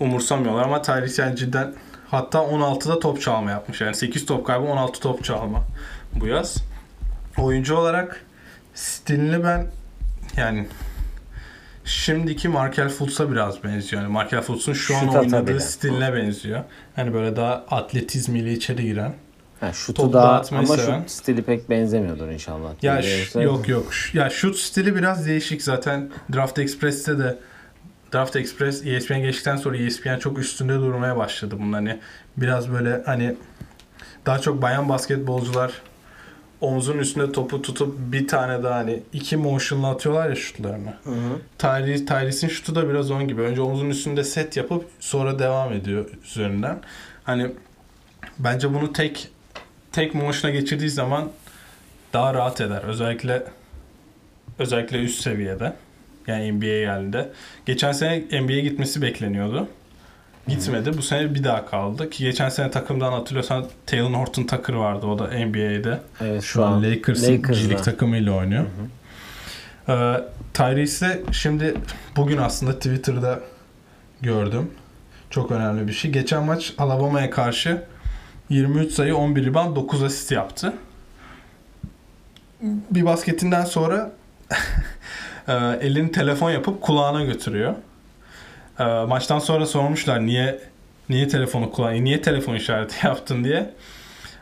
umursamıyorlar 0.00 0.64
ama 0.64 0.82
Tyrese 0.82 1.22
yani 1.22 1.36
cidden 1.36 1.74
hatta 2.10 2.38
16'da 2.38 2.98
top 2.98 3.20
çalma 3.20 3.50
yapmış. 3.50 3.80
Yani 3.80 3.94
8 3.94 4.26
top 4.26 4.46
kaybı 4.46 4.64
16 4.64 5.00
top 5.00 5.24
çalma 5.24 5.64
bu 6.14 6.26
yaz. 6.26 6.56
Oyuncu 7.38 7.76
olarak 7.76 8.24
stilini 8.74 9.44
ben 9.44 9.66
yani 10.36 10.66
şimdiki 11.84 12.48
Markel 12.48 12.88
Fultz'a 12.88 13.30
biraz 13.30 13.64
benziyor. 13.64 14.02
Yani 14.02 14.12
Markel 14.12 14.40
Fultz'un 14.40 14.72
şu 14.72 14.96
an 14.96 15.00
Şut 15.00 15.14
oynadığı 15.14 15.60
stiline 15.60 16.14
benziyor. 16.14 16.64
Hani 16.96 17.14
böyle 17.14 17.36
daha 17.36 17.52
atletizmiyle 17.70 18.52
içeri 18.52 18.84
giren. 18.84 19.14
Ha, 19.60 19.72
şutu 19.72 20.12
daha 20.12 20.42
ama 20.52 20.66
seven. 20.66 21.00
şut 21.00 21.10
stili 21.10 21.42
pek 21.42 21.70
benzemiyordur 21.70 22.28
inşallah. 22.28 22.70
Ya 22.82 23.02
ş- 23.02 23.40
yok 23.40 23.68
yok. 23.68 23.86
Ya 24.14 24.30
şut 24.30 24.56
stili 24.56 24.96
biraz 24.96 25.26
değişik 25.26 25.62
zaten. 25.62 26.10
Draft 26.34 26.58
Express'te 26.58 27.18
de 27.18 27.38
Draft 28.14 28.36
Express 28.36 28.86
ESPN 28.86 29.14
geçtikten 29.20 29.56
sonra 29.56 29.76
ESPN 29.76 30.18
çok 30.18 30.38
üstünde 30.38 30.74
durmaya 30.74 31.16
başladı 31.16 31.54
bunun 31.58 31.72
hani 31.72 31.98
biraz 32.36 32.72
böyle 32.72 33.02
hani 33.06 33.36
daha 34.26 34.38
çok 34.38 34.62
bayan 34.62 34.88
basketbolcular 34.88 35.72
omzun 36.60 36.98
üstünde 36.98 37.32
topu 37.32 37.62
tutup 37.62 37.98
bir 37.98 38.28
tane 38.28 38.62
daha 38.62 38.74
hani 38.74 39.02
iki 39.12 39.36
motion'la 39.36 39.90
atıyorlar 39.90 40.28
ya 40.28 40.36
şutlarını. 40.36 40.94
Hı 41.04 41.10
hı. 41.10 41.38
Tyrese, 41.58 42.04
Tyrese'in 42.04 42.50
şutu 42.50 42.74
da 42.74 42.88
biraz 42.88 43.10
onun 43.10 43.28
gibi. 43.28 43.42
Önce 43.42 43.60
omzun 43.60 43.90
üstünde 43.90 44.24
set 44.24 44.56
yapıp 44.56 44.84
sonra 45.00 45.38
devam 45.38 45.72
ediyor 45.72 46.04
üzerinden. 46.24 46.78
Hani 47.24 47.50
bence 48.38 48.74
bunu 48.74 48.92
tek 48.92 49.28
tek 49.94 50.14
motion'a 50.14 50.52
geçirdiği 50.54 50.90
zaman 50.90 51.30
daha 52.12 52.34
rahat 52.34 52.60
eder. 52.60 52.82
Özellikle 52.82 53.42
özellikle 54.58 54.98
üst 54.98 55.22
seviyede. 55.22 55.72
Yani 56.26 56.52
NBA 56.52 56.66
geldiğinde. 56.66 57.28
Geçen 57.66 57.92
sene 57.92 58.42
NBA'ye 58.42 58.60
gitmesi 58.60 59.02
bekleniyordu. 59.02 59.68
Gitmedi. 60.48 60.98
Bu 60.98 61.02
sene 61.02 61.34
bir 61.34 61.44
daha 61.44 61.66
kaldı. 61.66 62.10
Ki 62.10 62.24
geçen 62.24 62.48
sene 62.48 62.70
takımdan 62.70 63.12
hatırlıyorsan 63.12 63.66
Taylor 63.86 64.10
Horton 64.10 64.44
Tucker 64.44 64.74
vardı. 64.74 65.06
O 65.06 65.18
da 65.18 65.24
NBA'de. 65.24 66.00
Evet 66.20 66.42
Şu 66.42 66.64
an 66.64 66.82
Lakers'ın. 66.82 67.42
G-League 67.42 67.82
takımıyla 67.82 68.32
oynuyor. 68.32 68.64
Ee, 69.88 70.14
Tyrese'de 70.54 71.22
şimdi 71.32 71.74
bugün 72.16 72.36
aslında 72.36 72.74
Twitter'da 72.74 73.40
gördüm. 74.20 74.70
Çok 75.30 75.50
önemli 75.50 75.88
bir 75.88 75.92
şey. 75.92 76.10
Geçen 76.10 76.44
maç 76.44 76.74
Alabama'ya 76.78 77.30
karşı 77.30 77.82
23 78.48 78.92
sayı 78.92 79.16
11 79.16 79.46
rebound 79.46 79.76
9 79.76 80.02
asist 80.02 80.32
yaptı. 80.32 80.72
Bir 82.60 83.04
basketinden 83.04 83.64
sonra 83.64 84.12
e, 85.48 85.52
elini 85.80 86.12
telefon 86.12 86.50
yapıp 86.50 86.82
kulağına 86.82 87.24
götürüyor. 87.24 87.74
E, 88.78 88.84
maçtan 88.84 89.38
sonra 89.38 89.66
sormuşlar 89.66 90.26
niye 90.26 90.60
niye 91.08 91.28
telefonu 91.28 91.70
kulağına 91.70 92.02
niye 92.02 92.22
telefon 92.22 92.54
işareti 92.54 93.06
yaptın 93.06 93.44
diye. 93.44 93.70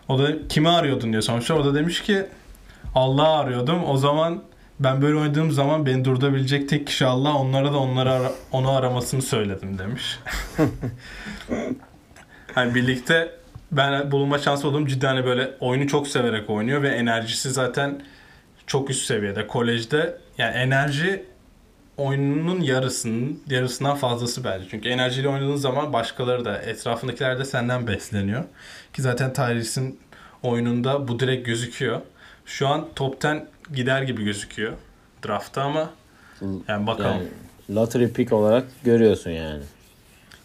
O 0.08 0.18
da 0.18 0.48
kimi 0.48 0.68
arıyordun 0.68 1.12
diye 1.12 1.22
sormuşlar. 1.22 1.56
O 1.56 1.64
da 1.64 1.74
demiş 1.74 2.02
ki 2.02 2.26
Allah'ı 2.94 3.38
arıyordum. 3.38 3.84
O 3.84 3.96
zaman 3.96 4.42
ben 4.80 5.02
böyle 5.02 5.16
oynadığım 5.16 5.50
zaman 5.50 5.86
beni 5.86 6.04
durdurabilecek 6.04 6.68
tek 6.68 6.86
kişi 6.86 7.06
Allah. 7.06 7.34
Onlara 7.34 7.72
da 7.72 7.78
onları 7.78 8.12
ara- 8.12 8.32
onu 8.52 8.70
aramasını 8.70 9.22
söyledim 9.22 9.78
demiş. 9.78 10.18
hani 12.54 12.74
birlikte 12.74 13.41
ben 13.72 14.10
bulunma 14.10 14.38
şansı 14.38 14.68
olduğum 14.68 14.86
cidden 14.86 15.14
hani 15.14 15.24
böyle 15.24 15.50
oyunu 15.60 15.88
çok 15.88 16.08
severek 16.08 16.50
oynuyor 16.50 16.82
ve 16.82 16.88
enerjisi 16.88 17.50
zaten 17.50 18.02
çok 18.66 18.90
üst 18.90 19.06
seviyede. 19.06 19.46
Kolejde 19.46 20.18
yani 20.38 20.56
enerji 20.56 21.24
oyununun 21.96 22.60
yarısının 22.60 23.42
yarısından 23.50 23.96
fazlası 23.96 24.44
bence. 24.44 24.66
Çünkü 24.70 24.88
enerjiyle 24.88 25.28
oynadığın 25.28 25.56
zaman 25.56 25.92
başkaları 25.92 26.44
da 26.44 26.58
etrafındakiler 26.58 27.38
de 27.38 27.44
senden 27.44 27.86
besleniyor. 27.86 28.44
Ki 28.92 29.02
zaten 29.02 29.32
Tyrese'in 29.32 30.00
oyununda 30.42 31.08
bu 31.08 31.20
direkt 31.20 31.46
gözüküyor. 31.46 32.00
Şu 32.46 32.68
an 32.68 32.88
top 32.96 33.24
10 33.24 33.48
gider 33.74 34.02
gibi 34.02 34.24
gözüküyor 34.24 34.72
draftta 35.26 35.62
ama 35.62 35.90
yani 36.68 36.86
bakalım. 36.86 37.16
Yani 37.16 37.76
lottery 37.76 38.06
pick 38.06 38.32
olarak 38.32 38.64
görüyorsun 38.84 39.30
yani. 39.30 39.62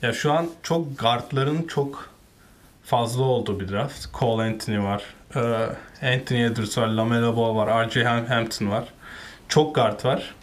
Ya 0.02 0.14
şu 0.14 0.32
an 0.32 0.50
çok 0.64 1.00
guardların 1.00 1.64
çok 1.64 2.10
fazla 2.88 3.24
olduğu 3.24 3.60
bir 3.60 3.68
draft. 3.70 4.06
Cole 4.14 4.44
Anthony 4.44 4.80
var. 4.80 5.04
Ee, 5.36 5.40
Anthony 6.14 6.44
Edwards 6.46 6.78
var. 6.78 6.88
Lamelo 6.88 7.36
Ball 7.38 7.56
var. 7.56 7.88
R.J. 7.88 8.02
Ham- 8.04 8.28
Hampton 8.28 8.72
var. 8.72 8.84
Çok 9.48 9.76
guard 9.76 10.06
var. 10.06 10.36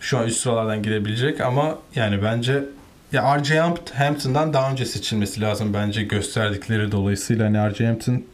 Şu 0.00 0.18
an 0.18 0.26
üst 0.26 0.40
sıralardan 0.40 0.82
girebilecek 0.82 1.40
ama 1.40 1.78
yani 1.94 2.22
bence 2.22 2.64
ya 3.12 3.36
R.J. 3.38 3.54
Hamp- 3.54 3.94
Hampton'dan 3.94 4.52
daha 4.52 4.70
önce 4.70 4.84
seçilmesi 4.84 5.40
lazım 5.40 5.74
bence 5.74 6.02
gösterdikleri 6.02 6.92
dolayısıyla. 6.92 7.46
Hani 7.46 7.58
R.J. 7.70 7.86
Hampton 7.86 8.24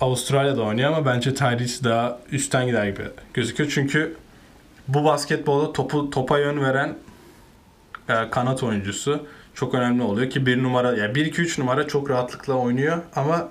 Avustralya'da 0.00 0.62
oynuyor 0.62 0.92
ama 0.92 1.06
bence 1.06 1.34
Tyrese 1.34 1.84
daha 1.84 2.18
üstten 2.32 2.66
gider 2.66 2.86
gibi 2.86 3.02
gözüküyor. 3.34 3.70
Çünkü 3.74 4.16
bu 4.88 5.04
basketbolda 5.04 5.72
topu 5.72 6.10
topa 6.10 6.38
yön 6.38 6.60
veren 6.64 6.94
e, 8.08 8.30
kanat 8.30 8.62
oyuncusu 8.62 9.26
çok 9.58 9.74
önemli 9.74 10.02
oluyor 10.02 10.30
ki 10.30 10.46
bir 10.46 10.62
numara 10.62 10.96
ya 10.96 11.14
1 11.14 11.26
2 11.26 11.42
3 11.42 11.58
numara 11.58 11.86
çok 11.86 12.10
rahatlıkla 12.10 12.54
oynuyor 12.54 13.02
ama 13.16 13.48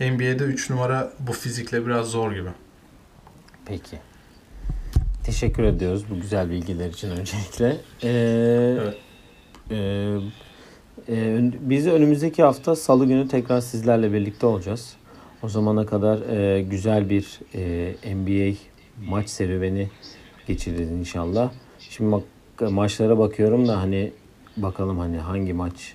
NBA'de 0.00 0.44
3 0.44 0.70
numara 0.70 1.12
bu 1.18 1.32
fizikle 1.32 1.86
biraz 1.86 2.06
zor 2.06 2.32
gibi. 2.32 2.48
Peki. 3.66 3.98
Teşekkür 5.24 5.62
ediyoruz 5.62 6.04
bu 6.10 6.20
güzel 6.20 6.50
bilgiler 6.50 6.88
için 6.88 7.10
öncelikle. 7.10 7.76
Ee, 8.02 8.08
Evet. 8.80 8.96
e, 9.70 9.76
e, 11.08 11.50
biz 11.60 11.86
önümüzdeki 11.86 12.42
hafta 12.42 12.76
Salı 12.76 13.06
günü 13.06 13.28
tekrar 13.28 13.60
sizlerle 13.60 14.12
birlikte 14.12 14.46
olacağız. 14.46 14.96
O 15.42 15.48
zamana 15.48 15.86
kadar 15.86 16.18
e, 16.36 16.62
güzel 16.62 17.10
bir 17.10 17.40
e, 17.54 18.14
NBA 18.16 18.56
maç 19.10 19.28
serüveni 19.28 19.90
geçiririz 20.46 20.90
inşallah. 20.90 21.50
Şimdi 21.78 22.12
bak, 22.12 22.22
maçlara 22.70 23.18
bakıyorum 23.18 23.68
da 23.68 23.80
hani 23.80 24.12
bakalım 24.56 24.98
hani 24.98 25.18
hangi 25.18 25.52
maç. 25.52 25.94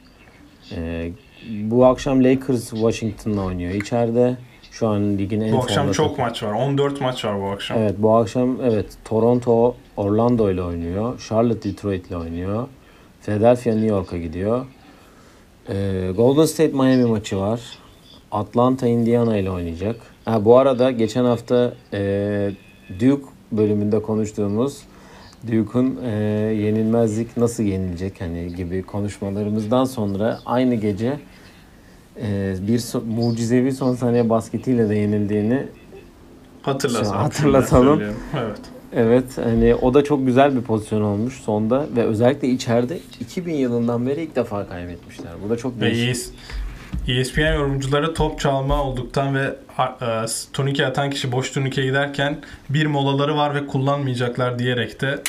E, 0.75 1.11
bu 1.61 1.85
akşam 1.85 2.23
Lakers 2.23 2.69
Washington'la 2.69 3.41
oynuyor 3.45 3.73
içeride. 3.73 4.37
Şu 4.71 4.87
an 4.87 5.17
ligin 5.17 5.41
en 5.41 5.51
Bu 5.51 5.57
akşam 5.57 5.91
çok 5.91 6.19
maç 6.19 6.43
var. 6.43 6.51
14 6.51 7.01
maç 7.01 7.25
var 7.25 7.41
bu 7.41 7.45
akşam. 7.45 7.77
Evet 7.77 7.95
bu 7.97 8.15
akşam 8.15 8.57
evet 8.63 8.97
Toronto 9.05 9.75
Orlando 9.97 10.51
ile 10.51 10.63
oynuyor. 10.63 11.19
Charlotte 11.29 11.69
Detroit 11.69 12.07
ile 12.07 12.17
oynuyor. 12.17 12.67
Philadelphia 13.21 13.71
New 13.71 13.87
York'a 13.87 14.17
gidiyor. 14.17 14.65
Ee, 15.69 16.11
Golden 16.15 16.45
State 16.45 16.73
Miami 16.73 17.05
maçı 17.05 17.37
var. 17.37 17.61
Atlanta 18.31 18.87
Indiana 18.87 19.37
ile 19.37 19.51
oynayacak. 19.51 19.95
Ha, 20.25 20.45
bu 20.45 20.57
arada 20.57 20.91
geçen 20.91 21.25
hafta 21.25 21.73
e, 21.93 22.51
Duke 22.99 23.25
bölümünde 23.51 24.01
konuştuğumuz 24.01 24.81
Duke'un 25.47 25.99
e, 26.03 26.09
yenilmezlik 26.61 27.37
nasıl 27.37 27.63
yenilecek 27.63 28.21
hani 28.21 28.55
gibi 28.55 28.81
konuşmalarımızdan 28.83 29.85
sonra 29.85 30.39
aynı 30.45 30.75
gece 30.75 31.19
e, 32.21 32.55
bir 32.67 32.79
so- 32.79 33.05
mucizevi 33.05 33.71
son 33.71 33.95
saniye 33.95 34.29
basketiyle 34.29 34.89
de 34.89 34.95
yenildiğini 34.95 35.63
Hatırlatalım. 36.61 37.17
Hatırlatalım. 37.17 37.97
Söyleyeyim. 37.99 38.17
Evet. 38.39 38.59
Evet 38.95 39.37
hani 39.37 39.75
o 39.75 39.93
da 39.93 40.03
çok 40.03 40.25
güzel 40.25 40.55
bir 40.55 40.61
pozisyon 40.61 41.01
olmuş 41.01 41.33
sonda 41.33 41.85
ve 41.95 42.03
özellikle 42.03 42.47
içeride 42.47 42.99
2000 43.19 43.53
yılından 43.53 44.07
beri 44.07 44.23
ilk 44.23 44.35
defa 44.35 44.67
kaybetmişler. 44.67 45.31
Bu 45.45 45.49
da 45.49 45.57
çok 45.57 45.81
değişik. 45.81 46.33
ESPN 47.07 47.53
yorumcuları 47.53 48.13
top 48.13 48.39
çalma 48.39 48.83
olduktan 48.83 49.35
ve 49.35 49.55
e, 50.01 50.25
turnike 50.53 50.85
atan 50.85 51.09
kişi 51.09 51.31
boş 51.31 51.51
turnike 51.51 51.83
giderken 51.83 52.37
bir 52.69 52.85
molaları 52.85 53.35
var 53.35 53.55
ve 53.55 53.67
kullanmayacaklar 53.67 54.59
diyerek 54.59 55.01
de 55.01 55.21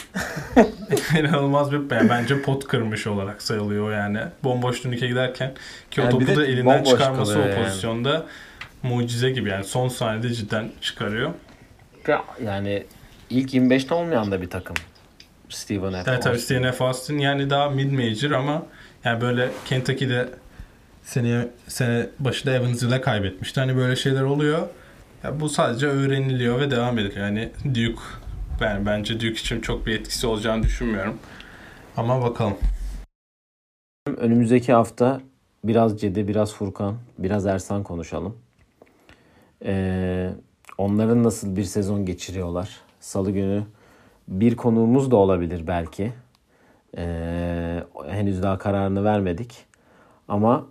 inanılmaz 1.19 1.73
bir 1.73 1.97
yani 1.97 2.11
bence 2.11 2.43
pot 2.43 2.65
kırmış 2.65 3.07
olarak 3.07 3.43
sayılıyor 3.43 3.93
yani. 3.93 4.19
Bomboş 4.45 4.81
turnike 4.81 5.07
giderken 5.07 5.55
ki 5.91 6.01
o 6.01 6.05
Yani 6.05 6.21
bir 6.21 6.27
topu 6.27 6.41
da 6.41 6.47
elinden 6.47 6.85
çıkarması 6.85 7.39
o 7.39 7.43
yani. 7.43 7.55
pozisyonda 7.55 8.27
mucize 8.83 9.31
gibi 9.31 9.51
yani 9.51 9.65
son 9.65 9.89
saniyede 9.89 10.35
cidden 10.35 10.69
çıkarıyor. 10.81 11.31
Yani 12.45 12.85
ilk 13.31 13.55
25'te 13.55 13.95
olmayan 13.95 14.31
da 14.33 14.43
bir 14.43 14.51
takım. 14.51 14.77
Steven 15.49 16.05
F. 16.05 16.11
Evet 16.11 16.23
tabii 16.23 16.39
CNF 16.39 16.83
Austin 16.83 17.19
yani 17.19 17.51
daha 17.51 17.71
mid 17.71 17.93
major 17.93 18.31
ama 18.31 18.63
yani 19.05 19.21
böyle 19.21 19.49
Kentucky'de 19.65 20.29
sene 21.03 21.49
sene 21.69 22.07
başında 22.19 22.55
Evansville'e 22.55 23.01
kaybetmişti. 23.01 23.61
Hani 23.61 23.77
böyle 23.77 23.97
şeyler 23.97 24.23
oluyor. 24.23 24.69
Ya 25.25 25.41
bu 25.41 25.49
sadece 25.49 25.87
öğreniliyor 25.87 26.61
ve 26.61 26.71
devam 26.71 26.99
ediliyor. 26.99 27.27
Yani 27.27 27.51
Duke 27.65 28.03
ben 28.61 28.87
bence 28.87 29.15
Duke 29.15 29.33
için 29.33 29.61
çok 29.61 29.87
bir 29.87 30.01
etkisi 30.01 30.27
olacağını 30.27 30.63
düşünmüyorum. 30.63 31.19
Ama 31.97 32.23
bakalım. 32.23 32.57
Önümüzdeki 34.17 34.73
hafta 34.73 35.21
biraz 35.65 36.01
Cedi, 36.01 36.29
biraz 36.29 36.55
Furkan, 36.55 36.97
biraz 37.19 37.47
Ersan 37.47 37.83
konuşalım. 37.83 38.37
Ee, 39.65 40.31
onların 40.79 41.23
nasıl 41.25 41.57
bir 41.57 41.65
sezon 41.65 42.07
geçiriyorlar? 42.07 42.81
Salı 43.01 43.31
günü 43.31 43.65
bir 44.29 44.57
konuğumuz 44.57 45.11
da 45.11 45.17
olabilir 45.17 45.67
belki. 45.67 46.13
Ee, 46.97 47.85
henüz 48.09 48.43
daha 48.43 48.59
kararını 48.59 49.05
vermedik. 49.05 49.65
Ama 50.29 50.67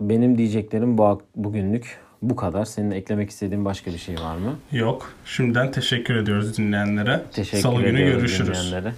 benim 0.00 0.38
diyeceklerim 0.38 0.98
bu 0.98 1.22
bugünlük 1.36 1.98
bu 2.22 2.36
kadar. 2.36 2.64
Senin 2.64 2.90
eklemek 2.90 3.30
istediğin 3.30 3.64
başka 3.64 3.92
bir 3.92 3.98
şey 3.98 4.14
var 4.14 4.36
mı? 4.36 4.56
Yok. 4.72 5.12
Şimdiden 5.24 5.70
teşekkür 5.70 6.14
ediyoruz 6.14 6.58
dinleyenlere. 6.58 7.22
Teşekkür 7.32 7.62
Salı 7.62 7.82
günü 7.82 7.98
görüşürüz. 8.04 8.48
dinleyenlere. 8.48 8.92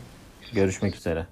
Görüşmek 0.52 0.96
üzere. 0.96 1.26